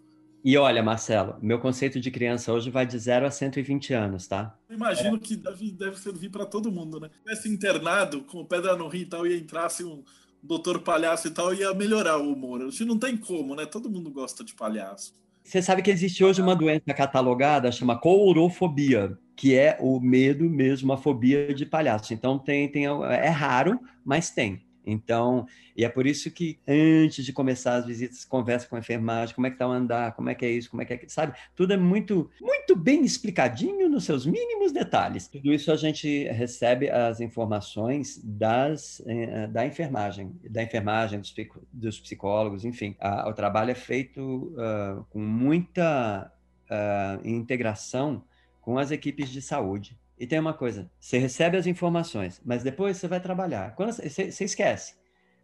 E 0.43 0.57
olha, 0.57 0.83
Marcelo, 0.83 1.37
meu 1.41 1.57
conceito 1.57 2.01
de 2.01 2.11
criança 2.11 2.51
hoje 2.51 2.69
vai 2.69 2.85
de 2.85 2.99
0 2.99 3.25
a 3.25 3.31
120 3.31 3.93
anos, 3.93 4.27
tá? 4.27 4.59
Eu 4.67 4.75
imagino 4.75 5.15
é. 5.15 5.19
que 5.19 5.37
deve, 5.37 5.71
deve 5.71 5.97
servir 5.97 6.29
para 6.29 6.45
todo 6.45 6.69
mundo, 6.69 6.99
né? 6.99 7.09
Se 7.09 7.19
tivesse 7.19 7.49
internado 7.49 8.23
com 8.23 8.43
pedra 8.43 8.75
no 8.75 8.89
rim 8.89 9.01
e 9.01 9.05
tal, 9.05 9.25
e 9.25 9.39
entrasse 9.39 9.85
um 9.85 10.03
doutor 10.41 10.81
palhaço 10.81 11.29
e 11.29 11.31
tal, 11.31 11.53
ia 11.53 11.73
melhorar 11.73 12.17
o 12.17 12.33
humor. 12.33 12.61
Acho 12.61 12.83
não 12.83 12.99
tem 12.99 13.15
como, 13.15 13.55
né? 13.55 13.65
Todo 13.65 13.89
mundo 13.89 14.11
gosta 14.11 14.43
de 14.43 14.53
palhaço. 14.53 15.15
Você 15.43 15.61
sabe 15.61 15.81
que 15.81 15.91
existe 15.91 16.23
hoje 16.23 16.41
uma 16.41 16.55
doença 16.55 16.93
catalogada, 16.93 17.71
chama 17.71 17.99
courofobia 17.99 19.17
que 19.35 19.55
é 19.55 19.77
o 19.79 19.99
medo 19.99 20.49
mesmo, 20.49 20.93
a 20.93 20.97
fobia 20.97 21.53
de 21.53 21.65
palhaço. 21.65 22.13
Então 22.13 22.37
tem, 22.37 22.69
tem 22.69 22.85
é 22.85 23.29
raro, 23.29 23.79
mas 24.05 24.29
tem. 24.29 24.63
Então, 24.86 25.45
e 25.75 25.86
é 25.86 25.89
por 25.89 26.05
isso 26.05 26.29
que 26.31 26.59
antes 26.67 27.25
de 27.25 27.31
começar 27.34 27.75
as 27.75 27.86
visitas, 27.86 28.25
conversa 28.25 28.67
com 28.67 28.75
a 28.75 28.79
enfermagem, 28.79 29.34
como 29.34 29.47
é 29.47 29.51
que 29.51 29.57
tá 29.57 29.67
o 29.67 29.71
andar, 29.71 30.13
como 30.13 30.29
é 30.29 30.36
que 30.36 30.45
é 30.45 30.51
isso, 30.51 30.69
como 30.69 30.81
é 30.81 30.86
que 30.86 30.93
é, 30.93 31.01
sabe? 31.07 31.38
Tudo 31.55 31.73
é 31.73 31.77
muito 31.77 32.29
muito 32.41 32.75
bem 32.75 33.03
explicadinho 33.03 33.89
nos 33.89 34.03
seus 34.03 34.25
mínimos 34.25 34.71
detalhes. 34.71 35.27
Tudo 35.27 35.53
isso 35.53 35.71
a 35.71 35.75
gente 35.75 36.25
recebe 36.29 36.89
as 36.89 37.19
informações 37.19 38.21
das 38.23 39.01
eh, 39.05 39.47
da 39.47 39.65
enfermagem, 39.65 40.36
da 40.49 40.63
enfermagem, 40.63 41.19
dos, 41.19 41.34
dos 41.71 41.99
psicólogos, 41.99 42.65
enfim. 42.65 42.95
A, 42.99 43.29
o 43.29 43.34
trabalho 43.34 43.71
é 43.71 43.75
feito 43.75 44.21
uh, 44.21 45.03
com 45.09 45.19
muita 45.19 46.31
uh, 46.69 47.27
integração 47.27 48.23
com 48.61 48.77
as 48.77 48.91
equipes 48.91 49.29
de 49.29 49.41
saúde. 49.41 49.97
E 50.24 50.26
tem 50.26 50.39
uma 50.39 50.53
coisa, 50.53 50.89
você 50.97 51.17
recebe 51.17 51.57
as 51.57 51.67
informações, 51.67 52.41
mas 52.45 52.63
depois 52.63 52.95
você 52.95 53.09
vai 53.09 53.19
trabalhar. 53.19 53.76
Quando 53.76 53.91
você, 53.91 54.32
você 54.32 54.45
esquece. 54.45 54.95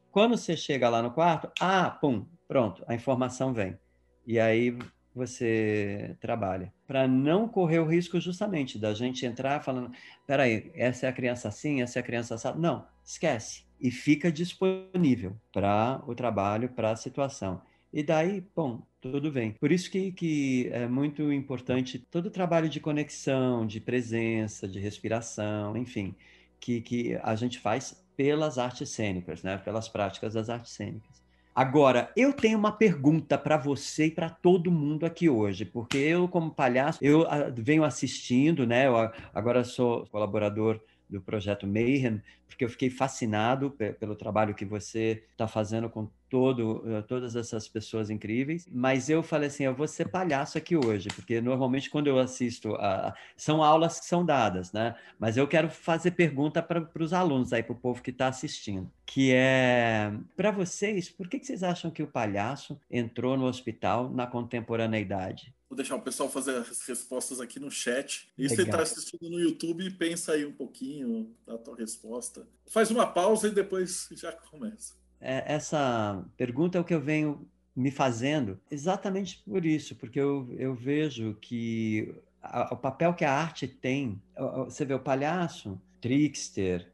Quando 0.10 0.38
você 0.38 0.56
chega 0.56 0.88
lá 0.88 1.02
no 1.02 1.12
quarto, 1.12 1.52
ah, 1.60 1.90
pum, 1.90 2.26
pronto, 2.48 2.82
a 2.88 2.96
informação 2.96 3.54
vem. 3.54 3.78
E 4.26 4.40
aí 4.40 4.80
você 5.14 6.16
trabalha. 6.22 6.74
Para 6.88 7.10
não 7.10 7.46
correr 7.46 7.80
o 7.80 7.86
risco 7.86 8.22
justamente 8.22 8.80
da 8.80 8.94
gente 8.94 9.26
entrar 9.26 9.62
falando, 9.62 9.92
peraí, 10.26 10.72
essa 10.74 11.08
é 11.08 11.10
a 11.10 11.14
criança 11.14 11.50
assim, 11.50 11.82
essa 11.82 12.00
é 12.00 12.02
a 12.02 12.06
criança 12.06 12.36
assim. 12.36 12.58
Não, 12.58 12.88
esquece. 13.04 13.66
E 13.82 13.92
fica 13.92 14.32
disponível 14.32 15.36
para 15.52 16.02
o 16.08 16.16
trabalho, 16.16 16.70
para 16.70 16.92
a 16.92 16.96
situação. 16.96 17.62
E 17.92 18.04
daí, 18.04 18.44
bom, 18.56 18.84
tudo 19.02 19.32
bem. 19.32 19.54
Por 19.54 19.72
isso 19.72 19.90
que, 19.90 20.12
que 20.12 20.70
é 20.72 20.88
muito 20.88 21.32
importante 21.32 21.98
todo 21.98 22.28
o 22.28 22.32
trabalho 22.32 22.70
de 22.70 22.80
conexão, 22.80 23.66
de 23.66 23.80
presença, 23.80 24.68
de 24.68 24.80
respiração, 24.80 25.76
enfim, 25.76 26.16
que, 26.60 26.82
que 26.82 27.20
a 27.24 27.36
gente 27.36 27.60
faz 27.60 28.06
pelas 28.16 28.58
artes 28.58 28.90
cênicas, 28.90 29.42
né? 29.42 29.58
pelas 29.58 29.88
práticas 29.88 30.34
das 30.34 30.50
artes 30.50 30.74
cênicas. 30.74 31.20
Agora, 31.56 32.12
eu 32.16 32.32
tenho 32.32 32.58
uma 32.58 32.72
pergunta 32.72 33.38
para 33.38 33.58
você 33.58 34.06
e 34.06 34.12
para 34.12 34.30
todo 34.30 34.72
mundo 34.72 35.06
aqui 35.06 35.28
hoje, 35.28 35.66
porque 35.66 35.98
eu, 35.98 36.28
como 36.28 36.52
palhaço, 36.52 37.00
eu 37.02 37.28
ah, 37.30 37.52
venho 37.54 37.84
assistindo, 37.84 38.66
né? 38.66 38.88
Eu 38.88 38.96
agora 39.34 39.64
sou 39.64 40.06
colaborador 40.08 40.80
do 41.10 41.22
projeto 41.22 41.66
Mayhem, 41.66 42.22
porque 42.48 42.64
eu 42.64 42.70
fiquei 42.70 42.90
fascinado 42.90 43.72
pelo 44.00 44.16
trabalho 44.16 44.54
que 44.54 44.66
você 44.66 45.24
está 45.32 45.48
fazendo 45.48 45.90
com 45.90 46.10
todo, 46.30 46.84
eh, 46.86 47.02
todas 47.02 47.36
essas 47.36 47.68
pessoas 47.68 48.10
incríveis. 48.10 48.68
Mas 48.72 49.10
eu 49.10 49.24
falei 49.24 49.48
assim, 49.48 49.64
eu 49.64 49.74
vou 49.74 49.88
ser 49.88 50.10
palhaço 50.10 50.58
aqui 50.58 50.76
hoje, 50.76 51.10
porque 51.16 51.42
normalmente 51.42 51.90
quando 51.90 52.08
eu 52.08 52.20
assisto, 52.20 52.76
a, 52.76 53.16
são 53.36 53.64
aulas 53.64 54.00
que 54.00 54.06
são 54.06 54.26
dadas, 54.26 54.72
né? 54.72 54.96
Mas 55.18 55.38
eu 55.38 55.48
quero 55.48 55.70
fazer 55.70 56.12
pergunta 56.12 56.62
para 56.62 56.88
os 57.00 57.14
alunos 57.14 57.52
aí, 57.54 57.64
para 57.64 57.74
o 57.74 57.80
povo 57.80 58.02
que 58.02 58.12
está 58.12 58.28
assistindo, 58.28 58.92
que 59.06 59.32
é, 59.34 60.12
para 60.36 60.52
vocês, 60.52 61.10
por 61.10 61.28
que, 61.28 61.40
que 61.40 61.46
vocês 61.46 61.64
acham 61.64 61.90
que 61.90 62.04
o 62.04 62.08
palhaço 62.08 62.80
entrou 62.90 63.36
no 63.38 63.46
hospital 63.46 64.10
na 64.10 64.28
contemporaneidade? 64.28 65.54
Vou 65.70 65.76
deixar 65.76 65.96
o 65.96 66.02
pessoal 66.02 66.28
fazer 66.30 66.56
as 66.56 66.82
respostas 66.82 67.40
aqui 67.40 67.60
no 67.60 67.70
chat. 67.70 68.28
E 68.36 68.50
você 68.50 68.64
está 68.64 68.82
assistindo 68.82 69.30
no 69.30 69.40
YouTube, 69.40 69.90
pensa 69.92 70.34
aí 70.34 70.44
um 70.44 70.52
pouquinho 70.52 71.32
da 71.46 71.60
tua 71.60 71.76
resposta. 71.76 72.48
Faz 72.66 72.90
uma 72.90 73.06
pausa 73.06 73.48
e 73.48 73.52
depois 73.52 74.10
já 74.14 74.32
começa. 74.32 74.96
É, 75.22 75.54
essa 75.54 76.26
pergunta 76.36 76.78
é 76.78 76.82
o 76.82 76.84
que 76.84 76.94
eu 76.94 77.00
venho 77.00 77.48
me 77.76 77.92
fazendo 77.92 78.60
exatamente 78.72 79.44
por 79.44 79.64
isso, 79.64 79.96
porque 79.96 80.20
eu, 80.20 80.54
eu 80.58 80.74
vejo 80.74 81.36
que 81.36 82.16
a, 82.42 82.74
o 82.74 82.78
papel 82.78 83.14
que 83.14 83.24
a 83.24 83.32
arte 83.32 83.68
tem, 83.68 84.22
você 84.66 84.84
vê 84.84 84.94
o 84.94 85.00
palhaço, 85.00 85.80
trickster, 86.02 86.92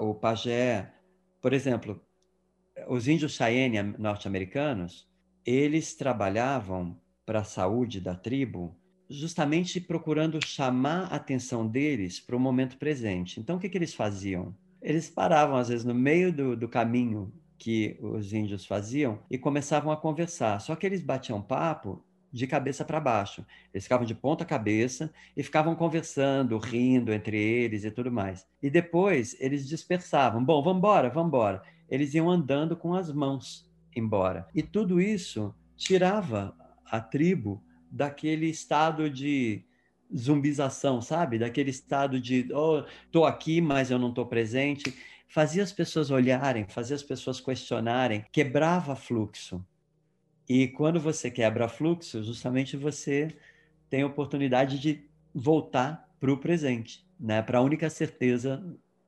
o 0.00 0.14
pajé, 0.14 0.92
por 1.40 1.52
exemplo, 1.52 2.00
os 2.88 3.08
índios 3.08 3.32
Cheyenne 3.32 3.94
norte-americanos, 3.98 5.08
eles 5.44 5.94
trabalhavam 5.94 7.00
para 7.30 7.42
a 7.42 7.44
saúde 7.44 8.00
da 8.00 8.12
tribo, 8.12 8.76
justamente 9.08 9.80
procurando 9.80 10.44
chamar 10.44 11.04
a 11.12 11.14
atenção 11.14 11.64
deles 11.64 12.18
para 12.18 12.34
o 12.34 12.40
momento 12.40 12.76
presente. 12.76 13.38
Então, 13.38 13.54
o 13.54 13.60
que, 13.60 13.68
que 13.68 13.78
eles 13.78 13.94
faziam? 13.94 14.52
Eles 14.82 15.08
paravam, 15.08 15.54
às 15.54 15.68
vezes, 15.68 15.84
no 15.84 15.94
meio 15.94 16.32
do, 16.32 16.56
do 16.56 16.68
caminho 16.68 17.32
que 17.56 17.96
os 18.02 18.32
índios 18.32 18.66
faziam 18.66 19.20
e 19.30 19.38
começavam 19.38 19.92
a 19.92 19.96
conversar. 19.96 20.60
Só 20.60 20.74
que 20.74 20.84
eles 20.84 21.02
batiam 21.02 21.40
papo 21.40 22.04
de 22.32 22.48
cabeça 22.48 22.84
para 22.84 22.98
baixo. 22.98 23.46
Eles 23.72 23.84
ficavam 23.84 24.04
de 24.04 24.14
ponta 24.16 24.44
cabeça 24.44 25.12
e 25.36 25.44
ficavam 25.44 25.76
conversando, 25.76 26.58
rindo 26.58 27.12
entre 27.12 27.40
eles 27.40 27.84
e 27.84 27.92
tudo 27.92 28.10
mais. 28.10 28.44
E 28.60 28.68
depois 28.68 29.36
eles 29.38 29.68
dispersavam. 29.68 30.44
Bom, 30.44 30.60
vamos 30.64 30.78
embora, 30.78 31.08
vamos 31.08 31.28
embora. 31.28 31.62
Eles 31.88 32.12
iam 32.12 32.28
andando 32.28 32.76
com 32.76 32.92
as 32.92 33.12
mãos 33.12 33.70
embora. 33.94 34.48
E 34.52 34.64
tudo 34.64 35.00
isso 35.00 35.54
tirava 35.76 36.58
a 36.90 37.00
tribo 37.00 37.62
daquele 37.90 38.46
estado 38.46 39.08
de 39.08 39.64
zumbização, 40.16 41.00
sabe? 41.00 41.38
Daquele 41.38 41.70
estado 41.70 42.20
de, 42.20 42.48
oh, 42.52 42.84
tô 43.10 43.24
aqui, 43.24 43.60
mas 43.60 43.90
eu 43.90 43.98
não 43.98 44.12
tô 44.12 44.26
presente. 44.26 44.94
Fazia 45.28 45.62
as 45.62 45.72
pessoas 45.72 46.10
olharem, 46.10 46.66
fazia 46.68 46.96
as 46.96 47.02
pessoas 47.02 47.40
questionarem, 47.40 48.24
quebrava 48.32 48.96
fluxo. 48.96 49.64
E 50.48 50.66
quando 50.66 50.98
você 50.98 51.30
quebra 51.30 51.68
fluxo, 51.68 52.24
justamente 52.24 52.76
você 52.76 53.36
tem 53.88 54.02
a 54.02 54.06
oportunidade 54.06 54.80
de 54.80 55.08
voltar 55.32 56.08
para 56.18 56.32
o 56.32 56.38
presente, 56.38 57.06
né? 57.18 57.40
Para 57.40 57.58
a 57.58 57.62
única 57.62 57.88
certeza 57.88 58.60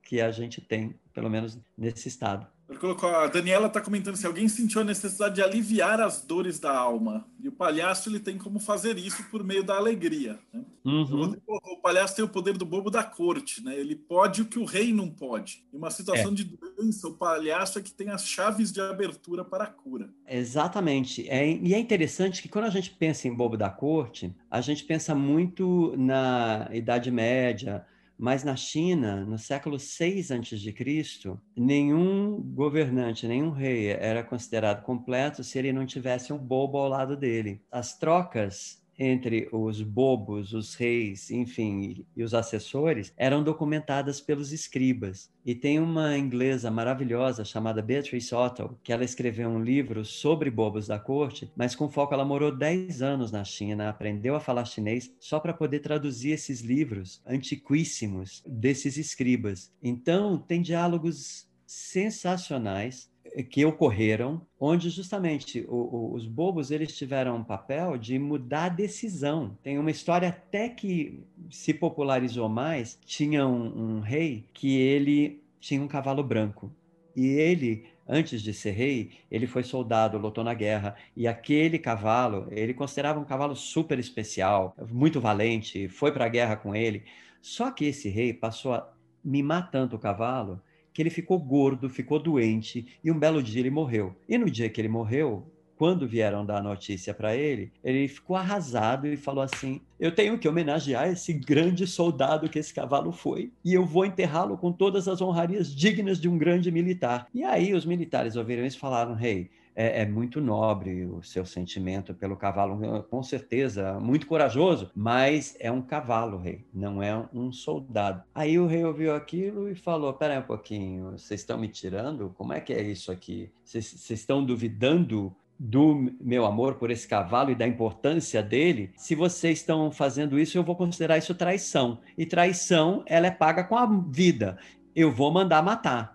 que 0.02 0.20
a 0.20 0.30
gente 0.30 0.60
tem, 0.60 0.94
pelo 1.12 1.28
menos 1.28 1.58
nesse 1.76 2.06
estado. 2.06 2.46
Ele 2.72 2.78
colocou, 2.78 3.10
a 3.10 3.26
Daniela 3.26 3.66
está 3.66 3.80
comentando 3.82 4.16
se 4.16 4.26
alguém 4.26 4.48
sentiu 4.48 4.80
a 4.80 4.84
necessidade 4.84 5.34
de 5.34 5.42
aliviar 5.42 6.00
as 6.00 6.22
dores 6.22 6.58
da 6.58 6.74
alma. 6.74 7.26
E 7.38 7.46
o 7.46 7.52
palhaço 7.52 8.08
ele 8.08 8.18
tem 8.18 8.38
como 8.38 8.58
fazer 8.58 8.96
isso 8.96 9.22
por 9.30 9.44
meio 9.44 9.62
da 9.62 9.76
alegria. 9.76 10.38
Né? 10.52 10.62
Uhum. 10.84 11.36
O 11.46 11.76
palhaço 11.82 12.16
tem 12.16 12.24
o 12.24 12.28
poder 12.28 12.56
do 12.56 12.64
bobo 12.64 12.90
da 12.90 13.04
corte, 13.04 13.62
né? 13.62 13.78
Ele 13.78 13.94
pode 13.94 14.42
o 14.42 14.46
que 14.46 14.58
o 14.58 14.64
rei 14.64 14.92
não 14.92 15.10
pode. 15.10 15.64
Em 15.72 15.76
uma 15.76 15.90
situação 15.90 16.32
é. 16.32 16.34
de 16.34 16.44
doença, 16.44 17.08
o 17.08 17.14
palhaço 17.14 17.78
é 17.78 17.82
que 17.82 17.92
tem 17.92 18.08
as 18.08 18.26
chaves 18.26 18.72
de 18.72 18.80
abertura 18.80 19.44
para 19.44 19.64
a 19.64 19.70
cura. 19.70 20.08
Exatamente. 20.26 21.28
É, 21.28 21.46
e 21.46 21.74
é 21.74 21.78
interessante 21.78 22.40
que 22.40 22.48
quando 22.48 22.64
a 22.64 22.70
gente 22.70 22.90
pensa 22.90 23.28
em 23.28 23.34
bobo 23.34 23.56
da 23.56 23.68
corte, 23.68 24.34
a 24.50 24.60
gente 24.62 24.84
pensa 24.84 25.14
muito 25.14 25.94
na 25.96 26.68
Idade 26.72 27.10
Média, 27.10 27.84
mas 28.18 28.44
na 28.44 28.56
China, 28.56 29.24
no 29.24 29.38
século 29.38 29.78
6 29.78 30.30
a.C., 30.30 31.38
nenhum 31.56 32.40
governante, 32.40 33.26
nenhum 33.26 33.50
rei 33.50 33.88
era 33.88 34.22
considerado 34.24 34.82
completo 34.82 35.44
se 35.44 35.58
ele 35.58 35.72
não 35.72 35.86
tivesse 35.86 36.32
um 36.32 36.38
bobo 36.38 36.78
ao 36.78 36.88
lado 36.88 37.16
dele. 37.16 37.62
As 37.70 37.98
trocas 37.98 38.81
entre 39.02 39.48
os 39.50 39.82
bobos, 39.82 40.52
os 40.52 40.74
reis, 40.74 41.30
enfim, 41.30 42.06
e 42.16 42.22
os 42.22 42.34
assessores, 42.34 43.12
eram 43.16 43.42
documentadas 43.42 44.20
pelos 44.20 44.52
escribas. 44.52 45.30
E 45.44 45.54
tem 45.54 45.80
uma 45.80 46.16
inglesa 46.16 46.70
maravilhosa 46.70 47.44
chamada 47.44 47.82
Beatrice 47.82 48.32
Otto, 48.34 48.78
que 48.82 48.92
ela 48.92 49.04
escreveu 49.04 49.48
um 49.48 49.62
livro 49.62 50.04
sobre 50.04 50.50
bobos 50.50 50.86
da 50.86 50.98
corte, 50.98 51.50
mas 51.56 51.74
com 51.74 51.88
foco 51.88 52.14
ela 52.14 52.24
morou 52.24 52.56
10 52.56 53.02
anos 53.02 53.32
na 53.32 53.42
China, 53.42 53.88
aprendeu 53.88 54.36
a 54.36 54.40
falar 54.40 54.64
chinês 54.64 55.12
só 55.18 55.40
para 55.40 55.52
poder 55.52 55.80
traduzir 55.80 56.30
esses 56.30 56.60
livros 56.60 57.20
antiquíssimos 57.26 58.42
desses 58.46 58.96
escribas. 58.96 59.72
Então, 59.82 60.38
tem 60.38 60.62
diálogos 60.62 61.50
sensacionais 61.66 63.11
que 63.48 63.64
ocorreram, 63.64 64.42
onde 64.60 64.90
justamente 64.90 65.64
o, 65.68 65.74
o, 65.74 66.14
os 66.14 66.26
bobos 66.26 66.70
eles 66.70 66.96
tiveram 66.96 67.36
um 67.36 67.44
papel 67.44 67.96
de 67.96 68.18
mudar 68.18 68.64
a 68.64 68.68
decisão. 68.68 69.56
Tem 69.62 69.78
uma 69.78 69.90
história 69.90 70.28
até 70.28 70.68
que 70.68 71.24
se 71.50 71.72
popularizou 71.72 72.48
mais. 72.48 72.98
Tinha 73.04 73.46
um, 73.46 73.96
um 73.96 74.00
rei 74.00 74.44
que 74.52 74.76
ele 74.76 75.42
tinha 75.60 75.80
um 75.80 75.88
cavalo 75.88 76.22
branco 76.22 76.70
e 77.14 77.26
ele 77.26 77.86
antes 78.08 78.42
de 78.42 78.52
ser 78.52 78.72
rei, 78.72 79.12
ele 79.30 79.46
foi 79.46 79.62
soldado, 79.62 80.18
lutou 80.18 80.42
na 80.42 80.54
guerra, 80.54 80.96
e 81.16 81.26
aquele 81.26 81.78
cavalo, 81.78 82.46
ele 82.50 82.74
considerava 82.74 83.18
um 83.18 83.24
cavalo 83.24 83.54
super 83.54 83.98
especial, 83.98 84.74
muito 84.90 85.20
valente, 85.20 85.88
foi 85.88 86.12
para 86.12 86.26
a 86.26 86.28
guerra 86.28 86.56
com 86.56 86.74
ele. 86.74 87.04
Só 87.40 87.70
que 87.70 87.86
esse 87.86 88.08
rei 88.08 88.34
passou 88.34 88.74
a 88.74 88.92
mimar 89.24 89.70
tanto 89.70 89.96
o 89.96 89.98
cavalo 89.98 90.60
que 90.92 91.02
ele 91.02 91.10
ficou 91.10 91.38
gordo, 91.38 91.88
ficou 91.88 92.18
doente 92.18 92.86
e 93.02 93.10
um 93.10 93.18
belo 93.18 93.42
dia 93.42 93.60
ele 93.60 93.70
morreu. 93.70 94.14
E 94.28 94.36
no 94.36 94.50
dia 94.50 94.68
que 94.68 94.80
ele 94.80 94.88
morreu, 94.88 95.46
quando 95.82 96.06
vieram 96.06 96.46
dar 96.46 96.58
a 96.58 96.62
notícia 96.62 97.12
para 97.12 97.34
ele, 97.34 97.72
ele 97.82 98.06
ficou 98.06 98.36
arrasado 98.36 99.06
e 99.08 99.16
falou 99.16 99.42
assim: 99.42 99.80
Eu 99.98 100.14
tenho 100.14 100.38
que 100.38 100.48
homenagear 100.48 101.08
esse 101.08 101.32
grande 101.32 101.88
soldado 101.88 102.48
que 102.48 102.58
esse 102.58 102.72
cavalo 102.72 103.10
foi, 103.10 103.50
e 103.64 103.74
eu 103.74 103.84
vou 103.84 104.06
enterrá-lo 104.06 104.56
com 104.56 104.70
todas 104.70 105.08
as 105.08 105.20
honrarias 105.20 105.74
dignas 105.74 106.20
de 106.20 106.28
um 106.28 106.38
grande 106.38 106.70
militar. 106.70 107.26
E 107.34 107.42
aí 107.42 107.74
os 107.74 107.84
militares 107.84 108.36
ouviram 108.36 108.64
isso 108.64 108.76
e 108.76 108.80
falaram: 108.80 109.14
Rei, 109.14 109.32
hey, 109.32 109.50
é, 109.74 110.02
é, 110.02 110.06
muito 110.06 110.40
nobre 110.40 111.06
o 111.06 111.22
seu 111.22 111.44
sentimento 111.44 112.14
pelo 112.14 112.36
cavalo, 112.36 113.02
com 113.04 113.22
certeza, 113.22 113.98
muito 114.00 114.26
corajoso, 114.26 114.90
mas 114.94 115.56
é 115.58 115.70
um 115.70 115.82
cavalo, 115.82 116.38
rei, 116.38 116.64
não 116.72 117.02
é 117.02 117.26
um 117.32 117.52
soldado. 117.52 118.22
Aí 118.34 118.58
o 118.58 118.66
rei 118.66 118.84
ouviu 118.84 119.14
aquilo 119.14 119.68
e 119.68 119.74
falou: 119.74 120.12
Pera 120.12 120.38
um 120.38 120.42
pouquinho, 120.42 121.12
vocês 121.12 121.40
estão 121.40 121.58
me 121.58 121.68
tirando? 121.68 122.34
Como 122.36 122.52
é 122.52 122.60
que 122.60 122.72
é 122.72 122.82
isso 122.82 123.10
aqui? 123.10 123.50
Vocês 123.64 124.10
estão 124.10 124.44
duvidando 124.44 125.34
do 125.64 126.12
meu 126.20 126.44
amor 126.44 126.74
por 126.74 126.90
esse 126.90 127.06
cavalo 127.06 127.52
e 127.52 127.54
da 127.54 127.66
importância 127.66 128.42
dele, 128.42 128.90
se 128.96 129.14
vocês 129.14 129.60
estão 129.60 129.92
fazendo 129.92 130.36
isso, 130.36 130.58
eu 130.58 130.64
vou 130.64 130.74
considerar 130.74 131.18
isso 131.18 131.36
traição. 131.36 132.00
E 132.18 132.26
traição, 132.26 133.04
ela 133.06 133.28
é 133.28 133.30
paga 133.30 133.62
com 133.62 133.76
a 133.76 133.86
vida. 133.86 134.58
Eu 134.94 135.12
vou 135.12 135.30
mandar 135.30 135.62
matar. 135.62 136.11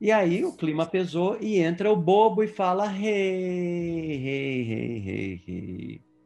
E 0.00 0.12
aí 0.12 0.44
o 0.44 0.56
clima 0.56 0.86
pesou 0.86 1.36
e 1.40 1.58
entra 1.58 1.90
o 1.90 1.96
bobo 1.96 2.42
e 2.42 2.48
fala: 2.48 2.86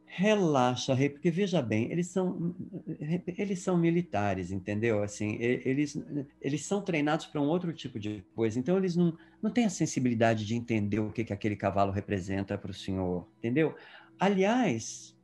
Relaxa, 0.05 0.93
Rei, 0.93 1.09
porque 1.09 1.31
veja 1.31 1.59
bem, 1.59 1.91
eles 1.91 2.07
são 2.07 2.55
eles 3.35 3.59
são 3.59 3.75
militares, 3.75 4.51
entendeu? 4.51 5.01
Assim, 5.01 5.37
eles 5.39 5.99
eles 6.39 6.63
são 6.65 6.83
treinados 6.83 7.25
para 7.25 7.41
um 7.41 7.47
outro 7.47 7.73
tipo 7.73 7.99
de 7.99 8.23
coisa. 8.35 8.59
Então 8.59 8.77
eles 8.77 8.95
não, 8.95 9.17
não 9.41 9.49
têm 9.49 9.65
a 9.65 9.69
sensibilidade 9.69 10.45
de 10.45 10.55
entender 10.55 10.99
o 10.99 11.11
que 11.11 11.23
que 11.23 11.33
aquele 11.33 11.55
cavalo 11.55 11.91
representa 11.91 12.55
para 12.57 12.69
o 12.69 12.75
senhor, 12.75 13.27
entendeu? 13.39 13.73
Aliás, 14.19 15.17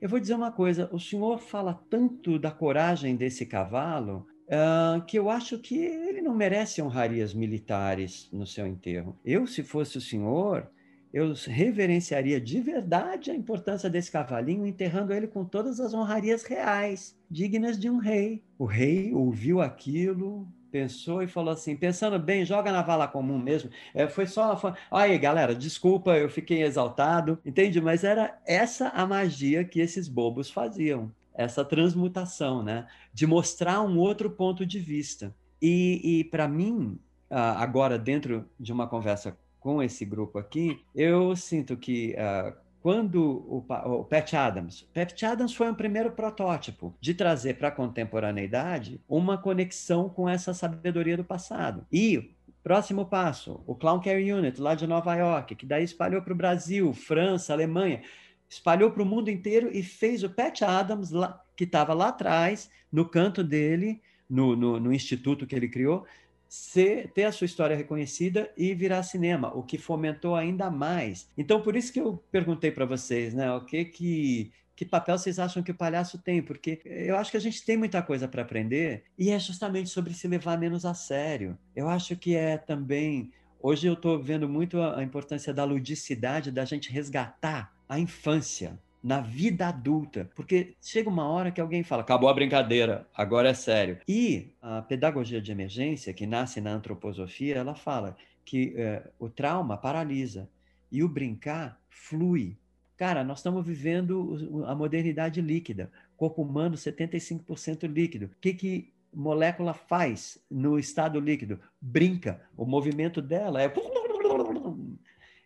eu 0.00 0.08
vou 0.08 0.20
dizer 0.20 0.34
uma 0.34 0.52
coisa, 0.52 0.88
o 0.92 1.00
senhor 1.00 1.40
fala 1.40 1.82
tanto 1.90 2.38
da 2.38 2.52
coragem 2.52 3.16
desse 3.16 3.44
cavalo 3.46 4.26
Uh, 4.46 5.04
que 5.06 5.18
eu 5.18 5.28
acho 5.28 5.58
que 5.58 5.76
ele 5.76 6.22
não 6.22 6.34
merece 6.34 6.80
honrarias 6.80 7.34
militares 7.34 8.28
no 8.32 8.46
seu 8.46 8.66
enterro. 8.66 9.18
Eu, 9.24 9.44
se 9.46 9.62
fosse 9.62 9.98
o 9.98 10.00
senhor, 10.00 10.70
eu 11.12 11.32
reverenciaria 11.46 12.40
de 12.40 12.60
verdade 12.60 13.30
a 13.30 13.34
importância 13.34 13.88
desse 13.88 14.12
cavalinho, 14.12 14.66
enterrando 14.66 15.12
ele 15.12 15.26
com 15.26 15.44
todas 15.44 15.80
as 15.80 15.94
honrarias 15.94 16.44
reais, 16.44 17.18
dignas 17.30 17.78
de 17.78 17.88
um 17.88 17.98
rei. 17.98 18.44
O 18.58 18.66
rei 18.66 19.12
ouviu 19.14 19.60
aquilo, 19.60 20.46
pensou 20.70 21.22
e 21.22 21.26
falou 21.26 21.54
assim: 21.54 21.74
pensando 21.74 22.18
bem, 22.18 22.44
joga 22.44 22.70
na 22.70 22.82
vala 22.82 23.08
comum 23.08 23.38
mesmo. 23.38 23.70
É, 23.94 24.06
foi 24.06 24.26
só. 24.26 24.56
Foi... 24.56 24.74
Aí, 24.90 25.16
galera, 25.18 25.54
desculpa, 25.54 26.16
eu 26.18 26.28
fiquei 26.28 26.62
exaltado, 26.62 27.38
entende? 27.44 27.80
Mas 27.80 28.04
era 28.04 28.38
essa 28.46 28.88
a 28.88 29.06
magia 29.06 29.64
que 29.64 29.80
esses 29.80 30.08
bobos 30.08 30.50
faziam, 30.50 31.10
essa 31.36 31.64
transmutação, 31.64 32.62
né? 32.62 32.86
De 33.12 33.26
mostrar 33.26 33.82
um 33.82 33.98
outro 33.98 34.30
ponto 34.30 34.64
de 34.64 34.78
vista. 34.78 35.34
E, 35.60 36.00
e 36.20 36.24
para 36.24 36.48
mim, 36.48 36.98
ah, 37.30 37.62
agora, 37.62 37.98
dentro 37.98 38.48
de 38.58 38.72
uma 38.72 38.86
conversa 38.86 39.36
com 39.60 39.82
esse 39.82 40.04
grupo 40.04 40.38
aqui, 40.38 40.80
eu 40.94 41.34
sinto 41.34 41.76
que 41.76 42.14
uh, 42.14 42.56
quando 42.80 43.20
o, 43.20 43.64
o, 43.68 44.04
Pat 44.04 44.32
Adams, 44.34 44.88
Pat 44.94 45.20
Adams 45.24 45.52
foi 45.52 45.68
o 45.68 45.74
primeiro 45.74 46.12
protótipo 46.12 46.94
de 47.00 47.14
trazer 47.14 47.54
para 47.54 47.66
a 47.66 47.72
contemporaneidade 47.72 49.00
uma 49.08 49.36
conexão 49.36 50.08
com 50.08 50.28
essa 50.28 50.54
sabedoria 50.54 51.16
do 51.16 51.24
passado. 51.24 51.84
E 51.90 52.30
próximo 52.62 53.06
passo, 53.06 53.60
o 53.66 53.74
Clown 53.74 54.00
Care 54.00 54.32
Unit 54.32 54.60
lá 54.60 54.76
de 54.76 54.86
Nova 54.86 55.16
York, 55.16 55.56
que 55.56 55.66
daí 55.66 55.82
espalhou 55.82 56.22
para 56.22 56.32
o 56.32 56.36
Brasil, 56.36 56.92
França, 56.92 57.52
Alemanha, 57.52 58.02
espalhou 58.48 58.90
para 58.90 59.02
o 59.02 59.06
mundo 59.06 59.30
inteiro 59.30 59.70
e 59.72 59.82
fez 59.82 60.22
o 60.22 60.30
Pat 60.30 60.62
Adams 60.62 61.10
lá, 61.10 61.42
que 61.56 61.64
estava 61.64 61.94
lá 61.94 62.08
atrás, 62.08 62.70
no 62.90 63.08
canto 63.08 63.42
dele, 63.42 64.00
no, 64.28 64.54
no, 64.56 64.80
no 64.80 64.92
instituto 64.92 65.46
que 65.46 65.54
ele 65.54 65.68
criou, 65.68 66.06
ser, 66.48 67.10
ter 67.12 67.24
a 67.24 67.32
sua 67.32 67.44
história 67.44 67.76
reconhecida 67.76 68.50
e 68.56 68.74
virar 68.74 69.02
cinema, 69.02 69.52
o 69.54 69.62
que 69.62 69.78
fomentou 69.78 70.34
ainda 70.34 70.70
mais. 70.70 71.28
Então, 71.36 71.60
por 71.60 71.76
isso 71.76 71.92
que 71.92 72.00
eu 72.00 72.22
perguntei 72.30 72.70
para 72.70 72.84
vocês, 72.84 73.34
né, 73.34 73.52
o 73.52 73.64
que 73.64 73.84
que 73.84 74.52
que 74.76 74.84
papel 74.84 75.16
vocês 75.16 75.38
acham 75.38 75.62
que 75.62 75.70
o 75.70 75.74
palhaço 75.74 76.18
tem? 76.18 76.42
Porque 76.42 76.82
eu 76.84 77.16
acho 77.16 77.30
que 77.30 77.38
a 77.38 77.40
gente 77.40 77.64
tem 77.64 77.78
muita 77.78 78.02
coisa 78.02 78.28
para 78.28 78.42
aprender 78.42 79.04
e 79.18 79.30
é 79.30 79.38
justamente 79.38 79.88
sobre 79.88 80.12
se 80.12 80.28
levar 80.28 80.58
menos 80.58 80.84
a 80.84 80.92
sério. 80.92 81.56
Eu 81.74 81.88
acho 81.88 82.14
que 82.14 82.36
é 82.36 82.58
também. 82.58 83.32
Hoje 83.58 83.86
eu 83.86 83.94
estou 83.94 84.22
vendo 84.22 84.46
muito 84.46 84.78
a 84.82 85.02
importância 85.02 85.54
da 85.54 85.64
ludicidade, 85.64 86.50
da 86.50 86.66
gente 86.66 86.92
resgatar 86.92 87.74
a 87.88 87.98
infância 87.98 88.78
na 89.02 89.20
vida 89.20 89.68
adulta, 89.68 90.28
porque 90.34 90.74
chega 90.80 91.08
uma 91.08 91.28
hora 91.28 91.52
que 91.52 91.60
alguém 91.60 91.84
fala, 91.84 92.02
acabou 92.02 92.28
a 92.28 92.34
brincadeira, 92.34 93.06
agora 93.14 93.50
é 93.50 93.54
sério. 93.54 93.98
E 94.08 94.52
a 94.60 94.82
pedagogia 94.82 95.40
de 95.40 95.52
emergência, 95.52 96.12
que 96.12 96.26
nasce 96.26 96.60
na 96.60 96.72
antroposofia, 96.72 97.54
ela 97.54 97.74
fala 97.74 98.16
que 98.44 98.74
é, 98.76 99.08
o 99.18 99.28
trauma 99.28 99.76
paralisa 99.76 100.48
e 100.90 101.04
o 101.04 101.08
brincar 101.08 101.80
flui. 101.88 102.56
Cara, 102.96 103.22
nós 103.22 103.38
estamos 103.38 103.64
vivendo 103.64 104.64
a 104.66 104.74
modernidade 104.74 105.40
líquida, 105.40 105.90
corpo 106.16 106.42
humano 106.42 106.76
75% 106.76 107.86
líquido. 107.86 108.26
O 108.26 108.40
que, 108.40 108.54
que 108.54 108.92
molécula 109.12 109.72
faz 109.72 110.38
no 110.50 110.78
estado 110.78 111.20
líquido? 111.20 111.60
Brinca. 111.80 112.40
O 112.56 112.64
movimento 112.64 113.22
dela 113.22 113.62
é. 113.62 113.72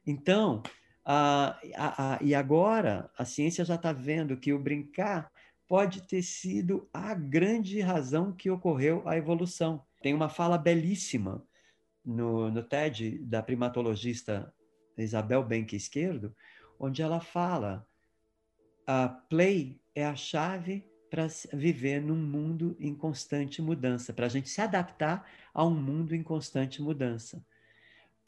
Então, 0.07 0.63
ah, 1.13 1.59
ah, 1.77 2.19
e 2.23 2.37
agora 2.37 3.11
a 3.19 3.25
ciência 3.25 3.65
já 3.65 3.75
está 3.75 3.93
vendo 3.93 4.37
que 4.37 4.53
o 4.53 4.59
brincar 4.61 5.29
pode 5.67 6.03
ter 6.03 6.23
sido 6.23 6.89
a 6.93 7.15
grande 7.15 7.81
razão 7.81 8.33
que 8.33 8.49
ocorreu 8.49 9.03
a 9.09 9.17
evolução. 9.17 9.85
Tem 10.01 10.15
uma 10.15 10.29
fala 10.29 10.57
belíssima 10.57 11.45
no, 12.05 12.49
no 12.53 12.63
TED 12.63 13.19
da 13.19 13.43
primatologista 13.43 14.55
Isabel 14.97 15.43
Benck 15.43 15.75
Esquerdo, 15.75 16.33
onde 16.79 17.03
ela 17.03 17.19
fala: 17.19 17.85
a 18.87 19.09
play 19.09 19.81
é 19.97 20.07
a 20.07 20.15
chave 20.15 20.89
para 21.11 21.27
viver 21.53 22.01
num 22.01 22.15
mundo 22.15 22.77
em 22.79 22.95
constante 22.95 23.61
mudança, 23.61 24.13
para 24.13 24.27
a 24.27 24.29
gente 24.29 24.49
se 24.49 24.61
adaptar 24.61 25.29
a 25.53 25.65
um 25.65 25.75
mundo 25.75 26.15
em 26.15 26.23
constante 26.23 26.81
mudança 26.81 27.45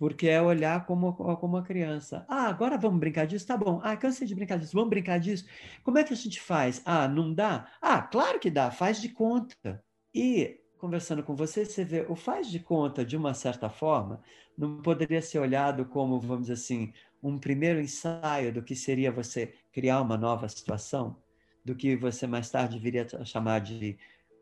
porque 0.03 0.27
é 0.27 0.43
olhar 0.43 0.85
como, 0.85 1.13
como 1.15 1.55
uma 1.55 1.63
criança. 1.63 2.27
Ah, 2.29 2.49
agora 2.49 2.77
vamos 2.77 2.99
brincar 2.99 3.25
disso? 3.25 3.47
Tá 3.47 3.57
bom. 3.57 3.81
Ah, 3.85 3.97
cansei 3.97 4.27
de 4.27 4.35
brincar 4.35 4.59
disso. 4.59 4.73
Vamos 4.73 4.91
brincar 4.91 5.21
disso? 5.21 5.47
Como 5.85 5.97
é 5.97 6.03
que 6.03 6.13
a 6.13 6.17
gente 6.17 6.41
faz? 6.41 6.83
Ah, 6.85 7.07
não 7.07 7.33
dá? 7.33 7.71
Ah, 7.81 8.03
claro 8.03 8.41
que 8.41 8.51
dá, 8.51 8.73
faz 8.73 9.01
de 9.01 9.11
conta. 9.11 9.81
E 10.13 10.59
conversando 10.77 11.23
com 11.23 11.37
você, 11.37 11.65
você 11.65 11.85
vê, 11.85 12.05
o 12.09 12.17
faz 12.17 12.51
de 12.51 12.59
conta, 12.59 13.05
de 13.05 13.17
uma 13.17 13.33
certa 13.33 13.71
forma, 13.71 14.21
não 14.59 14.83
poderia 14.83 15.23
ser 15.23 15.39
olhado 15.39 15.85
como, 15.85 16.19
vamos 16.19 16.49
dizer 16.49 16.55
assim, 16.55 16.93
um 17.23 17.39
primeiro 17.39 17.81
ensaio 17.81 18.53
do 18.53 18.61
que 18.61 18.75
seria 18.75 19.13
você 19.13 19.55
criar 19.71 20.01
uma 20.03 20.17
nova 20.17 20.49
situação, 20.49 21.17
do 21.65 21.77
que 21.77 21.95
você 21.95 22.27
mais 22.27 22.51
tarde 22.51 22.77
viria 22.77 23.07
a 23.21 23.25
chamar 23.25 23.61
de 23.61 23.97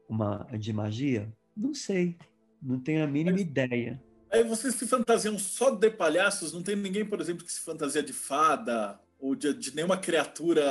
uma 0.08 0.38
de 0.58 0.72
magia? 0.72 1.30
Não 1.54 1.74
sei, 1.74 2.16
não 2.62 2.80
tenho 2.80 3.04
a 3.04 3.06
mínima 3.06 3.38
ideia. 3.38 4.02
Aí 4.30 4.44
vocês 4.44 4.74
se 4.74 4.86
fantasiam 4.86 5.38
só 5.38 5.70
de 5.70 5.90
palhaços? 5.90 6.52
Não 6.52 6.62
tem 6.62 6.76
ninguém, 6.76 7.04
por 7.04 7.20
exemplo, 7.20 7.44
que 7.44 7.52
se 7.52 7.60
fantasia 7.60 8.02
de 8.02 8.12
fada 8.12 8.98
ou 9.18 9.34
de, 9.34 9.52
de 9.52 9.74
nenhuma 9.74 9.98
criatura 9.98 10.64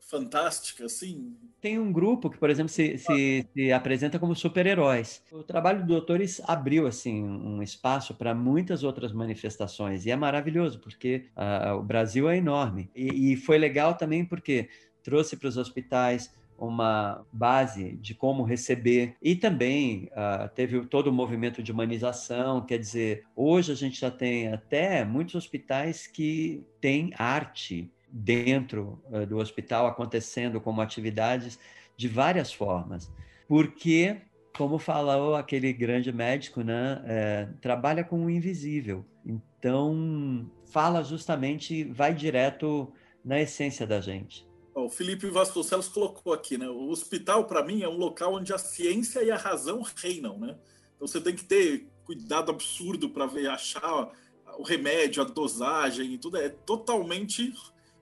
fantástica, 0.00 0.84
assim? 0.84 1.34
Tem 1.60 1.78
um 1.78 1.90
grupo 1.90 2.28
que, 2.28 2.36
por 2.36 2.50
exemplo, 2.50 2.68
se, 2.68 2.98
se, 2.98 3.48
se 3.52 3.72
apresenta 3.72 4.18
como 4.18 4.34
super-heróis. 4.34 5.22
O 5.32 5.42
trabalho 5.42 5.80
do 5.80 5.86
Doutores 5.86 6.40
abriu 6.46 6.86
assim 6.86 7.24
um 7.24 7.62
espaço 7.62 8.14
para 8.14 8.34
muitas 8.34 8.82
outras 8.82 9.12
manifestações 9.12 10.04
e 10.04 10.10
é 10.10 10.16
maravilhoso 10.16 10.78
porque 10.78 11.26
uh, 11.36 11.74
o 11.76 11.82
Brasil 11.82 12.28
é 12.28 12.36
enorme 12.36 12.90
e, 12.94 13.32
e 13.32 13.36
foi 13.36 13.56
legal 13.56 13.94
também 13.94 14.24
porque 14.24 14.68
trouxe 15.02 15.36
para 15.36 15.48
os 15.48 15.56
hospitais 15.56 16.30
uma 16.58 17.24
base 17.32 17.96
de 17.96 18.14
como 18.14 18.42
receber 18.42 19.16
e 19.20 19.34
também 19.34 20.08
uh, 20.12 20.48
teve 20.54 20.84
todo 20.86 21.08
o 21.08 21.12
movimento 21.12 21.62
de 21.62 21.72
humanização, 21.72 22.64
quer 22.64 22.78
dizer, 22.78 23.24
hoje 23.34 23.72
a 23.72 23.74
gente 23.74 24.00
já 24.00 24.10
tem 24.10 24.52
até 24.52 25.04
muitos 25.04 25.34
hospitais 25.34 26.06
que 26.06 26.64
têm 26.80 27.12
arte 27.18 27.90
dentro 28.08 29.02
uh, 29.10 29.26
do 29.26 29.38
hospital 29.38 29.86
acontecendo 29.86 30.60
como 30.60 30.80
atividades 30.80 31.58
de 31.96 32.08
várias 32.08 32.52
formas, 32.52 33.12
porque 33.48 34.20
como 34.56 34.78
falou 34.78 35.34
aquele 35.34 35.72
grande 35.72 36.12
médico, 36.12 36.62
né, 36.62 37.02
é, 37.06 37.48
trabalha 37.60 38.04
com 38.04 38.24
o 38.24 38.30
invisível. 38.30 39.04
Então, 39.26 40.48
fala 40.66 41.02
justamente, 41.02 41.84
vai 41.84 42.14
direto 42.14 42.92
na 43.24 43.40
essência 43.40 43.86
da 43.86 44.00
gente. 44.00 44.46
O 44.74 44.90
Felipe 44.90 45.28
Vasconcelos 45.28 45.88
colocou 45.88 46.32
aqui, 46.32 46.58
né? 46.58 46.68
O 46.68 46.88
hospital, 46.88 47.44
para 47.44 47.64
mim, 47.64 47.82
é 47.82 47.88
um 47.88 47.96
local 47.96 48.34
onde 48.34 48.52
a 48.52 48.58
ciência 48.58 49.22
e 49.22 49.30
a 49.30 49.36
razão 49.36 49.82
reinam, 49.96 50.38
né? 50.38 50.56
Então 50.96 51.06
você 51.06 51.20
tem 51.20 51.34
que 51.34 51.44
ter 51.44 51.86
cuidado 52.04 52.50
absurdo 52.50 53.08
para 53.08 53.24
ver, 53.24 53.48
achar 53.48 54.12
o 54.58 54.62
remédio, 54.62 55.22
a 55.22 55.26
dosagem 55.26 56.14
e 56.14 56.18
tudo. 56.18 56.38
É 56.38 56.48
totalmente. 56.48 57.54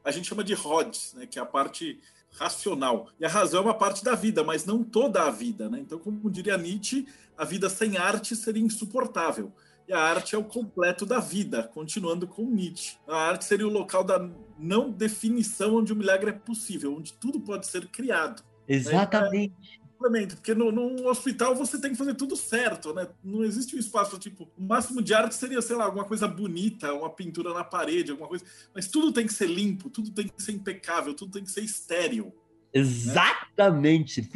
A 0.03 0.11
gente 0.11 0.29
chama 0.29 0.43
de 0.43 0.55
RODS, 0.55 1.15
né? 1.15 1.27
Que 1.27 1.39
é 1.39 1.43
a 1.43 1.47
parte 1.47 2.01
racional. 2.31 3.09
E 3.21 3.25
a 3.25 3.29
razão 3.29 3.61
é 3.61 3.65
uma 3.65 3.75
parte 3.75 4.03
da 4.03 4.15
vida, 4.15 4.43
mas 4.43 4.65
não 4.65 4.83
toda 4.83 5.23
a 5.25 5.31
vida, 5.31 5.69
né? 5.69 5.79
Então, 5.79 5.99
como 5.99 6.31
diria 6.31 6.57
Nietzsche, 6.57 7.07
a 7.37 7.45
vida 7.45 7.69
sem 7.69 7.99
arte 7.99 8.35
seria 8.35 8.63
insuportável. 8.63 9.53
E 9.93 9.95
a 9.95 10.01
arte 10.01 10.35
é 10.35 10.39
o 10.39 10.45
completo 10.45 11.05
da 11.05 11.21
vida, 11.21 11.65
continuando 11.65 12.27
com 12.27 12.47
Nietzsche. 12.47 12.97
A 13.07 13.29
arte 13.29 13.45
seria 13.45 13.69
o 13.69 13.71
local 13.71 14.03
da 14.03 14.27
não 14.59 14.91
definição 14.91 15.77
onde 15.77 15.93
o 15.93 15.97
milagre 15.97 16.31
é 16.31 16.33
possível, 16.33 16.97
onde 16.97 17.13
tudo 17.13 17.39
pode 17.39 17.67
ser 17.67 17.87
criado. 17.89 18.43
Exatamente. 18.67 19.55
Né? 20.01 20.27
porque 20.27 20.55
no, 20.55 20.73
no, 20.73 21.07
hospital 21.09 21.55
você 21.55 21.79
tem 21.79 21.91
que 21.91 21.99
fazer 21.99 22.15
tudo 22.15 22.37
certo, 22.37 22.95
né? 22.95 23.07
Não 23.23 23.45
existe 23.45 23.77
um 23.77 23.79
espaço 23.79 24.19
tipo, 24.19 24.51
o 24.59 24.63
máximo 24.63 25.03
de 25.03 25.13
arte 25.13 25.35
seria, 25.35 25.61
sei 25.61 25.77
lá, 25.77 25.85
alguma 25.85 26.07
coisa 26.07 26.27
bonita, 26.27 26.93
uma 26.95 27.11
pintura 27.11 27.53
na 27.53 27.63
parede, 27.63 28.11
alguma 28.13 28.29
coisa, 28.29 28.45
mas 28.75 28.89
tudo 28.89 29.13
tem 29.13 29.27
que 29.27 29.35
ser 29.35 29.47
limpo, 29.47 29.91
tudo 29.91 30.11
tem 30.11 30.27
que 30.27 30.43
ser 30.43 30.53
impecável, 30.53 31.13
tudo 31.15 31.33
tem 31.33 31.45
que 31.45 31.51
ser 31.53 31.63
estéril. 31.63 32.35
Exatamente. 32.73 34.27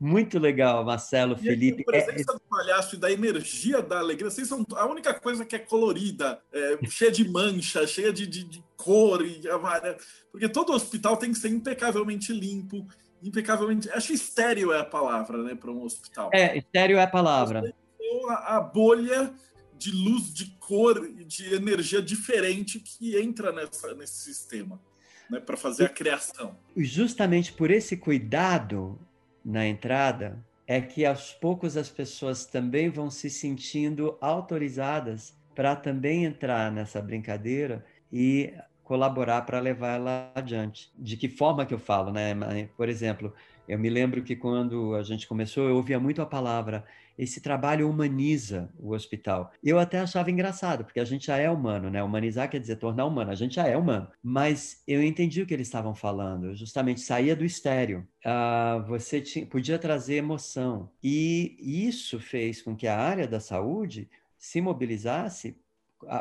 Muito 0.00 0.38
legal, 0.38 0.84
Marcelo, 0.84 1.36
Felipe. 1.36 1.82
A 1.82 1.84
presença 1.84 2.32
é... 2.32 2.34
do 2.34 2.40
palhaço 2.40 2.96
e 2.96 2.98
da 2.98 3.10
energia 3.12 3.82
da 3.82 3.98
alegria, 3.98 4.30
vocês 4.30 4.48
são 4.48 4.64
a 4.74 4.86
única 4.86 5.12
coisa 5.12 5.44
que 5.44 5.54
é 5.54 5.58
colorida, 5.58 6.40
é, 6.52 6.78
cheia 6.88 7.12
de 7.12 7.28
mancha, 7.28 7.86
cheia 7.86 8.12
de, 8.12 8.26
de, 8.26 8.44
de 8.44 8.64
cor 8.76 9.24
e 9.24 9.48
amarelo. 9.48 9.96
Porque 10.30 10.48
todo 10.48 10.72
hospital 10.72 11.16
tem 11.16 11.32
que 11.32 11.38
ser 11.38 11.48
impecavelmente 11.48 12.32
limpo, 12.32 12.86
impecavelmente. 13.22 13.90
Acho 13.90 14.08
que 14.08 14.14
estéreo 14.14 14.72
é 14.72 14.80
a 14.80 14.84
palavra, 14.84 15.42
né, 15.42 15.54
para 15.54 15.70
um 15.70 15.84
hospital. 15.84 16.30
É, 16.32 16.56
estéreo 16.56 16.96
é 16.96 17.02
a 17.02 17.06
palavra. 17.06 17.74
A, 18.28 18.56
a 18.56 18.60
bolha 18.60 19.34
de 19.76 19.90
luz, 19.90 20.32
de 20.32 20.46
cor 20.60 21.04
e 21.18 21.24
de 21.24 21.54
energia 21.54 22.00
diferente 22.00 22.78
que 22.78 23.18
entra 23.18 23.52
nessa, 23.52 23.92
nesse 23.94 24.22
sistema 24.22 24.80
né, 25.32 25.40
para 25.40 25.56
fazer 25.56 25.86
a 25.86 25.88
criação. 25.88 26.54
Justamente 26.76 27.52
por 27.52 27.70
esse 27.70 27.96
cuidado 27.96 28.98
na 29.44 29.66
entrada 29.66 30.38
é 30.66 30.80
que 30.80 31.04
aos 31.04 31.32
poucos 31.32 31.76
as 31.76 31.88
pessoas 31.88 32.44
também 32.44 32.90
vão 32.90 33.10
se 33.10 33.28
sentindo 33.30 34.16
autorizadas 34.20 35.34
para 35.54 35.74
também 35.74 36.24
entrar 36.24 36.70
nessa 36.70 37.00
brincadeira 37.00 37.84
e 38.12 38.54
colaborar 38.84 39.42
para 39.42 39.58
levar 39.58 39.96
ela 39.96 40.30
adiante. 40.34 40.92
De 40.98 41.16
que 41.16 41.28
forma 41.28 41.64
que 41.64 41.74
eu 41.74 41.78
falo, 41.78 42.12
né? 42.12 42.34
Por 42.76 42.88
exemplo, 42.88 43.34
eu 43.68 43.78
me 43.78 43.88
lembro 43.88 44.22
que 44.22 44.36
quando 44.36 44.94
a 44.94 45.02
gente 45.02 45.26
começou, 45.26 45.68
eu 45.68 45.76
ouvia 45.76 46.00
muito 46.00 46.20
a 46.20 46.26
palavra 46.26 46.84
esse 47.18 47.40
trabalho 47.40 47.88
humaniza 47.88 48.70
o 48.78 48.92
hospital. 48.92 49.52
Eu 49.62 49.78
até 49.78 50.00
achava 50.00 50.30
engraçado, 50.30 50.84
porque 50.84 51.00
a 51.00 51.04
gente 51.04 51.26
já 51.26 51.36
é 51.36 51.50
humano, 51.50 51.90
né? 51.90 52.02
Humanizar 52.02 52.50
quer 52.50 52.58
dizer 52.58 52.76
tornar 52.76 53.04
humano, 53.04 53.30
a 53.30 53.34
gente 53.34 53.54
já 53.54 53.66
é 53.66 53.76
humano. 53.76 54.08
Mas 54.22 54.82
eu 54.86 55.02
entendi 55.02 55.42
o 55.42 55.46
que 55.46 55.54
eles 55.54 55.66
estavam 55.66 55.94
falando, 55.94 56.54
justamente 56.54 57.00
saía 57.00 57.36
do 57.36 57.44
estéreo. 57.44 58.06
Uh, 58.24 58.82
você 58.86 59.20
tinha, 59.20 59.46
podia 59.46 59.78
trazer 59.78 60.16
emoção. 60.16 60.90
E 61.02 61.56
isso 61.86 62.18
fez 62.18 62.62
com 62.62 62.74
que 62.74 62.86
a 62.86 62.98
área 62.98 63.26
da 63.26 63.40
saúde 63.40 64.08
se 64.36 64.60
mobilizasse 64.60 65.56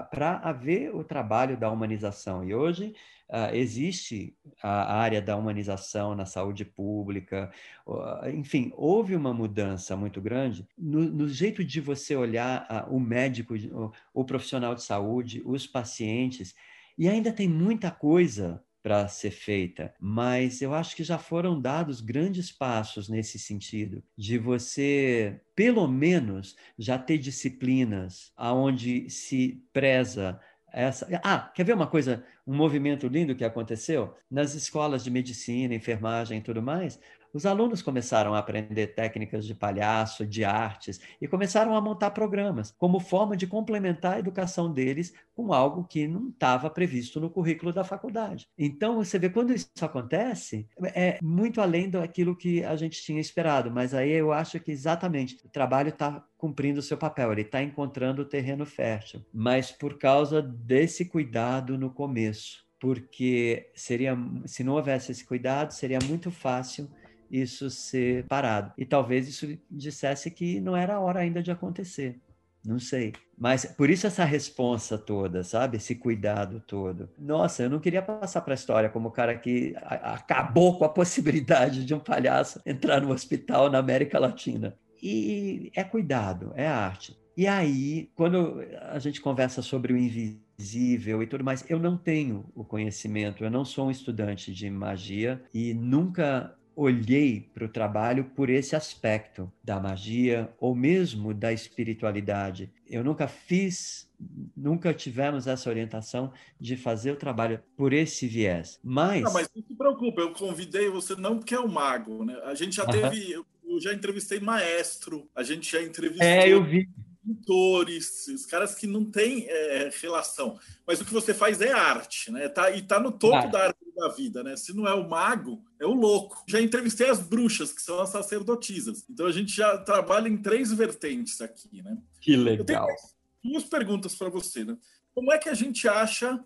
para 0.09 0.37
haver 0.37 0.95
o 0.95 1.03
trabalho 1.03 1.57
da 1.57 1.69
humanização. 1.69 2.43
E 2.43 2.53
hoje 2.53 2.93
uh, 3.29 3.53
existe 3.53 4.35
a 4.61 4.93
área 4.95 5.21
da 5.21 5.35
humanização 5.35 6.15
na 6.15 6.25
saúde 6.25 6.65
pública, 6.65 7.51
uh, 7.87 8.29
enfim, 8.29 8.71
houve 8.75 9.15
uma 9.15 9.33
mudança 9.33 9.95
muito 9.95 10.21
grande 10.21 10.67
no, 10.77 11.01
no 11.01 11.27
jeito 11.27 11.63
de 11.63 11.79
você 11.79 12.15
olhar 12.15 12.67
uh, 12.69 12.95
o 12.95 12.99
médico, 12.99 13.55
o, 13.55 13.91
o 14.13 14.25
profissional 14.25 14.75
de 14.75 14.83
saúde, 14.83 15.41
os 15.45 15.65
pacientes, 15.65 16.53
e 16.97 17.07
ainda 17.07 17.31
tem 17.31 17.47
muita 17.47 17.89
coisa 17.89 18.63
para 18.81 19.07
ser 19.07 19.31
feita, 19.31 19.93
mas 19.99 20.61
eu 20.61 20.73
acho 20.73 20.95
que 20.95 21.03
já 21.03 21.17
foram 21.17 21.59
dados 21.59 22.01
grandes 22.01 22.51
passos 22.51 23.07
nesse 23.09 23.37
sentido, 23.37 24.03
de 24.17 24.37
você, 24.37 25.39
pelo 25.55 25.87
menos, 25.87 26.55
já 26.77 26.97
ter 26.97 27.17
disciplinas 27.17 28.31
aonde 28.35 29.09
se 29.09 29.63
preza 29.71 30.39
essa. 30.71 31.07
Ah, 31.23 31.51
quer 31.53 31.65
ver 31.65 31.73
uma 31.73 31.87
coisa, 31.87 32.23
um 32.47 32.55
movimento 32.55 33.07
lindo 33.07 33.35
que 33.35 33.43
aconteceu? 33.43 34.15
Nas 34.29 34.53
escolas 34.55 35.03
de 35.03 35.11
medicina, 35.11 35.75
enfermagem 35.75 36.39
e 36.39 36.41
tudo 36.41 36.61
mais, 36.61 36.99
os 37.33 37.45
alunos 37.45 37.81
começaram 37.81 38.33
a 38.33 38.39
aprender 38.39 38.87
técnicas 38.87 39.45
de 39.45 39.55
palhaço, 39.55 40.25
de 40.25 40.43
artes, 40.43 40.99
e 41.19 41.27
começaram 41.27 41.75
a 41.75 41.81
montar 41.81 42.11
programas 42.11 42.73
como 42.77 42.99
forma 42.99 43.35
de 43.35 43.47
complementar 43.47 44.15
a 44.15 44.19
educação 44.19 44.71
deles 44.71 45.13
com 45.35 45.53
algo 45.53 45.83
que 45.83 46.07
não 46.07 46.29
estava 46.29 46.69
previsto 46.69 47.19
no 47.19 47.29
currículo 47.29 47.71
da 47.73 47.83
faculdade. 47.83 48.47
Então, 48.57 48.95
você 48.95 49.17
vê, 49.17 49.29
quando 49.29 49.53
isso 49.53 49.69
acontece, 49.81 50.67
é 50.93 51.17
muito 51.21 51.61
além 51.61 51.89
daquilo 51.89 52.35
que 52.35 52.63
a 52.63 52.75
gente 52.75 53.01
tinha 53.01 53.19
esperado, 53.19 53.71
mas 53.71 53.93
aí 53.93 54.11
eu 54.11 54.31
acho 54.31 54.59
que 54.59 54.71
exatamente 54.71 55.37
o 55.45 55.49
trabalho 55.49 55.89
está 55.89 56.23
cumprindo 56.37 56.79
o 56.79 56.83
seu 56.83 56.97
papel, 56.97 57.31
ele 57.31 57.41
está 57.41 57.61
encontrando 57.61 58.23
o 58.23 58.25
terreno 58.25 58.65
fértil, 58.65 59.23
mas 59.33 59.71
por 59.71 59.97
causa 59.97 60.41
desse 60.41 61.05
cuidado 61.05 61.77
no 61.77 61.89
começo 61.91 62.69
porque 62.79 63.69
seria 63.75 64.17
se 64.47 64.63
não 64.63 64.73
houvesse 64.73 65.11
esse 65.11 65.23
cuidado 65.23 65.71
seria 65.71 65.99
muito 66.03 66.31
fácil 66.31 66.89
isso 67.31 67.69
ser 67.69 68.25
parado. 68.27 68.73
E 68.77 68.85
talvez 68.85 69.27
isso 69.27 69.57
dissesse 69.69 70.29
que 70.29 70.59
não 70.59 70.75
era 70.75 70.95
a 70.95 70.99
hora 70.99 71.21
ainda 71.21 71.41
de 71.41 71.51
acontecer. 71.51 72.19
Não 72.63 72.77
sei. 72.77 73.13
Mas 73.37 73.65
por 73.65 73.89
isso 73.89 74.05
essa 74.05 74.23
responsa 74.23 74.97
toda, 74.97 75.43
sabe? 75.43 75.77
Esse 75.77 75.95
cuidado 75.95 76.59
todo. 76.59 77.09
Nossa, 77.17 77.63
eu 77.63 77.69
não 77.69 77.79
queria 77.79 78.01
passar 78.01 78.41
para 78.41 78.53
a 78.53 78.55
história 78.55 78.89
como 78.89 79.09
o 79.09 79.11
cara 79.11 79.35
que 79.35 79.73
acabou 79.81 80.77
com 80.77 80.85
a 80.85 80.89
possibilidade 80.89 81.83
de 81.83 81.93
um 81.93 81.99
palhaço 81.99 82.61
entrar 82.65 83.01
no 83.01 83.11
hospital 83.11 83.69
na 83.69 83.79
América 83.79 84.19
Latina. 84.19 84.77
E 85.01 85.71
é 85.75 85.83
cuidado, 85.83 86.51
é 86.55 86.67
arte. 86.67 87.19
E 87.35 87.47
aí, 87.47 88.11
quando 88.13 88.61
a 88.89 88.99
gente 88.99 89.19
conversa 89.19 89.63
sobre 89.63 89.93
o 89.93 89.97
invisível 89.97 91.23
e 91.23 91.27
tudo 91.27 91.43
mais, 91.43 91.65
eu 91.67 91.79
não 91.79 91.97
tenho 91.97 92.45
o 92.53 92.63
conhecimento, 92.63 93.43
eu 93.43 93.49
não 93.49 93.65
sou 93.65 93.87
um 93.87 93.91
estudante 93.91 94.53
de 94.53 94.69
magia 94.69 95.41
e 95.51 95.73
nunca 95.73 96.55
olhei 96.75 97.49
para 97.53 97.65
o 97.65 97.69
trabalho 97.69 98.25
por 98.35 98.49
esse 98.49 98.75
aspecto 98.75 99.51
da 99.63 99.79
magia 99.79 100.53
ou 100.59 100.75
mesmo 100.75 101.33
da 101.33 101.51
espiritualidade. 101.51 102.71
Eu 102.89 103.03
nunca 103.03 103.27
fiz, 103.27 104.09
nunca 104.55 104.93
tivemos 104.93 105.47
essa 105.47 105.69
orientação 105.69 106.31
de 106.59 106.75
fazer 106.75 107.11
o 107.11 107.15
trabalho 107.15 107.61
por 107.75 107.93
esse 107.93 108.27
viés. 108.27 108.79
Mas. 108.83 109.21
Não, 109.21 109.33
mas 109.33 109.49
não 109.55 109.63
se 109.63 109.75
preocupe, 109.75 110.21
eu 110.21 110.31
convidei 110.33 110.89
você 110.89 111.15
não 111.15 111.37
porque 111.37 111.55
é 111.55 111.59
o 111.59 111.67
mago, 111.67 112.23
né? 112.25 112.39
A 112.45 112.55
gente 112.55 112.75
já 112.75 112.85
teve. 112.85 113.31
Eu 113.33 113.79
já 113.79 113.93
entrevistei 113.93 114.39
maestro, 114.39 115.29
a 115.33 115.43
gente 115.43 115.71
já 115.71 115.81
entrevistou. 115.81 116.27
É, 116.27 116.49
eu 116.49 116.63
vi 116.63 116.89
pintores, 117.23 118.27
os 118.27 118.45
caras 118.45 118.75
que 118.75 118.87
não 118.87 119.05
têm 119.05 119.45
é, 119.47 119.89
relação. 120.01 120.59
Mas 120.85 120.99
o 120.99 121.05
que 121.05 121.13
você 121.13 121.33
faz 121.33 121.61
é 121.61 121.71
arte, 121.71 122.31
né? 122.31 122.49
Tá, 122.49 122.71
e 122.71 122.81
tá 122.81 122.99
no 122.99 123.11
topo 123.11 123.47
ah. 123.47 123.47
da 123.47 123.59
árvore 123.59 123.80
da 124.01 124.09
vida, 124.09 124.43
né? 124.43 124.57
Se 124.57 124.75
não 124.75 124.87
é 124.87 124.93
o 124.93 125.07
mago, 125.07 125.63
é 125.79 125.85
o 125.85 125.93
louco. 125.93 126.43
Já 126.47 126.59
entrevistei 126.59 127.09
as 127.09 127.19
bruxas, 127.19 127.71
que 127.71 127.81
são 127.81 127.99
as 128.01 128.09
sacerdotisas. 128.09 129.05
Então 129.09 129.27
a 129.27 129.31
gente 129.31 129.55
já 129.55 129.77
trabalha 129.77 130.27
em 130.27 130.41
três 130.41 130.71
vertentes 130.73 131.39
aqui, 131.39 131.81
né? 131.81 131.97
Que 132.19 132.35
legal. 132.35 132.89
Eu 132.89 132.95
tenho 132.95 133.53
duas 133.53 133.63
perguntas 133.63 134.15
para 134.15 134.29
você, 134.29 134.65
né? 134.65 134.77
Como 135.13 135.31
é 135.31 135.37
que 135.37 135.49
a 135.49 135.53
gente 135.53 135.87
acha 135.87 136.43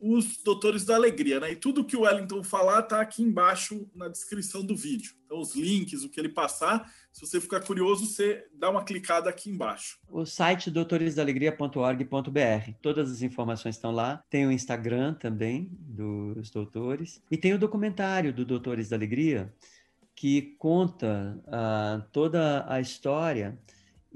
os 0.00 0.36
Doutores 0.42 0.84
da 0.84 0.94
Alegria, 0.94 1.40
né? 1.40 1.52
E 1.52 1.56
tudo 1.56 1.84
que 1.84 1.96
o 1.96 2.02
Wellington 2.02 2.42
falar 2.42 2.82
tá 2.82 3.00
aqui 3.00 3.22
embaixo 3.22 3.86
na 3.94 4.08
descrição 4.08 4.64
do 4.64 4.76
vídeo. 4.76 5.14
Então, 5.24 5.40
os 5.40 5.54
links, 5.54 6.04
o 6.04 6.08
que 6.08 6.18
ele 6.18 6.28
passar, 6.28 6.90
se 7.12 7.26
você 7.26 7.40
ficar 7.40 7.60
curioso, 7.60 8.06
você 8.06 8.46
dá 8.54 8.70
uma 8.70 8.84
clicada 8.84 9.28
aqui 9.28 9.50
embaixo. 9.50 9.98
O 10.08 10.24
site 10.24 10.70
doutoresdalegria.org.br. 10.70 12.72
Todas 12.80 13.10
as 13.10 13.22
informações 13.22 13.74
estão 13.74 13.90
lá. 13.90 14.22
Tem 14.30 14.46
o 14.46 14.52
Instagram 14.52 15.14
também 15.14 15.68
dos 15.72 16.50
doutores. 16.50 17.20
E 17.30 17.36
tem 17.36 17.52
o 17.52 17.58
documentário 17.58 18.32
do 18.32 18.44
Doutores 18.44 18.88
da 18.88 18.96
Alegria, 18.96 19.52
que 20.14 20.54
conta 20.58 21.38
uh, 21.46 22.02
toda 22.12 22.64
a 22.68 22.80
história 22.80 23.58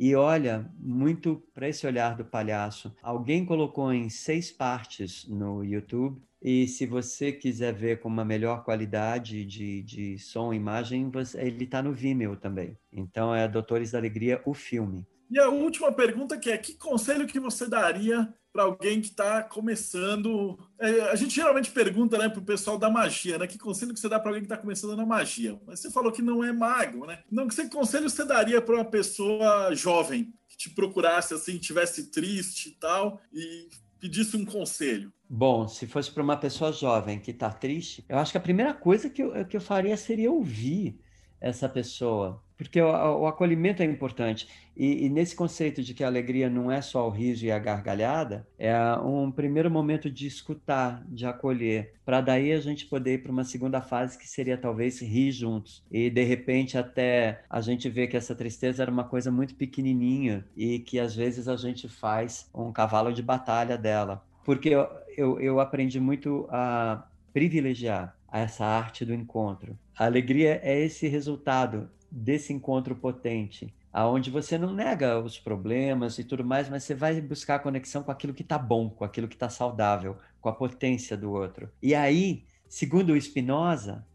e 0.03 0.16
olha 0.16 0.68
muito 0.80 1.40
para 1.55 1.68
esse 1.68 1.86
olhar 1.86 2.16
do 2.16 2.24
palhaço. 2.24 2.92
Alguém 3.00 3.46
colocou 3.46 3.92
em 3.92 4.11
seis 4.11 4.50
partes 4.50 5.24
no 5.28 5.62
YouTube. 5.62 6.20
E 6.42 6.66
se 6.66 6.86
você 6.86 7.30
quiser 7.30 7.72
ver 7.72 8.00
com 8.00 8.09
uma 8.09 8.24
melhor 8.24 8.64
qualidade 8.64 9.44
de, 9.44 9.80
de 9.84 10.18
som 10.18 10.53
e 10.53 10.57
imagem, 10.57 11.09
você, 11.09 11.40
ele 11.40 11.62
está 11.62 11.80
no 11.80 11.92
Vimeo 11.92 12.34
também. 12.34 12.76
Então 12.92 13.32
é 13.32 13.46
Doutores 13.46 13.92
da 13.92 13.98
Alegria, 13.98 14.42
o 14.44 14.53
filme. 14.53 15.07
E 15.30 15.38
a 15.38 15.48
última 15.48 15.92
pergunta 15.92 16.36
que 16.36 16.50
é, 16.50 16.59
que 16.59 16.74
conselho 16.74 17.28
que 17.28 17.38
você 17.38 17.68
daria 17.68 18.28
para 18.53 18.64
alguém 18.64 19.00
que 19.00 19.09
está 19.09 19.42
começando. 19.42 20.59
É, 20.78 21.03
a 21.11 21.16
gente 21.16 21.34
geralmente 21.34 21.70
pergunta 21.70 22.18
né, 22.18 22.28
para 22.28 22.40
o 22.40 22.44
pessoal 22.44 22.78
da 22.78 22.90
magia, 22.90 23.38
né? 23.38 23.46
Que 23.46 23.59
conselho 23.59 23.94
que 23.94 24.00
você 24.00 24.09
dá 24.09 24.20
para 24.20 24.30
alguém 24.30 24.42
que 24.42 24.53
está 24.53 24.57
começando 24.57 24.96
na 24.96 25.07
magia? 25.07 25.59
Mas 25.66 25.80
você 25.80 25.90
falou 25.90 26.12
que 26.12 26.20
não 26.20 26.44
é 26.44 26.53
mago, 26.53 27.07
né? 27.07 27.20
Não, 27.30 27.48
que 27.48 27.68
conselho 27.68 28.11
você 28.11 28.24
daria 28.24 28.61
para 28.61 28.74
uma 28.74 28.84
pessoa 28.84 29.74
jovem 29.74 30.32
que 30.48 30.57
te 30.57 30.70
procurasse 30.70 31.32
assim, 31.32 31.57
tivesse 31.57 32.11
triste 32.11 32.68
e 32.68 32.72
tal, 32.72 33.20
e 33.32 33.68
pedisse 33.98 34.36
um 34.36 34.44
conselho? 34.44 35.12
Bom, 35.28 35.66
se 35.66 35.86
fosse 35.86 36.11
para 36.11 36.22
uma 36.22 36.36
pessoa 36.36 36.72
jovem 36.72 37.18
que 37.18 37.30
está 37.30 37.50
triste, 37.50 38.05
eu 38.07 38.18
acho 38.18 38.32
que 38.32 38.38
a 38.38 38.42
primeira 38.42 38.74
coisa 38.74 39.09
que 39.09 39.22
eu, 39.22 39.46
que 39.46 39.57
eu 39.57 39.61
faria 39.61 39.96
seria 39.96 40.30
ouvir 40.30 41.00
essa 41.43 41.68
pessoa, 41.68 42.40
porque 42.57 42.80
o, 42.80 42.86
o 42.86 43.26
acolhimento 43.26 43.82
é 43.82 43.84
importante. 43.84 44.49
E, 44.76 45.05
e, 45.05 45.09
nesse 45.09 45.34
conceito 45.34 45.82
de 45.82 45.93
que 45.93 46.05
a 46.05 46.07
alegria 46.07 46.49
não 46.49 46.70
é 46.70 46.80
só 46.80 47.07
o 47.07 47.11
riso 47.11 47.45
e 47.45 47.51
a 47.51 47.59
gargalhada, 47.59 48.47
é 48.57 48.72
um 49.05 49.30
primeiro 49.30 49.70
momento 49.70 50.09
de 50.09 50.26
escutar, 50.26 51.05
de 51.09 51.26
acolher, 51.26 51.95
para 52.05 52.20
daí 52.20 52.53
a 52.53 52.61
gente 52.61 52.86
poder 52.86 53.14
ir 53.14 53.18
para 53.18 53.32
uma 53.32 53.45
segunda 53.45 53.82
fase 53.82 54.16
que 54.16 54.28
seria 54.28 54.57
talvez 54.57 55.03
rir 55.03 55.32
juntos. 55.32 55.84
E 55.90 56.09
de 56.09 56.22
repente 56.22 56.78
até 56.78 57.43
a 57.51 57.61
gente 57.61 57.88
vê 57.90 58.07
que 58.07 58.16
essa 58.16 58.34
tristeza 58.34 58.82
era 58.82 58.90
uma 58.90 59.05
coisa 59.05 59.30
muito 59.30 59.57
pequenininha 59.57 60.47
e 60.57 60.78
que 60.78 61.01
às 61.01 61.14
vezes 61.14 61.49
a 61.49 61.57
gente 61.57 61.88
faz 61.88 62.49
um 62.55 62.72
cavalo 62.72 63.12
de 63.12 63.22
batalha 63.22 63.76
dela. 63.76 64.24
Porque 64.45 64.68
eu, 64.68 64.88
eu, 65.16 65.40
eu 65.40 65.61
aprendi 65.61 65.99
muito 65.99 66.47
a 66.51 67.05
privilegiar 67.32 68.16
essa 68.41 68.64
arte 68.64 69.05
do 69.05 69.12
encontro. 69.12 69.78
A 69.99 70.07
alegria 70.07 70.61
é 70.62 70.80
esse 70.80 71.07
resultado 71.09 71.91
desse 72.11 72.53
encontro 72.53 72.95
potente, 72.97 73.74
aonde 73.93 74.30
você 74.30 74.57
não 74.57 74.72
nega 74.72 75.18
os 75.18 75.39
problemas 75.39 76.18
e 76.18 76.24
tudo 76.24 76.45
mais, 76.45 76.68
mas 76.68 76.85
você 76.85 76.95
vai 76.95 77.20
buscar 77.20 77.57
a 77.57 77.59
conexão 77.59 78.03
com 78.03 78.11
aquilo 78.11 78.35
que 78.35 78.43
está 78.43 78.59
bom, 78.59 78.89
com 78.89 79.05
aquilo 79.05 79.28
que 79.28 79.35
está 79.35 79.49
saudável, 79.49 80.16
com 80.41 80.49
a 80.49 80.53
potência 80.53 81.16
do 81.16 81.30
outro. 81.33 81.70
E 81.83 81.95
aí, 81.95 82.45
segundo 82.68 83.12
o 83.12 83.20
Spinoza, 83.20 84.07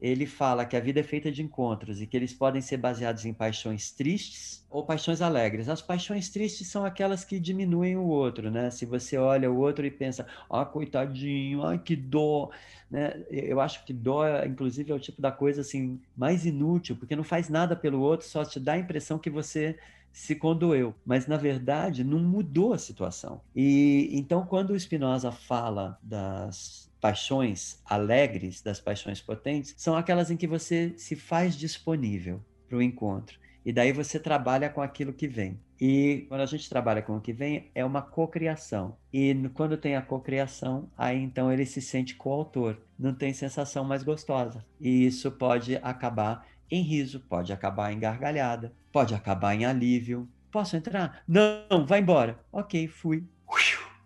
ele 0.00 0.26
fala 0.26 0.66
que 0.66 0.76
a 0.76 0.80
vida 0.80 1.00
é 1.00 1.02
feita 1.02 1.32
de 1.32 1.42
encontros 1.42 2.02
e 2.02 2.06
que 2.06 2.16
eles 2.16 2.32
podem 2.32 2.60
ser 2.60 2.76
baseados 2.76 3.24
em 3.24 3.32
paixões 3.32 3.90
tristes 3.90 4.64
ou 4.68 4.84
paixões 4.84 5.22
alegres. 5.22 5.68
As 5.68 5.80
paixões 5.80 6.28
tristes 6.28 6.68
são 6.68 6.84
aquelas 6.84 7.24
que 7.24 7.40
diminuem 7.40 7.96
o 7.96 8.04
outro, 8.04 8.50
né? 8.50 8.70
Se 8.70 8.84
você 8.84 9.16
olha 9.16 9.50
o 9.50 9.56
outro 9.56 9.86
e 9.86 9.90
pensa, 9.90 10.26
ah, 10.50 10.64
coitadinho, 10.66 11.62
ai 11.62 11.78
que 11.78 11.96
dó, 11.96 12.50
né? 12.90 13.24
Eu 13.30 13.58
acho 13.60 13.84
que 13.84 13.92
dó, 13.92 14.22
inclusive, 14.44 14.92
é 14.92 14.94
o 14.94 15.00
tipo 15.00 15.22
da 15.22 15.32
coisa 15.32 15.62
assim 15.62 15.98
mais 16.16 16.44
inútil, 16.44 16.96
porque 16.96 17.16
não 17.16 17.24
faz 17.24 17.48
nada 17.48 17.74
pelo 17.74 18.00
outro, 18.00 18.26
só 18.26 18.44
te 18.44 18.60
dá 18.60 18.74
a 18.74 18.78
impressão 18.78 19.18
que 19.18 19.30
você 19.30 19.78
se 20.16 20.34
condoeu, 20.34 20.94
mas 21.04 21.26
na 21.26 21.36
verdade 21.36 22.02
não 22.02 22.18
mudou 22.18 22.72
a 22.72 22.78
situação. 22.78 23.42
E 23.54 24.08
então 24.12 24.46
quando 24.46 24.70
o 24.70 24.80
Spinoza 24.80 25.30
fala 25.30 25.98
das 26.02 26.90
paixões 26.98 27.82
alegres, 27.84 28.62
das 28.62 28.80
paixões 28.80 29.20
potentes, 29.20 29.74
são 29.76 29.94
aquelas 29.94 30.30
em 30.30 30.36
que 30.36 30.46
você 30.46 30.94
se 30.96 31.14
faz 31.14 31.54
disponível 31.54 32.42
para 32.66 32.78
o 32.78 32.82
encontro. 32.82 33.38
E 33.62 33.74
daí 33.74 33.92
você 33.92 34.18
trabalha 34.18 34.70
com 34.70 34.80
aquilo 34.80 35.12
que 35.12 35.28
vem. 35.28 35.60
E 35.78 36.24
quando 36.30 36.40
a 36.40 36.46
gente 36.46 36.66
trabalha 36.66 37.02
com 37.02 37.14
o 37.16 37.20
que 37.20 37.34
vem, 37.34 37.70
é 37.74 37.84
uma 37.84 38.00
cocriação. 38.00 38.96
E 39.12 39.34
quando 39.52 39.76
tem 39.76 39.96
a 39.96 40.02
cocriação, 40.02 40.88
aí 40.96 41.22
então 41.22 41.52
ele 41.52 41.66
se 41.66 41.82
sente 41.82 42.14
coautor. 42.14 42.78
Não 42.98 43.12
tem 43.12 43.34
sensação 43.34 43.84
mais 43.84 44.02
gostosa. 44.02 44.64
E 44.80 45.04
isso 45.04 45.30
pode 45.30 45.76
acabar 45.82 46.46
em 46.70 46.82
riso, 46.82 47.20
pode 47.20 47.52
acabar 47.52 47.92
em 47.92 47.98
gargalhada, 47.98 48.72
pode 48.92 49.14
acabar 49.14 49.54
em 49.54 49.64
alívio. 49.64 50.28
Posso 50.50 50.76
entrar? 50.76 51.22
Não, 51.26 51.86
vai 51.86 52.00
embora. 52.00 52.38
Ok, 52.52 52.88
fui. 52.88 53.24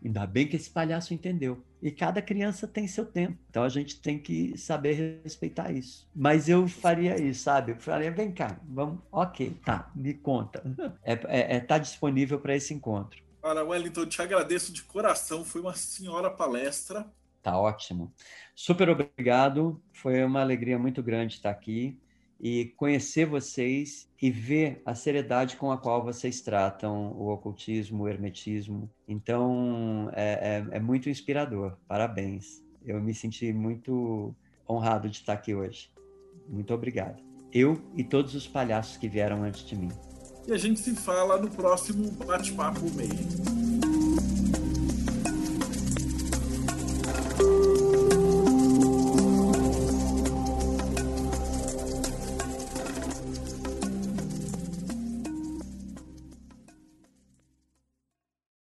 Ainda 0.03 0.27
bem 0.27 0.47
que 0.47 0.57
esse 0.57 0.71
palhaço 0.71 1.13
entendeu. 1.13 1.63
E 1.83 1.91
cada 1.91 2.21
criança 2.21 2.67
tem 2.67 2.87
seu 2.87 3.07
tempo. 3.07 3.39
Então 3.49 3.63
a 3.63 3.69
gente 3.69 4.01
tem 4.01 4.19
que 4.19 4.57
saber 4.57 5.21
respeitar 5.23 5.71
isso. 5.71 6.09
Mas 6.15 6.49
eu 6.49 6.67
faria 6.69 7.21
isso, 7.21 7.45
sabe? 7.45 7.73
Eu 7.73 7.77
faria, 7.77 8.11
vem 8.11 8.33
cá, 8.33 8.59
vamos. 8.65 9.01
Ok, 9.13 9.57
tá, 9.65 9.91
me 9.95 10.15
conta. 10.15 10.63
É, 11.03 11.13
é, 11.13 11.57
é 11.57 11.61
tá 11.61 11.79
disponível 11.79 12.39
para 12.39 12.57
esse 12.57 12.75
encontro. 12.75 13.23
Cara, 13.43 13.65
Wellington, 13.65 14.07
te 14.07 14.21
agradeço 14.21 14.73
de 14.73 14.83
coração. 14.83 15.45
Foi 15.45 15.61
uma 15.61 15.75
senhora 15.75 16.31
palestra. 16.31 17.07
Tá 17.43 17.59
ótimo. 17.59 18.13
Super 18.55 18.91
obrigado. 18.91 19.83
Foi 19.93 20.23
uma 20.23 20.41
alegria 20.41 20.79
muito 20.79 21.03
grande 21.03 21.35
estar 21.35 21.51
aqui 21.51 21.99
e 22.41 22.67
conhecer 22.77 23.27
vocês 23.27 24.09
e 24.21 24.31
ver 24.31 24.81
a 24.85 24.95
seriedade 24.95 25.57
com 25.57 25.71
a 25.71 25.77
qual 25.77 26.03
vocês 26.03 26.41
tratam 26.41 27.13
o 27.13 27.29
ocultismo, 27.29 28.05
o 28.05 28.09
hermetismo. 28.09 28.91
Então, 29.07 30.11
é, 30.15 30.65
é, 30.73 30.77
é 30.77 30.81
muito 30.81 31.11
inspirador. 31.11 31.77
Parabéns. 31.87 32.65
Eu 32.85 33.01
me 33.01 33.13
senti 33.13 33.53
muito 33.53 34.35
honrado 34.69 35.09
de 35.09 35.17
estar 35.17 35.35
aqui 35.35 35.55
hoje. 35.55 35.91
Muito 36.49 36.73
obrigado. 36.73 37.23
Eu 37.53 37.81
e 37.95 38.03
todos 38.03 38.35
os 38.35 38.47
palhaços 38.47 38.97
que 38.97 39.09
vieram 39.09 39.43
antes 39.43 39.65
de 39.67 39.77
mim. 39.77 39.91
E 40.47 40.53
a 40.53 40.57
gente 40.57 40.81
se 40.81 40.95
fala 40.95 41.37
no 41.37 41.51
próximo 41.51 42.11
bate-papo 42.13 42.91
meio. 42.93 43.60